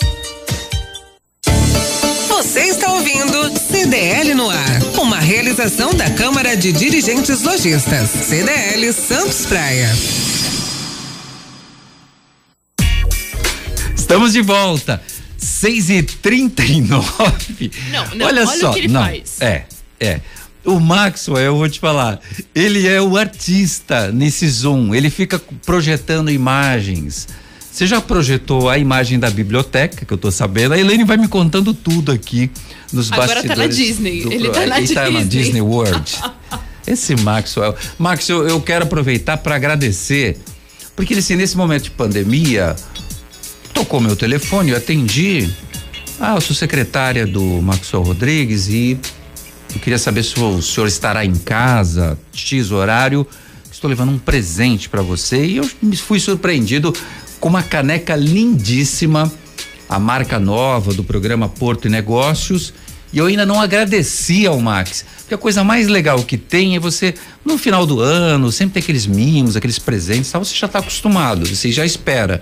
você 2.29 2.61
está 2.61 2.93
ouvindo 2.93 3.59
CDL 3.59 4.33
no 4.33 4.49
ar, 4.49 4.81
uma 4.97 5.19
realização 5.19 5.93
da 5.93 6.09
Câmara 6.11 6.55
de 6.55 6.71
Dirigentes 6.71 7.43
Lojistas, 7.43 8.09
CDL 8.09 8.93
Santos 8.93 9.45
Praia. 9.45 9.93
Estamos 13.93 14.31
de 14.31 14.41
volta. 14.41 15.01
6 15.37 15.89
e 15.89 16.03
39 16.03 17.71
Não, 17.91 18.15
não, 18.15 18.25
olha, 18.27 18.43
olha 18.43 18.59
só. 18.59 18.69
o 18.69 18.73
que 18.73 18.79
ele 18.79 18.87
não, 18.87 19.01
faz. 19.01 19.41
É, 19.41 19.63
é. 19.99 20.21
O 20.69 20.79
Maxwell, 20.79 21.45
eu 21.45 21.57
vou 21.57 21.69
te 21.69 21.79
falar, 21.79 22.19
ele 22.53 22.87
é 22.87 23.01
o 23.01 23.17
artista 23.17 24.11
nesse 24.11 24.47
Zoom. 24.47 24.93
Ele 24.93 25.09
fica 25.09 25.39
projetando 25.65 26.29
imagens 26.29 27.27
você 27.79 27.87
já 27.87 28.01
projetou 28.01 28.67
a 28.67 28.77
imagem 28.77 29.17
da 29.17 29.29
biblioteca, 29.29 30.05
que 30.05 30.11
eu 30.11 30.17
tô 30.17 30.29
sabendo. 30.31 30.73
A 30.73 30.77
Elaine 30.77 31.05
vai 31.05 31.15
me 31.15 31.29
contando 31.29 31.73
tudo 31.73 32.11
aqui 32.11 32.51
nos 32.91 33.09
Agora 33.09 33.27
bastidores. 33.27 33.51
Agora 33.51 33.69
tá 33.69 33.77
na 33.77 33.83
Disney. 33.83 34.21
Do... 34.23 34.33
Ele 34.33 34.49
tá 34.49 34.65
na, 34.65 34.77
Ele 34.77 34.87
Disney. 34.87 34.95
tá 34.95 35.11
na 35.11 35.23
Disney 35.23 35.61
World. 35.61 36.15
Esse 36.85 37.15
Maxwell. 37.15 37.73
Max, 37.97 38.27
eu, 38.27 38.45
eu 38.47 38.59
quero 38.59 38.83
aproveitar 38.83 39.37
para 39.37 39.55
agradecer, 39.55 40.37
porque 40.93 41.13
assim, 41.13 41.35
nesse 41.37 41.55
momento 41.55 41.83
de 41.83 41.91
pandemia, 41.91 42.75
tocou 43.73 44.01
meu 44.01 44.15
telefone, 44.15 44.71
eu 44.71 44.77
atendi. 44.77 45.49
Ah, 46.19 46.35
eu 46.35 46.41
sou 46.41 46.53
secretária 46.53 47.25
do 47.25 47.61
Maxwell 47.61 48.03
Rodrigues 48.03 48.67
e 48.67 48.99
eu 49.73 49.79
queria 49.79 49.99
saber 49.99 50.23
se 50.23 50.39
o 50.39 50.61
senhor 50.61 50.87
estará 50.87 51.23
em 51.23 51.35
casa, 51.35 52.17
X 52.33 52.71
horário. 52.71 53.25
Estou 53.71 53.89
levando 53.89 54.11
um 54.11 54.19
presente 54.19 54.89
para 54.89 55.01
você 55.01 55.45
e 55.45 55.57
eu 55.57 55.69
fui 55.97 56.19
surpreendido 56.19 56.93
com 57.39 57.47
uma 57.47 57.63
caneca 57.63 58.15
lindíssima, 58.15 59.31
a 59.87 59.99
marca 59.99 60.39
nova 60.39 60.93
do 60.93 61.03
programa 61.03 61.47
Porto 61.47 61.87
e 61.87 61.89
Negócios. 61.89 62.73
E 63.11 63.17
eu 63.17 63.25
ainda 63.25 63.45
não 63.45 63.59
agradeci 63.59 64.45
ao 64.45 64.59
Max, 64.59 65.03
porque 65.21 65.33
a 65.33 65.37
coisa 65.37 65.63
mais 65.63 65.87
legal 65.87 66.21
que 66.23 66.37
tem 66.37 66.75
é 66.75 66.79
você, 66.79 67.15
no 67.43 67.57
final 67.57 67.85
do 67.85 67.99
ano, 67.99 68.51
sempre 68.51 68.75
tem 68.75 68.83
aqueles 68.83 69.07
mimos, 69.07 69.55
aqueles 69.55 69.79
presentes, 69.79 70.29
tal, 70.29 70.45
você 70.45 70.55
já 70.55 70.67
está 70.67 70.77
acostumado, 70.77 71.43
você 71.45 71.71
já 71.71 71.85
espera. 71.85 72.39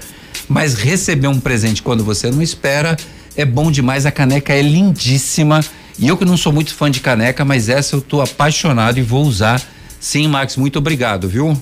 Mas 0.47 0.75
receber 0.75 1.27
um 1.27 1.39
presente 1.39 1.81
quando 1.81 2.03
você 2.03 2.29
não 2.29 2.41
espera 2.41 2.97
é 3.37 3.45
bom 3.45 3.71
demais, 3.71 4.05
a 4.05 4.11
caneca 4.11 4.51
é 4.51 4.61
lindíssima. 4.61 5.63
E 5.99 6.07
eu 6.07 6.15
que 6.15 6.25
não 6.25 6.37
sou 6.37 6.53
muito 6.53 6.73
fã 6.73 6.91
de 6.91 6.99
caneca, 6.99 7.43
mas 7.43 7.69
essa 7.69 7.95
eu 7.95 8.01
tô 8.01 8.21
apaixonado 8.21 8.99
e 8.99 9.01
vou 9.01 9.25
usar. 9.25 9.61
Sim, 9.99 10.27
Max, 10.27 10.55
muito 10.55 10.77
obrigado, 10.77 11.27
viu? 11.27 11.57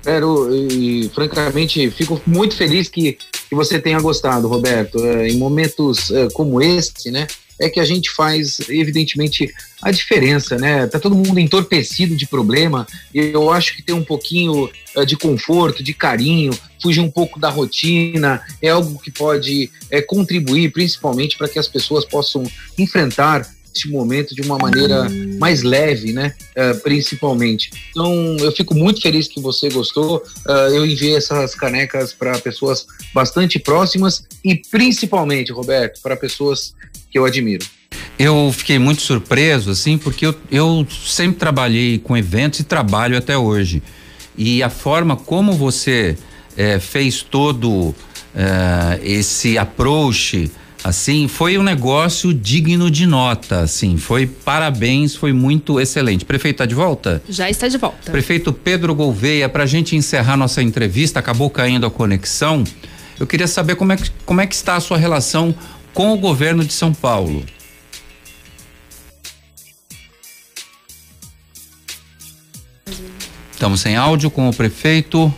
Espero 0.00 0.54
e, 0.54 1.08
francamente, 1.14 1.90
fico 1.90 2.20
muito 2.26 2.56
feliz 2.56 2.88
que, 2.88 3.12
que 3.48 3.54
você 3.54 3.78
tenha 3.78 4.00
gostado, 4.00 4.48
Roberto. 4.48 4.98
É, 5.04 5.28
em 5.28 5.38
momentos 5.38 6.10
é, 6.10 6.28
como 6.30 6.60
esse, 6.60 7.10
né? 7.10 7.26
É 7.60 7.68
que 7.68 7.78
a 7.80 7.84
gente 7.84 8.10
faz, 8.10 8.58
evidentemente, 8.68 9.52
a 9.80 9.90
diferença, 9.90 10.56
né? 10.56 10.86
Tá 10.86 10.98
todo 10.98 11.14
mundo 11.14 11.38
entorpecido 11.38 12.16
de 12.16 12.26
problema 12.26 12.86
e 13.12 13.20
eu 13.20 13.52
acho 13.52 13.76
que 13.76 13.82
tem 13.82 13.94
um 13.94 14.04
pouquinho 14.04 14.70
é, 14.96 15.04
de 15.04 15.16
conforto, 15.16 15.82
de 15.82 15.92
carinho, 15.92 16.52
fugir 16.82 17.00
um 17.00 17.10
pouco 17.10 17.38
da 17.38 17.50
rotina, 17.50 18.42
é 18.60 18.70
algo 18.70 18.98
que 18.98 19.10
pode 19.10 19.70
é, 19.90 20.00
contribuir 20.00 20.72
principalmente 20.72 21.36
para 21.36 21.48
que 21.48 21.58
as 21.58 21.68
pessoas 21.68 22.04
possam 22.04 22.44
enfrentar 22.78 23.53
este 23.74 23.90
momento 23.90 24.34
de 24.34 24.42
uma 24.42 24.56
maneira 24.56 25.06
mais 25.38 25.62
leve, 25.62 26.12
né? 26.12 26.32
Uh, 26.56 26.80
principalmente. 26.80 27.70
Então, 27.90 28.36
eu 28.38 28.52
fico 28.52 28.74
muito 28.74 29.00
feliz 29.00 29.26
que 29.26 29.40
você 29.40 29.68
gostou. 29.68 30.22
Uh, 30.46 30.50
eu 30.74 30.86
enviei 30.86 31.16
essas 31.16 31.54
canecas 31.54 32.12
para 32.12 32.38
pessoas 32.38 32.86
bastante 33.12 33.58
próximas 33.58 34.24
e 34.44 34.54
principalmente, 34.54 35.52
Roberto, 35.52 36.00
para 36.00 36.16
pessoas 36.16 36.74
que 37.10 37.18
eu 37.18 37.24
admiro. 37.24 37.66
Eu 38.18 38.52
fiquei 38.52 38.78
muito 38.78 39.02
surpreso, 39.02 39.70
assim, 39.70 39.98
porque 39.98 40.26
eu, 40.26 40.34
eu 40.50 40.86
sempre 41.04 41.36
trabalhei 41.36 41.98
com 41.98 42.16
eventos 42.16 42.60
e 42.60 42.64
trabalho 42.64 43.18
até 43.18 43.36
hoje. 43.36 43.82
E 44.36 44.62
a 44.62 44.70
forma 44.70 45.16
como 45.16 45.52
você 45.52 46.16
eh, 46.56 46.78
fez 46.78 47.22
todo 47.22 47.94
eh, 48.34 49.00
esse 49.02 49.58
approach 49.58 50.50
assim, 50.84 51.26
foi 51.26 51.56
um 51.56 51.62
negócio 51.62 52.34
digno 52.34 52.90
de 52.90 53.06
nota, 53.06 53.60
assim, 53.60 53.96
foi 53.96 54.26
parabéns, 54.26 55.16
foi 55.16 55.32
muito 55.32 55.80
excelente. 55.80 56.26
Prefeito 56.26 56.56
está 56.56 56.66
de 56.66 56.74
volta? 56.74 57.22
Já 57.26 57.48
está 57.48 57.66
de 57.66 57.78
volta. 57.78 58.12
Prefeito 58.12 58.52
Pedro 58.52 58.94
Gouveia, 58.94 59.48
para 59.48 59.64
a 59.64 59.66
gente 59.66 59.96
encerrar 59.96 60.36
nossa 60.36 60.62
entrevista, 60.62 61.18
acabou 61.18 61.48
caindo 61.48 61.86
a 61.86 61.90
conexão. 61.90 62.62
Eu 63.18 63.26
queria 63.26 63.48
saber 63.48 63.76
como 63.76 63.92
é 63.92 63.96
que, 63.96 64.10
como 64.26 64.42
é 64.42 64.46
que 64.46 64.54
está 64.54 64.76
a 64.76 64.80
sua 64.80 64.98
relação 64.98 65.54
com 65.94 66.12
o 66.12 66.18
governo 66.18 66.62
de 66.62 66.72
São 66.74 66.92
Paulo. 66.92 67.42
Estamos 73.52 73.80
sem 73.80 73.96
áudio 73.96 74.30
com 74.30 74.50
o 74.50 74.52
prefeito, 74.52 75.32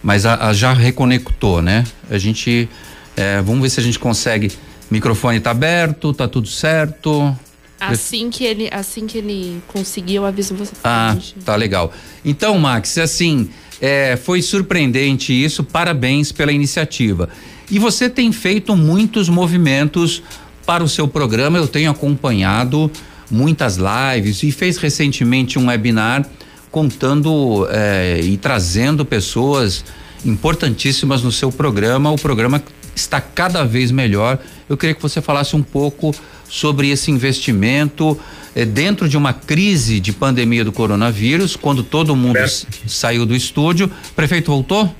mas 0.00 0.24
a, 0.24 0.48
a 0.48 0.52
já 0.52 0.72
reconectou, 0.72 1.60
né? 1.60 1.84
A 2.08 2.18
gente 2.18 2.68
é, 3.16 3.40
vamos 3.42 3.62
ver 3.62 3.70
se 3.70 3.80
a 3.80 3.82
gente 3.82 3.98
consegue. 3.98 4.52
Microfone 4.90 5.40
tá 5.40 5.50
aberto, 5.50 6.12
tá 6.12 6.28
tudo 6.28 6.48
certo. 6.48 7.34
Assim 7.80 8.30
que 8.30 8.44
ele, 8.44 8.68
assim 8.70 9.06
que 9.06 9.18
ele 9.18 9.60
conseguir, 9.66 10.16
eu 10.16 10.24
aviso 10.24 10.54
você. 10.54 10.72
Ah, 10.84 11.16
tá 11.44 11.56
legal. 11.56 11.92
Então, 12.24 12.56
Max, 12.58 12.96
assim, 12.98 13.50
é, 13.80 14.16
foi 14.16 14.40
surpreendente 14.40 15.32
isso. 15.32 15.64
Parabéns 15.64 16.30
pela 16.30 16.52
iniciativa. 16.52 17.28
E 17.70 17.78
você 17.78 18.08
tem 18.08 18.30
feito 18.30 18.76
muitos 18.76 19.28
movimentos 19.28 20.22
para 20.64 20.84
o 20.84 20.88
seu 20.88 21.08
programa. 21.08 21.58
Eu 21.58 21.66
tenho 21.66 21.90
acompanhado 21.90 22.90
muitas 23.30 23.78
lives 23.78 24.42
e 24.42 24.52
fez 24.52 24.76
recentemente 24.76 25.58
um 25.58 25.66
webinar 25.66 26.24
contando 26.70 27.66
é, 27.70 28.20
e 28.22 28.36
trazendo 28.36 29.04
pessoas 29.04 29.84
importantíssimas 30.24 31.22
no 31.22 31.32
seu 31.32 31.50
programa. 31.50 32.10
O 32.10 32.16
programa 32.16 32.62
está 32.94 33.20
cada 33.20 33.64
vez 33.64 33.90
melhor. 33.90 34.38
Eu 34.68 34.76
queria 34.76 34.94
que 34.94 35.02
você 35.02 35.20
falasse 35.20 35.56
um 35.56 35.62
pouco 35.62 36.14
sobre 36.48 36.90
esse 36.90 37.10
investimento 37.10 38.18
eh, 38.54 38.64
dentro 38.64 39.08
de 39.08 39.16
uma 39.16 39.32
crise 39.32 40.00
de 40.00 40.12
pandemia 40.12 40.64
do 40.64 40.72
coronavírus, 40.72 41.56
quando 41.56 41.82
todo 41.82 42.14
mundo 42.14 42.38
saiu 42.86 43.24
do 43.24 43.34
estúdio. 43.34 43.90
Prefeito 44.14 44.50
voltou? 44.50 44.94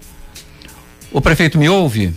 O 1.10 1.20
prefeito 1.20 1.58
me 1.58 1.68
ouve? 1.68 2.14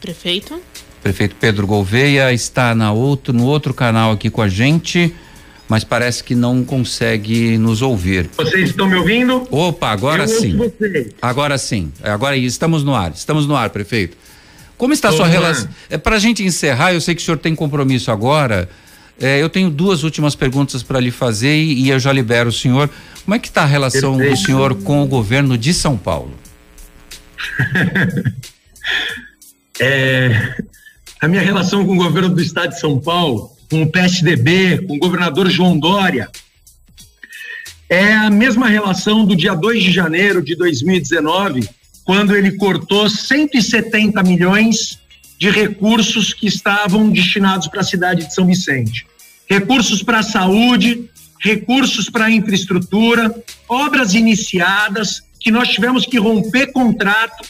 Prefeito? 0.00 0.60
Prefeito 1.02 1.36
Pedro 1.38 1.66
Gouveia 1.66 2.32
está 2.32 2.74
na 2.74 2.92
outro, 2.92 3.34
no 3.34 3.44
outro 3.44 3.74
canal 3.74 4.12
aqui 4.12 4.30
com 4.30 4.40
a 4.40 4.48
gente 4.48 5.14
mas 5.68 5.84
parece 5.84 6.22
que 6.22 6.34
não 6.34 6.64
consegue 6.64 7.56
nos 7.56 7.82
ouvir. 7.82 8.28
Vocês 8.36 8.70
estão 8.70 8.88
me 8.88 8.96
ouvindo? 8.96 9.46
Opa, 9.50 9.90
agora 9.90 10.24
Eu 10.24 10.28
sim. 10.28 10.58
Agora 11.20 11.56
sim. 11.58 11.92
Agora 12.02 12.36
estamos 12.36 12.84
no 12.84 12.94
ar. 12.94 13.12
Estamos 13.12 13.46
no 13.46 13.56
ar, 13.56 13.70
prefeito. 13.70 14.16
Como 14.76 14.92
está 14.92 15.08
a 15.08 15.12
sua 15.12 15.26
relação? 15.26 15.68
É 15.88 15.96
para 15.96 16.16
a 16.16 16.18
gente 16.18 16.42
encerrar, 16.42 16.92
eu 16.92 17.00
sei 17.00 17.14
que 17.14 17.22
o 17.22 17.24
senhor 17.24 17.38
tem 17.38 17.54
compromisso 17.54 18.10
agora. 18.10 18.68
É, 19.20 19.40
eu 19.40 19.48
tenho 19.48 19.70
duas 19.70 20.02
últimas 20.02 20.34
perguntas 20.34 20.82
para 20.82 20.98
lhe 20.98 21.10
fazer 21.10 21.54
e, 21.54 21.84
e, 21.84 21.88
eu 21.90 22.00
já 22.00 22.12
libero 22.12 22.48
o 22.48 22.52
senhor. 22.52 22.90
Como 23.24 23.34
é 23.34 23.38
que 23.38 23.46
está 23.46 23.62
a 23.62 23.66
relação 23.66 24.16
Perfeito. 24.16 24.40
do 24.40 24.44
senhor 24.44 24.74
com 24.82 25.02
o 25.02 25.06
governo 25.06 25.56
de 25.56 25.72
São 25.72 25.96
Paulo? 25.96 26.34
é, 29.80 30.56
a 31.20 31.28
minha 31.28 31.42
relação 31.42 31.86
com 31.86 31.92
o 31.92 31.96
governo 31.96 32.30
do 32.30 32.42
estado 32.42 32.70
de 32.70 32.80
São 32.80 32.98
Paulo, 32.98 33.53
com 33.70 33.82
o 33.82 33.90
PSDB, 33.90 34.86
com 34.86 34.96
o 34.96 34.98
governador 34.98 35.50
João 35.50 35.78
Dória, 35.78 36.30
é 37.88 38.14
a 38.14 38.30
mesma 38.30 38.68
relação 38.68 39.24
do 39.24 39.36
dia 39.36 39.54
2 39.54 39.82
de 39.82 39.92
janeiro 39.92 40.42
de 40.42 40.56
2019, 40.56 41.68
quando 42.04 42.34
ele 42.34 42.52
cortou 42.52 43.08
170 43.08 44.22
milhões 44.22 44.98
de 45.38 45.50
recursos 45.50 46.32
que 46.32 46.46
estavam 46.46 47.10
destinados 47.10 47.68
para 47.68 47.80
a 47.80 47.84
cidade 47.84 48.26
de 48.26 48.34
São 48.34 48.46
Vicente. 48.46 49.06
Recursos 49.48 50.02
para 50.02 50.20
a 50.20 50.22
saúde, 50.22 51.10
recursos 51.40 52.08
para 52.08 52.26
a 52.26 52.30
infraestrutura, 52.30 53.34
obras 53.68 54.14
iniciadas 54.14 55.22
que 55.38 55.50
nós 55.50 55.68
tivemos 55.68 56.06
que 56.06 56.18
romper 56.18 56.72
contrato 56.72 57.46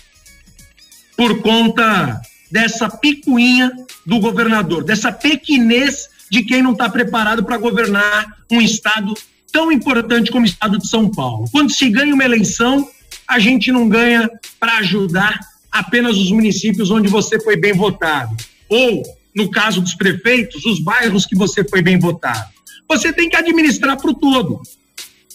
por 1.17 1.41
conta 1.41 2.21
dessa 2.55 2.89
picuinha 2.89 3.73
do 4.07 4.21
governador, 4.21 4.85
dessa 4.85 5.11
pequenez 5.11 6.09
de 6.31 6.45
quem 6.45 6.63
não 6.63 6.71
está 6.71 6.89
preparado 6.89 7.43
para 7.43 7.59
governar 7.59 8.45
um 8.49 8.61
estado 8.61 9.13
tão 9.51 9.73
importante 9.73 10.31
como 10.31 10.45
o 10.45 10.49
estado 10.49 10.79
de 10.79 10.87
São 10.87 11.11
Paulo. 11.11 11.47
Quando 11.51 11.73
se 11.73 11.91
ganha 11.91 12.15
uma 12.15 12.23
eleição, 12.23 12.89
a 13.29 13.41
gente 13.41 13.73
não 13.73 13.89
ganha 13.89 14.31
para 14.61 14.79
ajudar 14.79 15.37
apenas 15.69 16.17
os 16.17 16.31
municípios 16.31 16.93
onde 16.93 17.09
você 17.09 17.41
foi 17.41 17.57
bem 17.57 17.73
votado. 17.73 18.37
Ou, 18.69 19.03
no 19.35 19.51
caso 19.51 19.81
dos 19.81 19.97
prefeitos, 19.97 20.65
os 20.65 20.79
bairros 20.79 21.27
que 21.27 21.35
você 21.35 21.65
foi 21.65 21.83
bem 21.83 21.99
votado. 21.99 22.49
Você 22.89 23.13
tem 23.13 23.29
que 23.29 23.35
administrar 23.35 23.97
para 23.97 24.13
o 24.13 24.15
todo. 24.15 24.63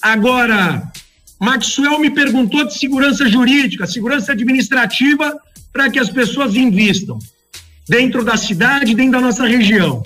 Agora, 0.02 0.90
Maxwell 1.38 2.00
me 2.00 2.12
perguntou 2.12 2.64
de 2.64 2.80
segurança 2.80 3.28
jurídica, 3.28 3.86
segurança 3.86 4.32
administrativa 4.32 5.38
para 5.72 5.90
que 5.90 6.00
as 6.00 6.10
pessoas 6.10 6.56
invistam 6.56 7.20
dentro 7.88 8.24
da 8.24 8.38
cidade, 8.38 8.96
dentro 8.96 9.14
da 9.14 9.22
nossa 9.22 9.48
região. 9.48 10.04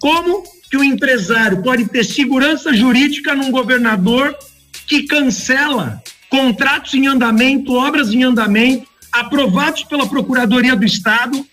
Como 0.00 0.44
que 0.70 0.76
o 0.76 0.84
empresário 0.84 1.62
pode 1.62 1.86
ter 1.86 2.04
segurança 2.04 2.72
jurídica 2.72 3.34
num 3.34 3.50
governador 3.50 4.36
que 4.86 5.04
cancela 5.04 6.02
contratos 6.30 6.94
em 6.94 7.06
andamento, 7.06 7.72
obras 7.72 8.12
em 8.12 8.22
andamento, 8.22 8.86
aprovados 9.10 9.84
pela 9.84 10.06
Procuradoria 10.06 10.76
do 10.76 10.84
Estado, 10.84 11.44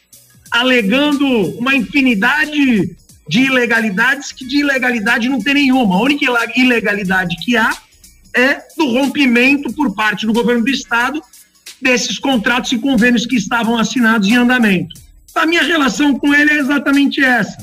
alegando 0.51 1.25
uma 1.57 1.75
infinidade 1.75 2.95
de 3.27 3.39
ilegalidades 3.39 4.31
que 4.31 4.45
de 4.45 4.59
ilegalidade 4.59 5.29
não 5.29 5.41
tem 5.41 5.55
nenhuma. 5.55 5.95
A 5.95 6.01
única 6.01 6.25
ilegalidade 6.55 7.35
que 7.43 7.57
há 7.57 7.75
é 8.35 8.61
do 8.77 8.85
rompimento 8.91 9.71
por 9.73 9.95
parte 9.95 10.25
do 10.25 10.33
governo 10.33 10.63
do 10.63 10.69
Estado 10.69 11.21
desses 11.85 12.17
contratos 12.17 12.71
e 12.71 12.79
convênios 12.79 13.27
que 13.27 13.35
estavam 13.35 13.77
assinados 13.77 14.27
em 14.27 14.35
andamento. 14.35 14.99
A 15.35 15.45
minha 15.45 15.61
relação 15.61 16.17
com 16.17 16.33
ele 16.33 16.49
é 16.49 16.57
exatamente 16.57 17.23
essa. 17.23 17.55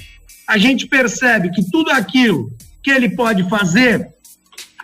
A 0.47 0.57
gente 0.57 0.87
percebe 0.87 1.51
que 1.51 1.69
tudo 1.73 1.91
aquilo 1.91 2.49
que 2.81 2.93
ele 2.93 3.09
pode 3.09 3.49
fazer 3.49 4.09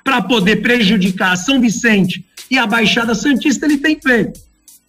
para 0.03 0.21
poder 0.21 0.57
prejudicar 0.57 1.37
São 1.37 1.61
Vicente 1.61 2.25
e 2.51 2.59
a 2.59 2.67
Baixada 2.67 3.15
Santista, 3.15 3.65
ele 3.65 3.79
tem 3.79 4.01
feito. 4.01 4.41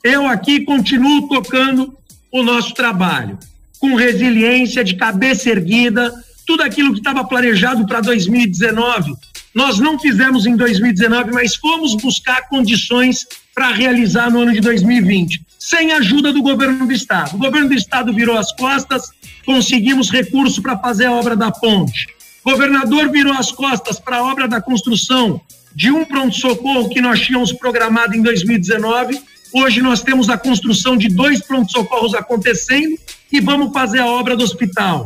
Eu 0.04 0.26
aqui 0.26 0.62
continuo 0.62 1.28
tocando 1.28 1.96
o 2.32 2.42
nosso 2.42 2.74
trabalho, 2.74 3.38
com 3.80 3.94
resiliência, 3.94 4.84
de 4.84 4.96
cabeça 4.96 5.48
erguida, 5.48 6.12
tudo 6.48 6.64
aquilo 6.64 6.94
que 6.94 7.00
estava 7.00 7.24
planejado 7.24 7.86
para 7.86 8.02
2019, 8.02 9.14
nós 9.54 9.80
não 9.80 10.00
fizemos 10.00 10.46
em 10.46 10.56
2019, 10.56 11.32
mas 11.32 11.56
fomos 11.56 11.96
buscar 11.96 12.48
condições 12.48 13.26
para 13.60 13.74
realizar 13.74 14.32
no 14.32 14.40
ano 14.40 14.54
de 14.54 14.62
2020, 14.62 15.42
sem 15.60 15.92
ajuda 15.92 16.32
do 16.32 16.42
governo 16.42 16.88
do 16.88 16.94
estado. 16.94 17.36
O 17.36 17.38
governo 17.38 17.68
do 17.68 17.74
estado 17.74 18.14
virou 18.14 18.38
as 18.38 18.54
costas, 18.54 19.12
conseguimos 19.46 20.10
recurso 20.10 20.62
para 20.62 20.78
fazer 20.78 21.08
a 21.08 21.12
obra 21.12 21.36
da 21.36 21.52
ponte. 21.52 22.08
O 22.46 22.52
governador 22.52 23.12
virou 23.12 23.34
as 23.34 23.52
costas 23.52 24.00
para 24.00 24.16
a 24.16 24.24
obra 24.24 24.48
da 24.48 24.62
construção 24.62 25.42
de 25.76 25.92
um 25.92 26.06
pronto-socorro 26.06 26.88
que 26.88 27.02
nós 27.02 27.20
tínhamos 27.20 27.52
programado 27.52 28.16
em 28.16 28.22
2019. 28.22 29.20
Hoje 29.54 29.82
nós 29.82 30.02
temos 30.02 30.30
a 30.30 30.38
construção 30.38 30.96
de 30.96 31.10
dois 31.10 31.42
pronto-socorros 31.42 32.14
acontecendo 32.14 32.98
e 33.30 33.42
vamos 33.42 33.74
fazer 33.74 34.00
a 34.00 34.08
obra 34.08 34.38
do 34.38 34.44
hospital. 34.46 35.04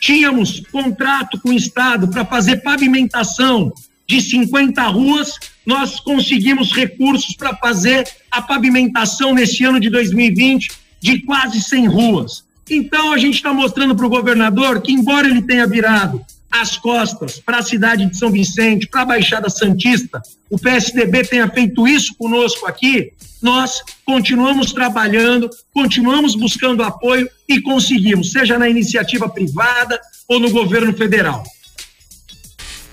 Tínhamos 0.00 0.58
contrato 0.72 1.38
com 1.40 1.50
o 1.50 1.52
Estado 1.52 2.08
para 2.08 2.24
fazer 2.24 2.64
pavimentação 2.64 3.72
de 4.08 4.20
50 4.20 4.82
ruas 4.88 5.38
nós 5.64 6.00
conseguimos 6.00 6.72
recursos 6.72 7.34
para 7.36 7.56
fazer 7.56 8.06
a 8.30 8.42
pavimentação 8.42 9.34
nesse 9.34 9.64
ano 9.64 9.78
de 9.78 9.88
2020 9.90 10.70
de 11.00 11.20
quase 11.20 11.60
100 11.60 11.86
ruas. 11.86 12.44
Então 12.70 13.12
a 13.12 13.18
gente 13.18 13.34
está 13.34 13.52
mostrando 13.52 13.94
para 13.94 14.06
o 14.06 14.10
governador 14.10 14.80
que, 14.80 14.92
embora 14.92 15.28
ele 15.28 15.42
tenha 15.42 15.66
virado 15.66 16.24
as 16.50 16.76
costas 16.76 17.40
para 17.40 17.58
a 17.58 17.62
cidade 17.62 18.06
de 18.06 18.16
São 18.16 18.30
Vicente, 18.30 18.86
para 18.86 19.02
a 19.02 19.06
Baixada 19.06 19.48
Santista, 19.48 20.22
o 20.50 20.58
PSDB 20.58 21.24
tenha 21.24 21.48
feito 21.48 21.88
isso 21.88 22.14
conosco 22.16 22.66
aqui, 22.66 23.12
nós 23.40 23.82
continuamos 24.04 24.72
trabalhando, 24.72 25.48
continuamos 25.72 26.36
buscando 26.36 26.82
apoio 26.82 27.28
e 27.48 27.60
conseguimos, 27.60 28.32
seja 28.32 28.58
na 28.58 28.68
iniciativa 28.68 29.28
privada 29.28 29.98
ou 30.28 30.38
no 30.38 30.50
governo 30.50 30.92
federal. 30.92 31.42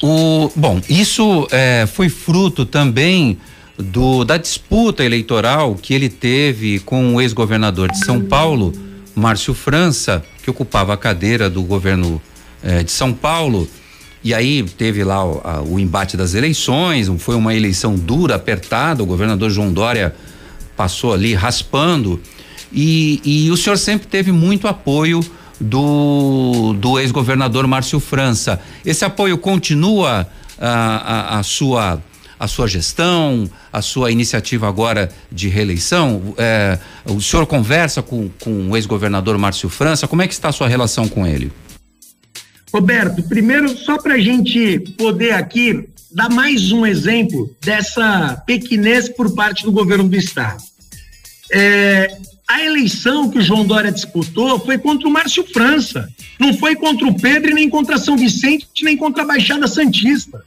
O, 0.02 0.50
bom, 0.56 0.80
isso 0.90 1.48
é, 1.52 1.86
foi 1.86 2.10
fruto 2.10 2.66
também 2.66 3.38
do, 3.78 4.24
da 4.24 4.38
disputa 4.38 5.04
eleitoral 5.04 5.76
que 5.76 5.94
ele 5.94 6.10
teve 6.10 6.80
com 6.80 7.16
o 7.16 7.22
ex-governador 7.22 7.92
de 7.92 8.04
São 8.04 8.22
Paulo, 8.22 8.74
Márcio 9.16 9.54
França, 9.54 10.24
que 10.44 10.50
ocupava 10.50 10.94
a 10.94 10.98
cadeira 10.98 11.50
do 11.50 11.64
governo 11.64 12.22
é, 12.64 12.84
de 12.84 12.92
São 12.92 13.14
Paulo. 13.14 13.68
E 14.24 14.34
aí 14.34 14.64
teve 14.64 15.04
lá 15.04 15.26
o, 15.26 15.42
a, 15.44 15.62
o 15.62 15.80
embate 15.80 16.18
das 16.18 16.34
eleições, 16.34 17.10
foi 17.20 17.36
uma 17.36 17.54
eleição 17.54 17.96
dura, 17.96 18.36
apertada, 18.36 19.02
o 19.04 19.06
governador 19.06 19.50
João 19.50 19.72
Dória 19.72 20.14
passou 20.76 21.14
ali 21.14 21.34
raspando. 21.34 22.22
E, 22.72 23.22
e 23.26 23.52
o 23.52 23.58
senhor 23.58 23.78
sempre 23.78 24.08
teve 24.08 24.32
muito 24.32 24.68
apoio 24.68 25.22
do, 25.60 26.74
do 26.74 27.00
ex-governador 27.00 27.68
Márcio 27.68 28.00
França. 28.00 28.60
Esse 28.86 29.04
apoio 29.04 29.38
continua 29.38 30.28
a, 30.58 30.68
a, 30.68 31.40
a, 31.40 31.44
sua 31.44 32.02
a 32.40 32.48
sua 32.48 32.68
gestão, 32.68 33.50
a 33.72 33.82
sua 33.82 34.12
iniciativa 34.12 34.68
agora 34.68 35.10
de 35.30 35.50
reeleição? 35.50 36.34
É, 36.38 36.80
o 37.06 37.22
senhor 37.22 37.46
conversa 37.46 38.02
com, 38.02 38.30
com 38.40 38.70
o 38.70 38.78
ex-governador 38.78 39.38
Márcio 39.38 39.68
França? 39.68 40.08
Como 40.08 40.22
é 40.22 40.28
que 40.28 40.34
está 40.34 40.48
a 40.50 40.54
sua 40.54 40.68
relação 40.68 41.08
com 41.08 41.28
ele? 41.28 41.52
Roberto, 42.74 43.24
primeiro, 43.24 43.76
só 43.78 43.98
para 43.98 44.14
a 44.14 44.20
gente 44.20 44.80
poder 44.98 45.32
aqui 45.32 45.90
dar 46.12 46.30
mais 46.30 46.72
um 46.72 46.86
exemplo 46.86 47.54
dessa 47.62 48.42
pequenez 48.46 49.10
por 49.10 49.34
parte 49.36 49.64
do 49.64 49.72
governo 49.72 50.08
do 50.08 50.16
Estado. 50.16 50.64
É, 51.52 52.16
a 52.50 52.66
eleição 52.66 53.30
que 53.30 53.38
o 53.38 53.42
João 53.44 53.64
Dória 53.64 53.92
disputou 53.92 54.60
foi 54.60 54.80
contra 54.80 55.08
o 55.08 55.12
Márcio 55.12 55.46
França. 55.54 56.12
Não 56.40 56.52
foi 56.52 56.76
contra 56.76 57.06
o 57.08 57.14
Pedro, 57.14 57.54
nem 57.54 57.70
contra 57.70 58.00
São 58.00 58.18
Vicente, 58.18 58.84
nem 58.84 58.98
contra 58.98 59.22
a 59.22 59.26
Baixada 59.28 59.68
Santista. 59.68 60.44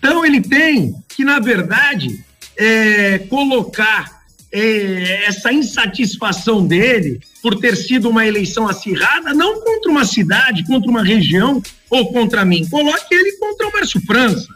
Então 0.00 0.26
ele 0.26 0.40
tem 0.40 0.96
que, 1.08 1.24
na 1.24 1.38
verdade, 1.38 2.24
é, 2.56 3.20
colocar 3.30 4.22
é, 4.50 5.26
essa 5.26 5.52
insatisfação 5.52 6.66
dele 6.66 7.20
por 7.40 7.60
ter 7.60 7.76
sido 7.76 8.10
uma 8.10 8.26
eleição 8.26 8.68
acirrada, 8.68 9.32
não 9.32 9.60
contra 9.62 9.88
uma 9.88 10.04
cidade, 10.04 10.66
contra 10.66 10.90
uma 10.90 11.04
região 11.04 11.62
ou 11.88 12.12
contra 12.12 12.44
mim. 12.44 12.66
Coloque 12.68 13.14
ele 13.14 13.36
contra 13.36 13.68
o 13.68 13.72
Márcio 13.72 14.00
França. 14.00 14.48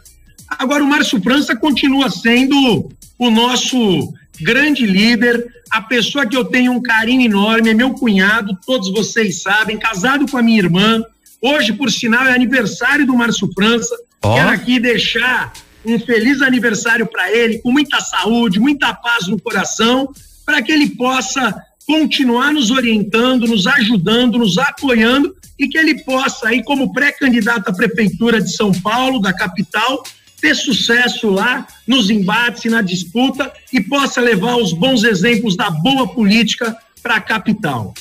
Agora, 0.45 0.83
o 0.83 0.87
Márcio 0.87 1.21
França 1.21 1.55
continua 1.55 2.09
sendo 2.09 2.91
o 3.17 3.29
nosso 3.29 4.13
grande 4.41 4.85
líder, 4.85 5.45
a 5.69 5.81
pessoa 5.81 6.25
que 6.25 6.35
eu 6.35 6.45
tenho 6.45 6.71
um 6.71 6.81
carinho 6.81 7.21
enorme, 7.21 7.69
é 7.69 7.73
meu 7.73 7.93
cunhado, 7.93 8.57
todos 8.65 8.91
vocês 8.91 9.41
sabem, 9.41 9.77
casado 9.77 10.29
com 10.29 10.37
a 10.37 10.41
minha 10.41 10.59
irmã. 10.59 11.03
Hoje, 11.41 11.73
por 11.73 11.91
sinal, 11.91 12.25
é 12.25 12.33
aniversário 12.33 13.05
do 13.05 13.15
Márcio 13.15 13.49
França. 13.53 13.95
Oh. 14.23 14.35
Quero 14.35 14.49
aqui 14.49 14.79
deixar 14.79 15.53
um 15.85 15.99
feliz 15.99 16.41
aniversário 16.41 17.07
para 17.07 17.31
ele, 17.31 17.59
com 17.59 17.71
muita 17.71 17.99
saúde, 17.99 18.59
muita 18.59 18.93
paz 18.93 19.27
no 19.27 19.39
coração, 19.39 20.13
para 20.45 20.61
que 20.61 20.71
ele 20.71 20.89
possa 20.91 21.55
continuar 21.87 22.53
nos 22.53 22.69
orientando, 22.69 23.47
nos 23.47 23.65
ajudando, 23.65 24.37
nos 24.37 24.57
apoiando 24.57 25.35
e 25.57 25.67
que 25.67 25.77
ele 25.77 26.03
possa, 26.03 26.49
aí, 26.49 26.63
como 26.63 26.93
pré-candidato 26.93 27.69
à 27.69 27.73
Prefeitura 27.73 28.41
de 28.41 28.55
São 28.55 28.71
Paulo, 28.71 29.19
da 29.19 29.33
capital, 29.33 30.03
ter 30.41 30.55
sucesso 30.55 31.29
lá 31.29 31.67
nos 31.87 32.09
embates 32.09 32.65
e 32.65 32.69
na 32.69 32.81
disputa 32.81 33.51
e 33.71 33.79
possa 33.79 34.19
levar 34.19 34.55
os 34.57 34.73
bons 34.73 35.03
exemplos 35.03 35.55
da 35.55 35.69
boa 35.69 36.07
política 36.07 36.75
para 37.01 37.15
a 37.15 37.21
capital. 37.21 37.93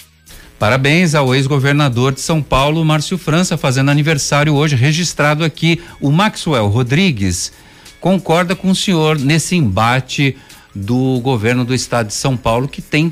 Parabéns 0.59 1.14
ao 1.14 1.34
ex-governador 1.34 2.12
de 2.12 2.20
São 2.20 2.43
Paulo, 2.43 2.84
Márcio 2.84 3.16
França, 3.16 3.57
fazendo 3.57 3.91
aniversário 3.91 4.55
hoje, 4.55 4.76
registrado 4.76 5.43
aqui. 5.43 5.80
O 6.01 6.11
Maxwell 6.11 6.68
Rodrigues 6.68 7.53
concorda 7.99 8.55
com 8.55 8.70
o 8.70 8.74
senhor 8.74 9.18
nesse 9.18 9.57
embate 9.57 10.36
do 10.74 11.18
governo 11.20 11.64
do 11.64 11.74
estado 11.74 12.09
de 12.09 12.14
São 12.14 12.36
Paulo, 12.36 12.68
que 12.68 12.82
tem 12.82 13.11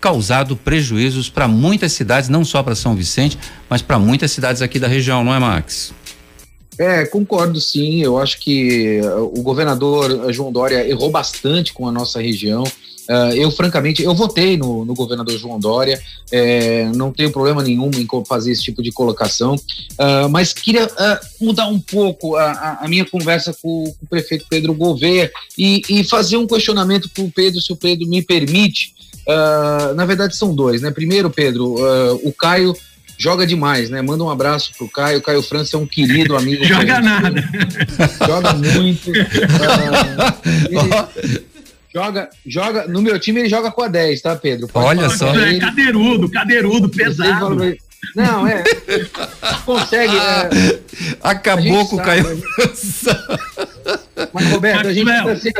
causado 0.00 0.54
prejuízos 0.56 1.28
para 1.28 1.48
muitas 1.48 1.92
cidades, 1.92 2.28
não 2.28 2.44
só 2.44 2.62
para 2.62 2.74
São 2.74 2.94
Vicente, 2.94 3.38
mas 3.68 3.82
para 3.82 3.98
muitas 3.98 4.30
cidades 4.30 4.62
aqui 4.62 4.78
da 4.78 4.86
região, 4.86 5.24
não 5.24 5.34
é, 5.34 5.38
Max? 5.38 5.92
É, 6.78 7.06
concordo 7.06 7.60
sim. 7.60 8.02
Eu 8.02 8.18
acho 8.18 8.38
que 8.40 9.00
o 9.32 9.42
governador 9.42 10.32
João 10.32 10.52
Dória 10.52 10.86
errou 10.88 11.10
bastante 11.10 11.72
com 11.72 11.88
a 11.88 11.92
nossa 11.92 12.20
região. 12.20 12.64
Uh, 13.08 13.34
eu, 13.34 13.50
francamente, 13.50 14.02
eu 14.02 14.14
votei 14.14 14.56
no, 14.56 14.84
no 14.84 14.94
governador 14.94 15.36
João 15.36 15.60
Dória, 15.60 16.00
é, 16.32 16.86
não 16.94 17.12
tenho 17.12 17.30
problema 17.30 17.62
nenhum 17.62 17.90
em 17.90 18.08
fazer 18.26 18.52
esse 18.52 18.62
tipo 18.62 18.82
de 18.82 18.90
colocação, 18.90 19.56
uh, 19.56 20.28
mas 20.30 20.54
queria 20.54 20.86
uh, 20.86 21.44
mudar 21.44 21.66
um 21.66 21.78
pouco 21.78 22.34
a, 22.36 22.78
a, 22.80 22.88
minha 22.88 23.04
conversa 23.04 23.52
com, 23.52 23.84
com, 23.84 24.06
o 24.06 24.08
prefeito 24.08 24.46
Pedro 24.48 24.72
Gouveia 24.72 25.30
e, 25.58 25.82
e 25.88 26.04
fazer 26.04 26.38
um 26.38 26.46
questionamento 26.46 27.10
para 27.10 27.24
o 27.24 27.30
Pedro, 27.30 27.60
se 27.60 27.72
o 27.72 27.76
Pedro 27.76 28.08
me 28.08 28.22
permite. 28.22 28.94
na 29.94 30.04
verdade, 30.06 30.36
são 30.36 30.54
dois, 30.54 30.80
né? 30.80 30.90
Primeiro, 30.90 31.30
Pedro, 31.30 31.76
o 32.22 32.32
Caio 32.32 32.74
joga 33.16 33.46
demais, 33.46 33.90
né? 33.90 34.02
Manda 34.02 34.24
um 34.24 34.30
abraço 34.30 34.72
pro 34.76 34.88
Caio. 34.88 35.18
O 35.18 35.22
Caio 35.22 35.42
França 35.42 35.76
é 35.76 35.80
um 35.80 35.86
querido 35.86 36.36
amigo. 36.36 36.64
joga 36.66 37.00
nada. 37.00 37.44
Joga 38.26 38.52
muito. 38.54 39.10
Uh, 40.74 41.44
Joga, 41.94 42.28
joga, 42.44 42.88
no 42.88 43.00
meu 43.00 43.20
time 43.20 43.38
ele 43.38 43.48
joga 43.48 43.70
com 43.70 43.82
a 43.82 43.86
10, 43.86 44.20
tá, 44.20 44.34
Pedro? 44.34 44.66
Pode 44.66 44.98
Olha 44.98 45.08
só. 45.10 45.32
É 45.38 45.56
cadeirudo, 45.60 46.28
cadeirudo, 46.28 46.88
pesado. 46.88 47.56
Não, 48.16 48.44
é. 48.46 48.64
Consegue. 49.64 50.12
É, 50.12 50.80
Acabou 51.22 51.86
com 51.86 51.94
o 51.94 52.02
Caio. 52.02 52.42
Mas, 54.32 54.46
Roberto, 54.50 54.88
a 54.88 54.92
gente 54.92 55.08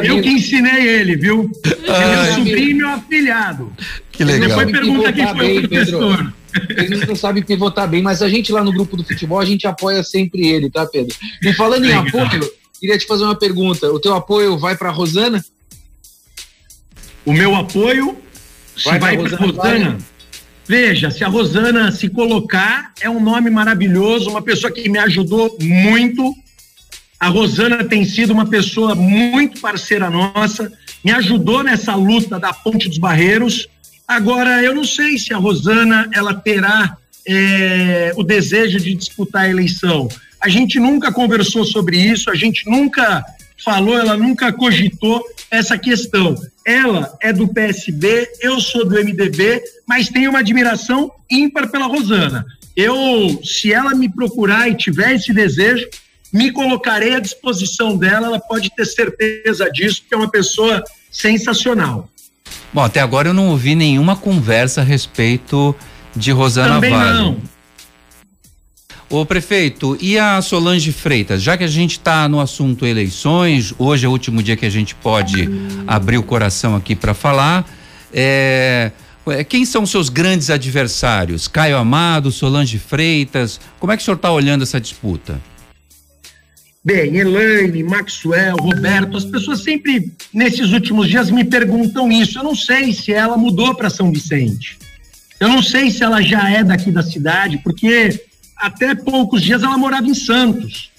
Eu 0.02 0.20
que 0.20 0.28
ensinei 0.30 0.88
ele, 0.88 1.16
viu? 1.16 1.48
Ele 1.64 1.86
é 1.86 2.24
meu 2.24 2.34
sobrinho 2.34 2.70
e 2.70 2.74
meu 2.74 2.88
afilhado. 2.88 3.72
Que 4.10 4.24
legal. 4.24 4.48
Depois 4.48 4.72
pergunta 4.72 5.12
quem 5.12 5.26
foi 5.28 5.36
bem, 5.38 5.58
o 5.58 5.68
professor. 5.68 6.16
Pedro. 6.16 6.34
Eles 6.76 7.06
não 7.06 7.16
sabem 7.16 7.42
quem 7.42 7.56
votar 7.56 7.88
bem, 7.88 8.02
mas 8.02 8.22
a 8.22 8.28
gente 8.28 8.52
lá 8.52 8.62
no 8.62 8.72
grupo 8.72 8.96
do 8.96 9.04
futebol, 9.04 9.40
a 9.40 9.44
gente 9.44 9.66
apoia 9.66 10.02
sempre 10.02 10.46
ele, 10.46 10.70
tá, 10.70 10.86
Pedro? 10.86 11.14
E 11.42 11.52
falando 11.52 11.84
em 11.84 11.92
apoio, 11.92 12.50
queria 12.80 12.98
te 12.98 13.06
fazer 13.06 13.24
uma 13.24 13.34
pergunta. 13.34 13.90
O 13.92 14.00
teu 14.00 14.14
apoio 14.14 14.58
vai 14.58 14.76
para 14.76 14.90
Rosana? 14.90 15.44
O 17.24 17.32
meu 17.32 17.54
apoio 17.54 18.16
vai, 18.84 18.98
vai 18.98 19.16
para 19.16 19.36
Rosana. 19.36 19.62
Rosana. 19.62 19.98
Veja, 20.66 21.10
se 21.10 21.22
a 21.22 21.28
Rosana 21.28 21.92
se 21.92 22.08
colocar, 22.08 22.92
é 23.00 23.08
um 23.08 23.22
nome 23.22 23.50
maravilhoso, 23.50 24.30
uma 24.30 24.42
pessoa 24.42 24.72
que 24.72 24.88
me 24.88 24.98
ajudou 24.98 25.56
muito. 25.60 26.34
A 27.20 27.28
Rosana 27.28 27.84
tem 27.84 28.04
sido 28.04 28.32
uma 28.32 28.46
pessoa 28.46 28.94
muito 28.94 29.60
parceira 29.60 30.08
nossa, 30.08 30.72
me 31.04 31.12
ajudou 31.12 31.62
nessa 31.62 31.94
luta 31.94 32.38
da 32.38 32.52
Ponte 32.52 32.88
dos 32.88 32.98
Barreiros. 32.98 33.68
Agora, 34.06 34.62
eu 34.62 34.74
não 34.74 34.84
sei 34.84 35.18
se 35.18 35.32
a 35.32 35.38
Rosana 35.38 36.10
ela 36.12 36.34
terá 36.34 36.96
é, 37.26 38.12
o 38.16 38.22
desejo 38.22 38.78
de 38.78 38.94
disputar 38.94 39.42
a 39.42 39.48
eleição. 39.48 40.08
A 40.40 40.48
gente 40.48 40.78
nunca 40.78 41.10
conversou 41.10 41.64
sobre 41.64 41.96
isso, 41.96 42.30
a 42.30 42.34
gente 42.34 42.68
nunca 42.68 43.24
falou, 43.64 43.98
ela 43.98 44.16
nunca 44.16 44.52
cogitou 44.52 45.24
essa 45.50 45.78
questão. 45.78 46.34
Ela 46.66 47.16
é 47.20 47.32
do 47.32 47.48
PSB, 47.48 48.28
eu 48.40 48.60
sou 48.60 48.84
do 48.84 48.94
MDB, 48.94 49.62
mas 49.86 50.08
tenho 50.08 50.30
uma 50.30 50.40
admiração 50.40 51.10
ímpar 51.30 51.70
pela 51.70 51.86
Rosana. 51.86 52.44
Eu, 52.76 53.40
se 53.42 53.72
ela 53.72 53.94
me 53.94 54.08
procurar 54.08 54.68
e 54.68 54.76
tiver 54.76 55.14
esse 55.14 55.32
desejo, 55.32 55.86
me 56.32 56.50
colocarei 56.50 57.14
à 57.14 57.20
disposição 57.20 57.96
dela, 57.96 58.26
ela 58.26 58.40
pode 58.40 58.68
ter 58.74 58.84
certeza 58.84 59.70
disso, 59.70 60.02
porque 60.02 60.14
é 60.14 60.18
uma 60.18 60.30
pessoa 60.30 60.82
sensacional. 61.10 62.10
Bom, 62.74 62.82
até 62.82 63.00
agora 63.00 63.28
eu 63.28 63.34
não 63.34 63.50
ouvi 63.50 63.76
nenhuma 63.76 64.16
conversa 64.16 64.80
a 64.80 64.84
respeito 64.84 65.74
de 66.14 66.32
Rosana 66.32 66.74
Também 66.74 66.90
Vale. 66.90 67.18
Não. 67.18 67.36
Ô 69.08 69.24
prefeito, 69.24 69.96
e 70.00 70.18
a 70.18 70.42
Solange 70.42 70.90
Freitas? 70.90 71.40
Já 71.40 71.56
que 71.56 71.62
a 71.62 71.68
gente 71.68 71.92
está 71.92 72.28
no 72.28 72.40
assunto 72.40 72.84
eleições, 72.84 73.72
hoje 73.78 74.06
é 74.06 74.08
o 74.08 74.10
último 74.10 74.42
dia 74.42 74.56
que 74.56 74.66
a 74.66 74.70
gente 74.70 74.92
pode 74.92 75.48
abrir 75.86 76.18
o 76.18 76.22
coração 76.24 76.74
aqui 76.74 76.96
para 76.96 77.14
falar. 77.14 77.64
É, 78.12 78.90
é, 79.28 79.44
quem 79.44 79.64
são 79.64 79.86
seus 79.86 80.08
grandes 80.08 80.50
adversários? 80.50 81.46
Caio 81.46 81.76
Amado, 81.76 82.32
Solange 82.32 82.78
Freitas? 82.80 83.60
Como 83.78 83.92
é 83.92 83.96
que 83.96 84.02
o 84.02 84.04
senhor 84.04 84.16
está 84.16 84.32
olhando 84.32 84.62
essa 84.62 84.80
disputa? 84.80 85.40
Bem, 86.84 87.16
Elaine, 87.16 87.82
Maxwell, 87.82 88.56
Roberto, 88.56 89.16
as 89.16 89.24
pessoas 89.24 89.62
sempre 89.62 90.12
nesses 90.34 90.70
últimos 90.70 91.08
dias 91.08 91.30
me 91.30 91.42
perguntam 91.42 92.12
isso. 92.12 92.38
Eu 92.38 92.44
não 92.44 92.54
sei 92.54 92.92
se 92.92 93.10
ela 93.10 93.38
mudou 93.38 93.74
para 93.74 93.88
São 93.88 94.12
Vicente. 94.12 94.78
Eu 95.40 95.48
não 95.48 95.62
sei 95.62 95.90
se 95.90 96.04
ela 96.04 96.20
já 96.20 96.50
é 96.50 96.62
daqui 96.62 96.90
da 96.90 97.02
cidade, 97.02 97.56
porque 97.64 98.20
até 98.54 98.94
poucos 98.94 99.42
dias 99.42 99.62
ela 99.62 99.78
morava 99.78 100.06
em 100.06 100.14
Santos. 100.14 100.90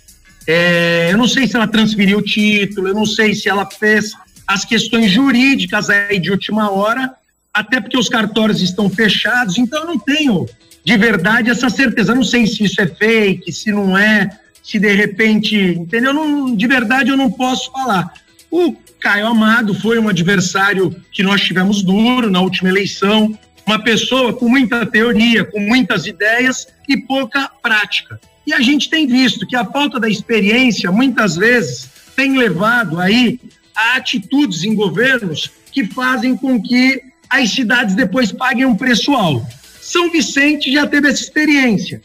É, 0.47 1.09
eu 1.11 1.17
não 1.19 1.27
sei 1.27 1.47
se 1.47 1.55
ela 1.55 1.67
transferiu 1.67 2.17
o 2.17 2.23
título, 2.23 2.87
eu 2.87 2.95
não 2.95 3.05
sei 3.05 3.35
se 3.35 3.47
ela 3.47 3.69
fez 3.69 4.11
as 4.47 4.65
questões 4.65 5.11
jurídicas 5.11 5.89
aí 5.89 6.19
de 6.19 6.31
última 6.31 6.71
hora, 6.71 7.13
até 7.53 7.79
porque 7.79 7.97
os 7.97 8.09
cartórios 8.09 8.59
estão 8.59 8.89
fechados, 8.89 9.57
então 9.59 9.81
eu 9.81 9.87
não 9.87 9.99
tenho 9.99 10.47
de 10.83 10.97
verdade 10.97 11.51
essa 11.51 11.69
certeza. 11.69 12.11
Eu 12.11 12.15
não 12.15 12.23
sei 12.23 12.47
se 12.47 12.63
isso 12.63 12.81
é 12.81 12.87
fake, 12.87 13.51
se 13.51 13.71
não 13.71 13.95
é, 13.95 14.29
se 14.65 14.79
de 14.79 14.91
repente, 14.95 15.55
entendeu? 15.55 16.11
Não, 16.11 16.55
de 16.55 16.65
verdade 16.65 17.11
eu 17.11 17.17
não 17.17 17.29
posso 17.29 17.71
falar. 17.71 18.11
O 18.49 18.75
Caio 18.99 19.27
Amado 19.27 19.75
foi 19.75 19.99
um 19.99 20.09
adversário 20.09 20.95
que 21.11 21.21
nós 21.21 21.41
tivemos 21.41 21.83
duro 21.83 22.31
na 22.31 22.41
última 22.41 22.69
eleição, 22.69 23.37
uma 23.63 23.77
pessoa 23.77 24.33
com 24.33 24.49
muita 24.49 24.83
teoria, 24.83 25.45
com 25.45 25.59
muitas 25.59 26.07
ideias 26.07 26.67
e 26.89 26.97
pouca 26.97 27.47
prática. 27.61 28.19
E 28.45 28.53
a 28.53 28.59
gente 28.59 28.89
tem 28.89 29.05
visto 29.05 29.45
que 29.45 29.55
a 29.55 29.65
falta 29.65 29.99
da 29.99 30.09
experiência, 30.09 30.91
muitas 30.91 31.35
vezes, 31.35 31.87
tem 32.15 32.35
levado 32.35 32.99
aí 32.99 33.39
a 33.75 33.97
atitudes 33.97 34.63
em 34.63 34.73
governos 34.73 35.51
que 35.71 35.85
fazem 35.85 36.35
com 36.35 36.59
que 36.59 37.03
as 37.29 37.51
cidades 37.51 37.93
depois 37.93 38.31
paguem 38.31 38.65
um 38.65 38.75
preço 38.75 39.13
alto. 39.13 39.45
São 39.79 40.09
Vicente 40.09 40.71
já 40.71 40.87
teve 40.87 41.07
essa 41.07 41.21
experiência. 41.21 42.01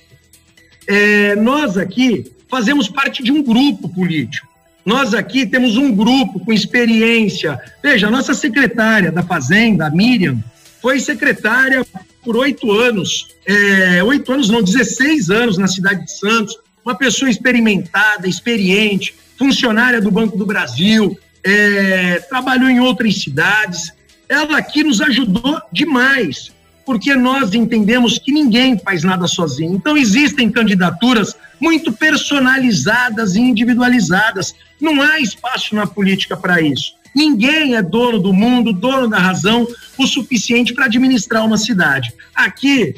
É, 0.87 1.37
nós 1.37 1.79
aqui 1.79 2.31
fazemos 2.51 2.89
parte 2.89 3.23
de 3.23 3.31
um 3.31 3.43
grupo 3.43 3.89
político. 3.89 4.49
Nós 4.85 5.15
aqui 5.15 5.47
temos 5.47 5.77
um 5.77 5.95
grupo 5.95 6.41
com 6.41 6.53
experiência. 6.53 7.61
Veja, 7.83 8.09
a 8.09 8.11
nossa 8.11 8.35
secretária 8.35 9.13
da 9.13 9.23
Fazenda, 9.23 9.87
a 9.87 9.91
Miriam, 9.91 10.43
foi 10.81 10.99
secretária 10.99 11.87
por 12.25 12.37
oito 12.37 12.71
anos, 12.73 13.29
é, 13.47 14.03
oito 14.03 14.33
anos 14.33 14.49
não, 14.49 14.63
16 14.63 15.31
anos 15.31 15.59
na 15.59 15.69
cidade 15.69 16.05
de 16.05 16.19
Santos, 16.19 16.59
uma 16.85 16.95
pessoa 16.95 17.31
experimentada, 17.31 18.27
experiente, 18.27 19.15
funcionária 19.39 20.01
do 20.01 20.11
Banco 20.11 20.37
do 20.37 20.47
Brasil, 20.47 21.17
é, 21.45 22.21
trabalhou 22.29 22.69
em 22.69 22.81
outras 22.81 23.23
cidades. 23.23 23.93
Ela 24.29 24.59
aqui 24.59 24.83
nos 24.83 25.01
ajudou 25.01 25.61
demais, 25.73 26.53
porque 26.85 27.15
nós 27.15 27.55
entendemos 27.55 28.19
que 28.19 28.33
ninguém 28.33 28.79
faz 28.79 29.03
nada 29.03 29.27
sozinho. 29.27 29.75
Então, 29.75 29.97
existem 29.97 30.51
candidaturas 30.51 31.37
muito 31.61 31.93
personalizadas 31.93 33.35
e 33.35 33.41
individualizadas. 33.41 34.55
Não 34.81 35.03
há 35.03 35.21
espaço 35.21 35.75
na 35.75 35.87
política 35.87 36.37
para 36.37 36.61
isso. 36.61 36.95
Ninguém 37.15 37.75
é 37.75 37.83
dono 37.83 38.19
do 38.19 38.33
mundo, 38.33 38.73
dono 38.73 39.09
da 39.09 39.19
razão 39.19 39.67
o 39.99 40.07
suficiente 40.07 40.73
para 40.73 40.87
administrar 40.87 41.45
uma 41.45 41.59
cidade. 41.59 42.13
Aqui, 42.35 42.95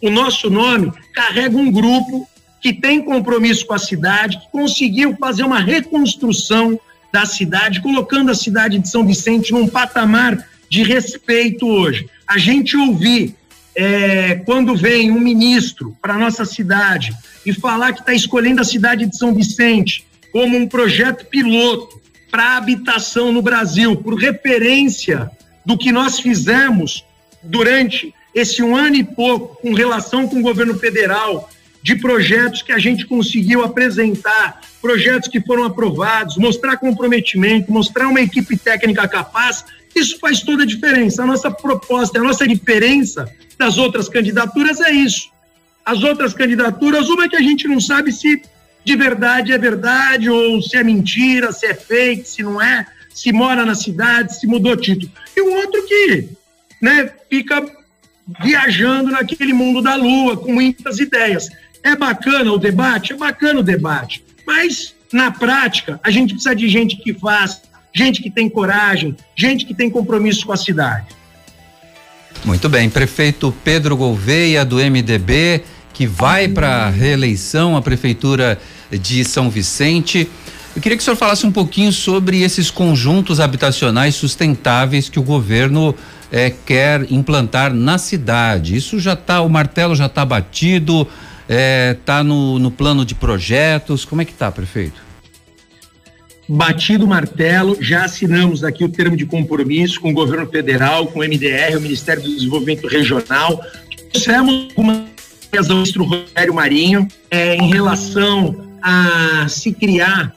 o 0.00 0.10
nosso 0.10 0.50
nome 0.50 0.92
carrega 1.12 1.56
um 1.56 1.70
grupo 1.70 2.28
que 2.60 2.72
tem 2.72 3.02
compromisso 3.02 3.66
com 3.66 3.74
a 3.74 3.78
cidade, 3.78 4.38
que 4.38 4.50
conseguiu 4.52 5.16
fazer 5.18 5.44
uma 5.44 5.58
reconstrução 5.58 6.78
da 7.12 7.24
cidade, 7.24 7.80
colocando 7.80 8.30
a 8.30 8.34
cidade 8.34 8.78
de 8.78 8.88
São 8.88 9.04
Vicente 9.06 9.52
num 9.52 9.66
patamar 9.66 10.46
de 10.68 10.82
respeito 10.82 11.66
hoje. 11.66 12.08
A 12.26 12.38
gente 12.38 12.76
ouvir 12.76 13.34
é, 13.74 14.36
quando 14.44 14.74
vem 14.74 15.10
um 15.10 15.20
ministro 15.20 15.96
para 16.00 16.18
nossa 16.18 16.44
cidade 16.44 17.12
e 17.44 17.52
falar 17.52 17.92
que 17.92 18.00
está 18.00 18.12
escolhendo 18.12 18.60
a 18.60 18.64
cidade 18.64 19.06
de 19.06 19.16
São 19.16 19.34
Vicente 19.34 20.04
como 20.32 20.56
um 20.56 20.66
projeto 20.66 21.26
piloto 21.26 22.00
para 22.30 22.56
habitação 22.56 23.32
no 23.32 23.42
Brasil, 23.42 23.96
por 23.96 24.14
referência 24.14 25.30
do 25.64 25.76
que 25.76 25.90
nós 25.90 26.20
fizemos 26.20 27.04
durante 27.42 28.14
esse 28.34 28.62
um 28.62 28.76
ano 28.76 28.96
e 28.96 29.04
pouco 29.04 29.60
com 29.60 29.74
relação 29.74 30.28
com 30.28 30.38
o 30.38 30.42
governo 30.42 30.78
federal 30.78 31.50
de 31.82 31.96
projetos 31.96 32.62
que 32.62 32.72
a 32.72 32.78
gente 32.78 33.06
conseguiu 33.06 33.64
apresentar, 33.64 34.60
projetos 34.80 35.28
que 35.28 35.40
foram 35.40 35.64
aprovados, 35.64 36.36
mostrar 36.36 36.76
comprometimento, 36.76 37.72
mostrar 37.72 38.06
uma 38.08 38.20
equipe 38.20 38.56
técnica 38.56 39.08
capaz, 39.08 39.64
isso 39.94 40.18
faz 40.18 40.42
toda 40.42 40.62
a 40.62 40.66
diferença. 40.66 41.22
A 41.22 41.26
nossa 41.26 41.50
proposta, 41.50 42.18
a 42.18 42.22
nossa 42.22 42.46
diferença 42.46 43.28
das 43.58 43.78
outras 43.78 44.08
candidaturas 44.08 44.80
é 44.80 44.90
isso. 44.90 45.30
As 45.84 46.02
outras 46.02 46.32
candidaturas, 46.34 47.08
uma 47.08 47.24
é 47.24 47.28
que 47.28 47.36
a 47.36 47.42
gente 47.42 47.66
não 47.66 47.80
sabe 47.80 48.12
se 48.12 48.42
de 48.84 48.96
verdade 48.96 49.52
é 49.52 49.58
verdade 49.58 50.30
ou 50.30 50.62
se 50.62 50.76
é 50.76 50.82
mentira, 50.82 51.52
se 51.52 51.66
é 51.66 51.74
fake, 51.74 52.28
se 52.28 52.42
não 52.42 52.60
é, 52.60 52.86
se 53.12 53.32
mora 53.32 53.64
na 53.64 53.74
cidade, 53.74 54.38
se 54.38 54.46
mudou 54.46 54.76
título. 54.76 55.10
E 55.36 55.40
o 55.40 55.52
outro 55.52 55.86
que 55.86 56.28
né, 56.80 57.10
fica 57.28 57.64
viajando 58.42 59.10
naquele 59.10 59.52
mundo 59.52 59.82
da 59.82 59.94
lua 59.96 60.36
com 60.36 60.52
muitas 60.52 60.98
ideias. 60.98 61.48
É 61.82 61.96
bacana 61.96 62.52
o 62.52 62.58
debate? 62.58 63.12
É 63.12 63.16
bacana 63.16 63.60
o 63.60 63.62
debate. 63.62 64.24
Mas, 64.46 64.94
na 65.12 65.30
prática, 65.30 66.00
a 66.02 66.10
gente 66.10 66.34
precisa 66.34 66.54
de 66.54 66.68
gente 66.68 66.96
que 66.96 67.14
faz, 67.14 67.62
gente 67.92 68.22
que 68.22 68.30
tem 68.30 68.48
coragem, 68.48 69.16
gente 69.36 69.64
que 69.64 69.74
tem 69.74 69.90
compromisso 69.90 70.46
com 70.46 70.52
a 70.52 70.56
cidade. 70.56 71.06
Muito 72.44 72.68
bem. 72.68 72.88
Prefeito 72.88 73.54
Pedro 73.64 73.96
Gouveia, 73.96 74.64
do 74.64 74.76
MDB, 74.76 75.62
que 75.92 76.06
vai 76.06 76.48
para 76.48 76.86
a 76.86 76.90
reeleição 76.90 77.76
à 77.76 77.82
Prefeitura 77.82 78.58
de 78.90 79.24
São 79.24 79.50
Vicente. 79.50 80.28
Eu 80.74 80.80
queria 80.80 80.96
que 80.96 81.02
o 81.02 81.04
senhor 81.04 81.16
falasse 81.16 81.44
um 81.44 81.52
pouquinho 81.52 81.92
sobre 81.92 82.42
esses 82.42 82.70
conjuntos 82.70 83.40
habitacionais 83.40 84.14
sustentáveis 84.14 85.08
que 85.08 85.18
o 85.18 85.22
governo 85.22 85.94
é, 86.30 86.48
quer 86.48 87.10
implantar 87.10 87.74
na 87.74 87.98
cidade. 87.98 88.76
Isso 88.76 88.98
já 88.98 89.14
está, 89.14 89.42
o 89.42 89.48
martelo 89.48 89.94
já 89.94 90.06
está 90.06 90.24
batido, 90.24 91.06
está 91.48 92.18
tá 92.18 92.24
no, 92.24 92.58
no 92.58 92.70
plano 92.70 93.04
de 93.04 93.14
projetos. 93.14 94.04
Como 94.04 94.22
é 94.22 94.24
que 94.24 94.32
está, 94.32 94.50
prefeito? 94.50 95.09
Batido 96.52 97.04
o 97.04 97.08
martelo, 97.08 97.76
já 97.80 98.04
assinamos 98.04 98.64
aqui 98.64 98.82
o 98.82 98.88
termo 98.88 99.16
de 99.16 99.24
compromisso 99.24 100.00
com 100.00 100.10
o 100.10 100.12
governo 100.12 100.48
federal, 100.48 101.06
com 101.06 101.20
o 101.20 101.22
MDR, 101.22 101.76
o 101.76 101.80
Ministério 101.80 102.24
do 102.24 102.34
Desenvolvimento 102.34 102.88
Regional. 102.88 103.64
Trouxemos 104.12 104.66
algumas 104.70 105.04
ao 105.56 105.76
ministro 105.76 106.02
Rogério 106.02 106.52
Marinho 106.52 107.06
é, 107.30 107.54
em 107.54 107.70
relação 107.70 108.66
a 108.82 109.46
se 109.48 109.72
criar, 109.72 110.34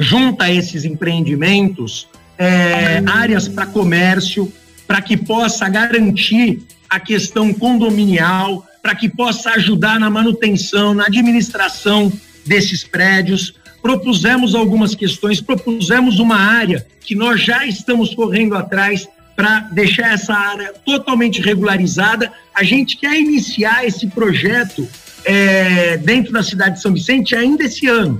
junto 0.00 0.42
a 0.42 0.50
esses 0.50 0.84
empreendimentos, 0.84 2.08
é, 2.36 3.00
áreas 3.06 3.46
para 3.46 3.66
comércio, 3.66 4.52
para 4.84 5.00
que 5.00 5.16
possa 5.16 5.68
garantir 5.68 6.60
a 6.88 6.98
questão 6.98 7.54
condominial, 7.54 8.66
para 8.82 8.96
que 8.96 9.08
possa 9.08 9.50
ajudar 9.50 10.00
na 10.00 10.10
manutenção, 10.10 10.92
na 10.92 11.06
administração 11.06 12.12
desses 12.44 12.82
prédios. 12.82 13.59
Propusemos 13.82 14.54
algumas 14.54 14.94
questões, 14.94 15.40
propusemos 15.40 16.18
uma 16.18 16.36
área 16.36 16.86
que 17.00 17.14
nós 17.14 17.40
já 17.40 17.66
estamos 17.66 18.14
correndo 18.14 18.54
atrás 18.54 19.08
para 19.34 19.60
deixar 19.72 20.12
essa 20.12 20.34
área 20.34 20.72
totalmente 20.84 21.40
regularizada. 21.40 22.30
A 22.54 22.62
gente 22.62 22.96
quer 22.96 23.18
iniciar 23.18 23.86
esse 23.86 24.06
projeto 24.06 24.86
é, 25.24 25.96
dentro 25.96 26.32
da 26.32 26.42
cidade 26.42 26.76
de 26.76 26.82
São 26.82 26.92
Vicente 26.92 27.34
ainda 27.34 27.64
esse 27.64 27.86
ano. 27.86 28.18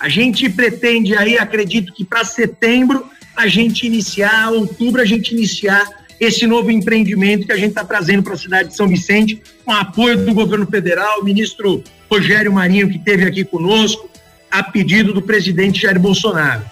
A 0.00 0.08
gente 0.08 0.48
pretende 0.48 1.14
aí, 1.16 1.38
acredito 1.38 1.92
que 1.92 2.04
para 2.04 2.24
setembro, 2.24 3.06
a 3.36 3.46
gente 3.46 3.86
iniciar, 3.86 4.50
outubro, 4.50 5.00
a 5.00 5.04
gente 5.04 5.32
iniciar 5.32 5.86
esse 6.18 6.46
novo 6.46 6.70
empreendimento 6.70 7.46
que 7.46 7.52
a 7.52 7.56
gente 7.56 7.70
está 7.70 7.84
trazendo 7.84 8.22
para 8.22 8.34
a 8.34 8.38
cidade 8.38 8.68
de 8.70 8.76
São 8.76 8.88
Vicente, 8.88 9.42
com 9.64 9.72
apoio 9.72 10.24
do 10.24 10.32
governo 10.32 10.66
federal, 10.66 11.20
o 11.20 11.24
ministro 11.24 11.82
Rogério 12.10 12.52
Marinho, 12.52 12.88
que 12.88 12.96
esteve 12.96 13.24
aqui 13.24 13.44
conosco, 13.44 14.08
a 14.52 14.62
pedido 14.62 15.14
do 15.14 15.22
presidente 15.22 15.80
Jair 15.80 15.98
Bolsonaro. 15.98 16.62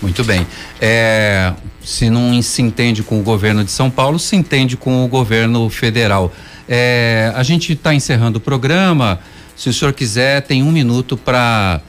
Muito 0.00 0.24
bem. 0.24 0.46
É, 0.80 1.52
se 1.82 2.10
não 2.10 2.40
se 2.42 2.62
entende 2.62 3.02
com 3.02 3.20
o 3.20 3.22
governo 3.22 3.62
de 3.64 3.70
São 3.70 3.90
Paulo, 3.90 4.18
se 4.18 4.34
entende 4.34 4.76
com 4.76 5.04
o 5.04 5.08
governo 5.08 5.68
federal. 5.68 6.32
É, 6.68 7.32
a 7.34 7.42
gente 7.42 7.72
está 7.72 7.94
encerrando 7.94 8.38
o 8.38 8.40
programa. 8.40 9.20
Se 9.54 9.68
o 9.68 9.72
senhor 9.72 9.92
quiser, 9.92 10.42
tem 10.42 10.62
um 10.62 10.72
minuto 10.72 11.16
para 11.16 11.80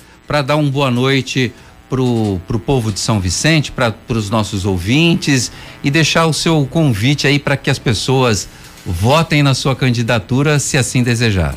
dar 0.45 0.55
uma 0.55 0.69
boa 0.69 0.91
noite 0.91 1.51
pro, 1.89 2.39
pro 2.47 2.59
povo 2.59 2.91
de 2.91 2.99
São 2.99 3.19
Vicente, 3.19 3.71
para 3.71 3.93
os 4.09 4.29
nossos 4.29 4.65
ouvintes 4.65 5.51
e 5.83 5.89
deixar 5.89 6.27
o 6.27 6.33
seu 6.33 6.65
convite 6.69 7.27
aí 7.27 7.39
para 7.39 7.57
que 7.57 7.69
as 7.69 7.79
pessoas 7.79 8.47
votem 8.85 9.43
na 9.43 9.53
sua 9.53 9.75
candidatura, 9.75 10.59
se 10.59 10.77
assim 10.77 11.03
desejar. 11.03 11.55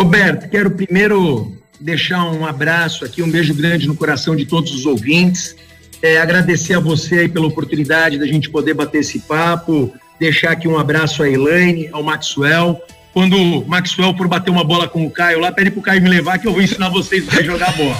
Roberto, 0.00 0.48
quero 0.48 0.70
primeiro 0.70 1.52
deixar 1.78 2.24
um 2.24 2.46
abraço 2.46 3.04
aqui, 3.04 3.22
um 3.22 3.30
beijo 3.30 3.52
grande 3.52 3.86
no 3.86 3.94
coração 3.94 4.34
de 4.34 4.46
todos 4.46 4.72
os 4.74 4.86
ouvintes. 4.86 5.54
É, 6.00 6.18
agradecer 6.18 6.72
a 6.72 6.80
você 6.80 7.18
aí 7.18 7.28
pela 7.28 7.46
oportunidade 7.46 8.18
da 8.18 8.26
gente 8.26 8.48
poder 8.48 8.72
bater 8.72 9.00
esse 9.00 9.18
papo, 9.18 9.92
deixar 10.18 10.52
aqui 10.52 10.66
um 10.66 10.78
abraço 10.78 11.22
a 11.22 11.28
Elaine, 11.28 11.90
ao 11.92 12.02
Maxwell, 12.02 12.80
quando 13.12 13.36
o 13.36 13.68
Maxwell 13.68 14.16
for 14.16 14.26
bater 14.26 14.50
uma 14.50 14.64
bola 14.64 14.88
com 14.88 15.04
o 15.04 15.10
Caio 15.10 15.38
lá, 15.38 15.52
pede 15.52 15.70
pro 15.70 15.82
Caio 15.82 16.00
me 16.00 16.08
levar 16.08 16.38
que 16.38 16.48
eu 16.48 16.52
vou 16.52 16.62
ensinar 16.62 16.88
vocês 16.88 17.28
a 17.36 17.42
jogar 17.42 17.76
bola. 17.76 17.96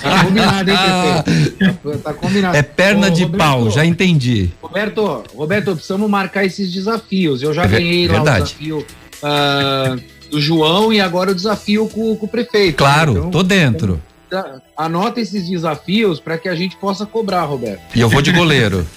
Tá 0.00 0.24
combinado, 0.24 0.70
hein, 0.70 0.76
Pepe? 1.22 1.72
Tá, 1.74 1.98
tá, 2.02 2.14
combinado. 2.14 2.56
É 2.56 2.62
perna 2.62 3.08
Ô, 3.08 3.10
de 3.10 3.24
Roberto, 3.24 3.38
pau, 3.38 3.70
já 3.70 3.84
entendi. 3.84 4.50
Roberto, 4.62 5.24
Roberto, 5.34 5.72
precisamos 5.72 6.08
marcar 6.08 6.46
esses 6.46 6.72
desafios. 6.72 7.42
Eu 7.42 7.52
já 7.52 7.64
é 7.64 7.68
ganhei 7.68 8.08
lá 8.08 8.22
o 8.22 8.24
desafio 8.24 8.86
uh, 9.22 10.15
do 10.30 10.40
João 10.40 10.92
e 10.92 11.00
agora 11.00 11.30
o 11.30 11.34
desafio 11.34 11.88
com, 11.88 12.16
com 12.16 12.26
o 12.26 12.28
prefeito. 12.28 12.76
Claro, 12.76 13.12
né? 13.12 13.18
então, 13.18 13.30
tô 13.30 13.42
dentro. 13.42 14.02
Então, 14.26 14.60
anota 14.76 15.20
esses 15.20 15.48
desafios 15.48 16.18
para 16.18 16.36
que 16.36 16.48
a 16.48 16.54
gente 16.54 16.76
possa 16.76 17.06
cobrar, 17.06 17.44
Roberto. 17.44 17.80
E 17.94 18.00
eu 18.00 18.08
vou 18.08 18.20
de 18.20 18.32
goleiro. 18.32 18.86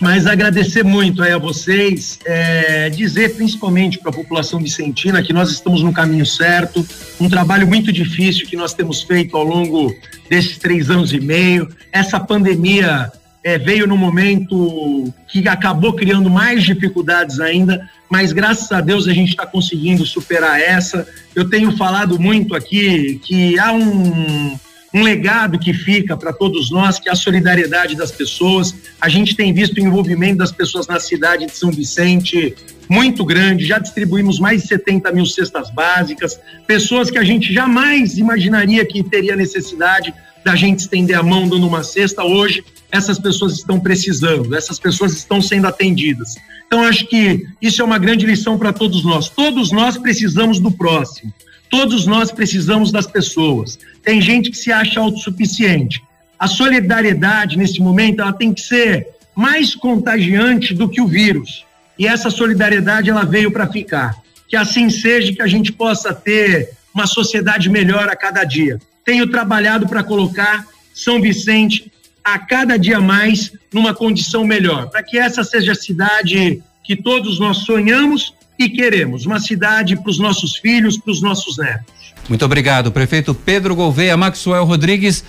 Mas 0.00 0.26
agradecer 0.26 0.82
muito 0.82 1.22
aí 1.22 1.32
a 1.32 1.38
vocês, 1.38 2.18
é, 2.24 2.90
dizer 2.90 3.36
principalmente 3.36 3.98
para 3.98 4.10
a 4.10 4.12
população 4.12 4.60
vicentina 4.60 5.22
que 5.22 5.32
nós 5.32 5.50
estamos 5.50 5.82
no 5.82 5.92
caminho 5.92 6.26
certo, 6.26 6.86
um 7.20 7.28
trabalho 7.28 7.66
muito 7.66 7.92
difícil 7.92 8.46
que 8.46 8.56
nós 8.56 8.74
temos 8.74 9.02
feito 9.02 9.36
ao 9.36 9.44
longo 9.44 9.94
desses 10.28 10.58
três 10.58 10.90
anos 10.90 11.12
e 11.12 11.20
meio. 11.20 11.68
Essa 11.92 12.18
pandemia 12.18 13.12
é, 13.48 13.56
veio 13.56 13.86
no 13.86 13.96
momento 13.96 15.10
que 15.26 15.48
acabou 15.48 15.94
criando 15.94 16.28
mais 16.28 16.62
dificuldades 16.62 17.40
ainda, 17.40 17.88
mas 18.10 18.30
graças 18.30 18.70
a 18.70 18.82
Deus 18.82 19.08
a 19.08 19.12
gente 19.14 19.30
está 19.30 19.46
conseguindo 19.46 20.04
superar 20.04 20.60
essa. 20.60 21.08
Eu 21.34 21.48
tenho 21.48 21.74
falado 21.74 22.20
muito 22.20 22.54
aqui 22.54 23.18
que 23.24 23.58
há 23.58 23.72
um 23.72 24.54
um 24.92 25.02
legado 25.02 25.58
que 25.58 25.74
fica 25.74 26.16
para 26.16 26.32
todos 26.32 26.70
nós, 26.70 26.98
que 26.98 27.10
é 27.10 27.12
a 27.12 27.14
solidariedade 27.14 27.94
das 27.94 28.10
pessoas. 28.10 28.74
A 28.98 29.06
gente 29.06 29.36
tem 29.36 29.52
visto 29.52 29.76
o 29.76 29.80
envolvimento 29.80 30.38
das 30.38 30.50
pessoas 30.50 30.86
na 30.86 30.98
cidade 30.98 31.44
de 31.44 31.52
São 31.52 31.70
Vicente 31.70 32.54
muito 32.88 33.22
grande, 33.22 33.66
já 33.66 33.78
distribuímos 33.78 34.40
mais 34.40 34.62
de 34.62 34.68
70 34.68 35.12
mil 35.12 35.26
cestas 35.26 35.70
básicas, 35.70 36.40
pessoas 36.66 37.10
que 37.10 37.18
a 37.18 37.24
gente 37.24 37.52
jamais 37.52 38.16
imaginaria 38.16 38.82
que 38.86 39.02
teria 39.02 39.36
necessidade 39.36 40.12
da 40.42 40.56
gente 40.56 40.80
estender 40.80 41.18
a 41.18 41.22
mão 41.22 41.46
dando 41.46 41.66
uma 41.66 41.82
cesta, 41.82 42.24
hoje 42.24 42.64
essas 42.90 43.18
pessoas 43.18 43.54
estão 43.54 43.78
precisando, 43.78 44.54
essas 44.54 44.78
pessoas 44.78 45.12
estão 45.12 45.42
sendo 45.42 45.66
atendidas. 45.66 46.36
Então, 46.66 46.82
acho 46.82 47.06
que 47.06 47.46
isso 47.60 47.80
é 47.82 47.84
uma 47.84 47.98
grande 47.98 48.26
lição 48.26 48.58
para 48.58 48.72
todos 48.72 49.04
nós. 49.04 49.28
Todos 49.28 49.70
nós 49.72 49.96
precisamos 49.98 50.58
do 50.58 50.70
próximo. 50.70 51.32
Todos 51.70 52.06
nós 52.06 52.32
precisamos 52.32 52.90
das 52.90 53.06
pessoas. 53.06 53.78
Tem 54.02 54.20
gente 54.20 54.50
que 54.50 54.56
se 54.56 54.72
acha 54.72 55.00
autossuficiente. 55.00 56.02
A 56.38 56.46
solidariedade, 56.46 57.58
nesse 57.58 57.80
momento, 57.80 58.22
ela 58.22 58.32
tem 58.32 58.54
que 58.54 58.60
ser 58.60 59.08
mais 59.34 59.74
contagiante 59.74 60.72
do 60.72 60.88
que 60.88 61.00
o 61.00 61.06
vírus. 61.06 61.64
E 61.98 62.06
essa 62.06 62.30
solidariedade, 62.30 63.10
ela 63.10 63.24
veio 63.24 63.50
para 63.50 63.66
ficar. 63.66 64.16
Que 64.48 64.56
assim 64.56 64.88
seja, 64.88 65.32
que 65.32 65.42
a 65.42 65.46
gente 65.46 65.72
possa 65.72 66.14
ter 66.14 66.70
uma 66.94 67.06
sociedade 67.06 67.68
melhor 67.68 68.08
a 68.08 68.16
cada 68.16 68.44
dia. 68.44 68.78
Tenho 69.04 69.30
trabalhado 69.30 69.86
para 69.86 70.02
colocar 70.02 70.66
São 70.94 71.20
Vicente 71.20 71.92
a 72.34 72.38
cada 72.38 72.78
dia 72.78 73.00
mais 73.00 73.52
numa 73.72 73.94
condição 73.94 74.44
melhor, 74.44 74.88
para 74.90 75.02
que 75.02 75.18
essa 75.18 75.44
seja 75.44 75.72
a 75.72 75.74
cidade 75.74 76.62
que 76.84 76.96
todos 76.96 77.38
nós 77.38 77.58
sonhamos 77.58 78.34
e 78.58 78.68
queremos 78.68 79.26
uma 79.26 79.38
cidade 79.38 79.96
para 79.96 80.10
os 80.10 80.18
nossos 80.18 80.56
filhos, 80.56 80.98
para 80.98 81.12
os 81.12 81.22
nossos 81.22 81.58
netos. 81.58 82.14
Muito 82.28 82.44
obrigado, 82.44 82.90
prefeito 82.90 83.34
Pedro 83.34 83.74
Gouveia, 83.74 84.16
Maxwell 84.16 84.64
Rodrigues. 84.64 85.24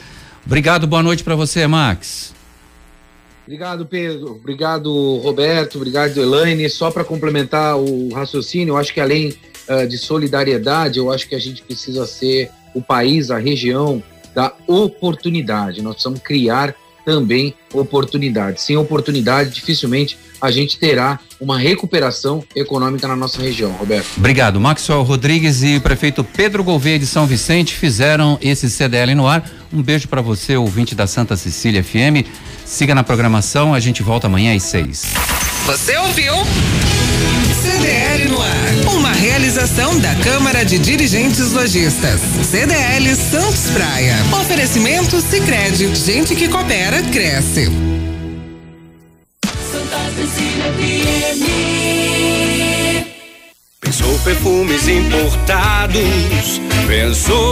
Obrigado, 0.45 0.87
boa 0.87 1.03
noite 1.03 1.23
para 1.23 1.35
você, 1.35 1.67
Max. 1.67 2.33
Obrigado, 3.45 3.85
Pedro. 3.85 4.35
Obrigado, 4.35 5.17
Roberto. 5.17 5.77
Obrigado, 5.77 6.21
Elaine. 6.21 6.69
Só 6.69 6.91
para 6.91 7.03
complementar 7.03 7.77
o 7.77 8.13
raciocínio, 8.13 8.73
eu 8.73 8.77
acho 8.77 8.93
que 8.93 9.01
além 9.01 9.33
uh, 9.67 9.87
de 9.87 9.97
solidariedade, 9.97 10.99
eu 10.99 11.11
acho 11.11 11.27
que 11.27 11.33
a 11.33 11.39
gente 11.39 11.63
precisa 11.63 12.05
ser 12.05 12.51
o 12.75 12.81
país, 12.81 13.31
a 13.31 13.39
região 13.39 14.03
da 14.35 14.53
oportunidade. 14.67 15.81
Nós 15.81 15.93
precisamos 15.95 16.19
criar 16.19 16.75
também 17.09 17.55
oportunidade. 17.73 18.61
Sem 18.61 18.77
oportunidade, 18.77 19.49
dificilmente 19.49 20.15
a 20.39 20.51
gente 20.51 20.77
terá 20.77 21.19
uma 21.41 21.57
recuperação 21.57 22.43
econômica 22.55 23.07
na 23.07 23.15
nossa 23.15 23.41
região, 23.41 23.71
Roberto. 23.71 24.07
Obrigado. 24.15 24.59
Maxwell 24.59 25.01
Rodrigues 25.01 25.63
e 25.63 25.77
o 25.77 25.81
prefeito 25.81 26.23
Pedro 26.23 26.63
Gouveia 26.63 26.99
de 26.99 27.07
São 27.07 27.25
Vicente 27.25 27.73
fizeram 27.73 28.37
esse 28.41 28.69
CDL 28.69 29.15
no 29.15 29.27
ar. 29.27 29.43
Um 29.73 29.81
beijo 29.81 30.07
para 30.07 30.21
você, 30.21 30.55
ouvinte 30.55 30.93
da 30.93 31.07
Santa 31.07 31.35
Cecília 31.35 31.83
FM. 31.83 32.27
Siga 32.63 32.93
na 32.93 33.03
programação, 33.03 33.73
a 33.73 33.79
gente 33.79 34.03
volta 34.03 34.27
amanhã 34.27 34.55
às 34.55 34.61
seis. 34.61 35.01
Você 35.65 35.97
ouviu? 35.97 36.33
CDL 37.63 38.18
da 39.75 40.15
Câmara 40.23 40.65
de 40.65 40.79
Dirigentes 40.79 41.51
Lojistas. 41.51 42.19
CDL 42.49 43.15
Santos 43.15 43.69
Praia. 43.71 44.15
Oferecimento 44.41 45.21
Sicredi. 45.21 45.95
Gente 45.95 46.35
que 46.35 46.47
coopera 46.47 47.01
cresce. 47.03 47.65
Santa 49.71 49.99
Cecília 50.15 50.73
FM. 50.73 51.59
Pensou 53.79 54.19
perfumes 54.19 54.87
importados, 54.87 56.61
pensou 56.87 57.39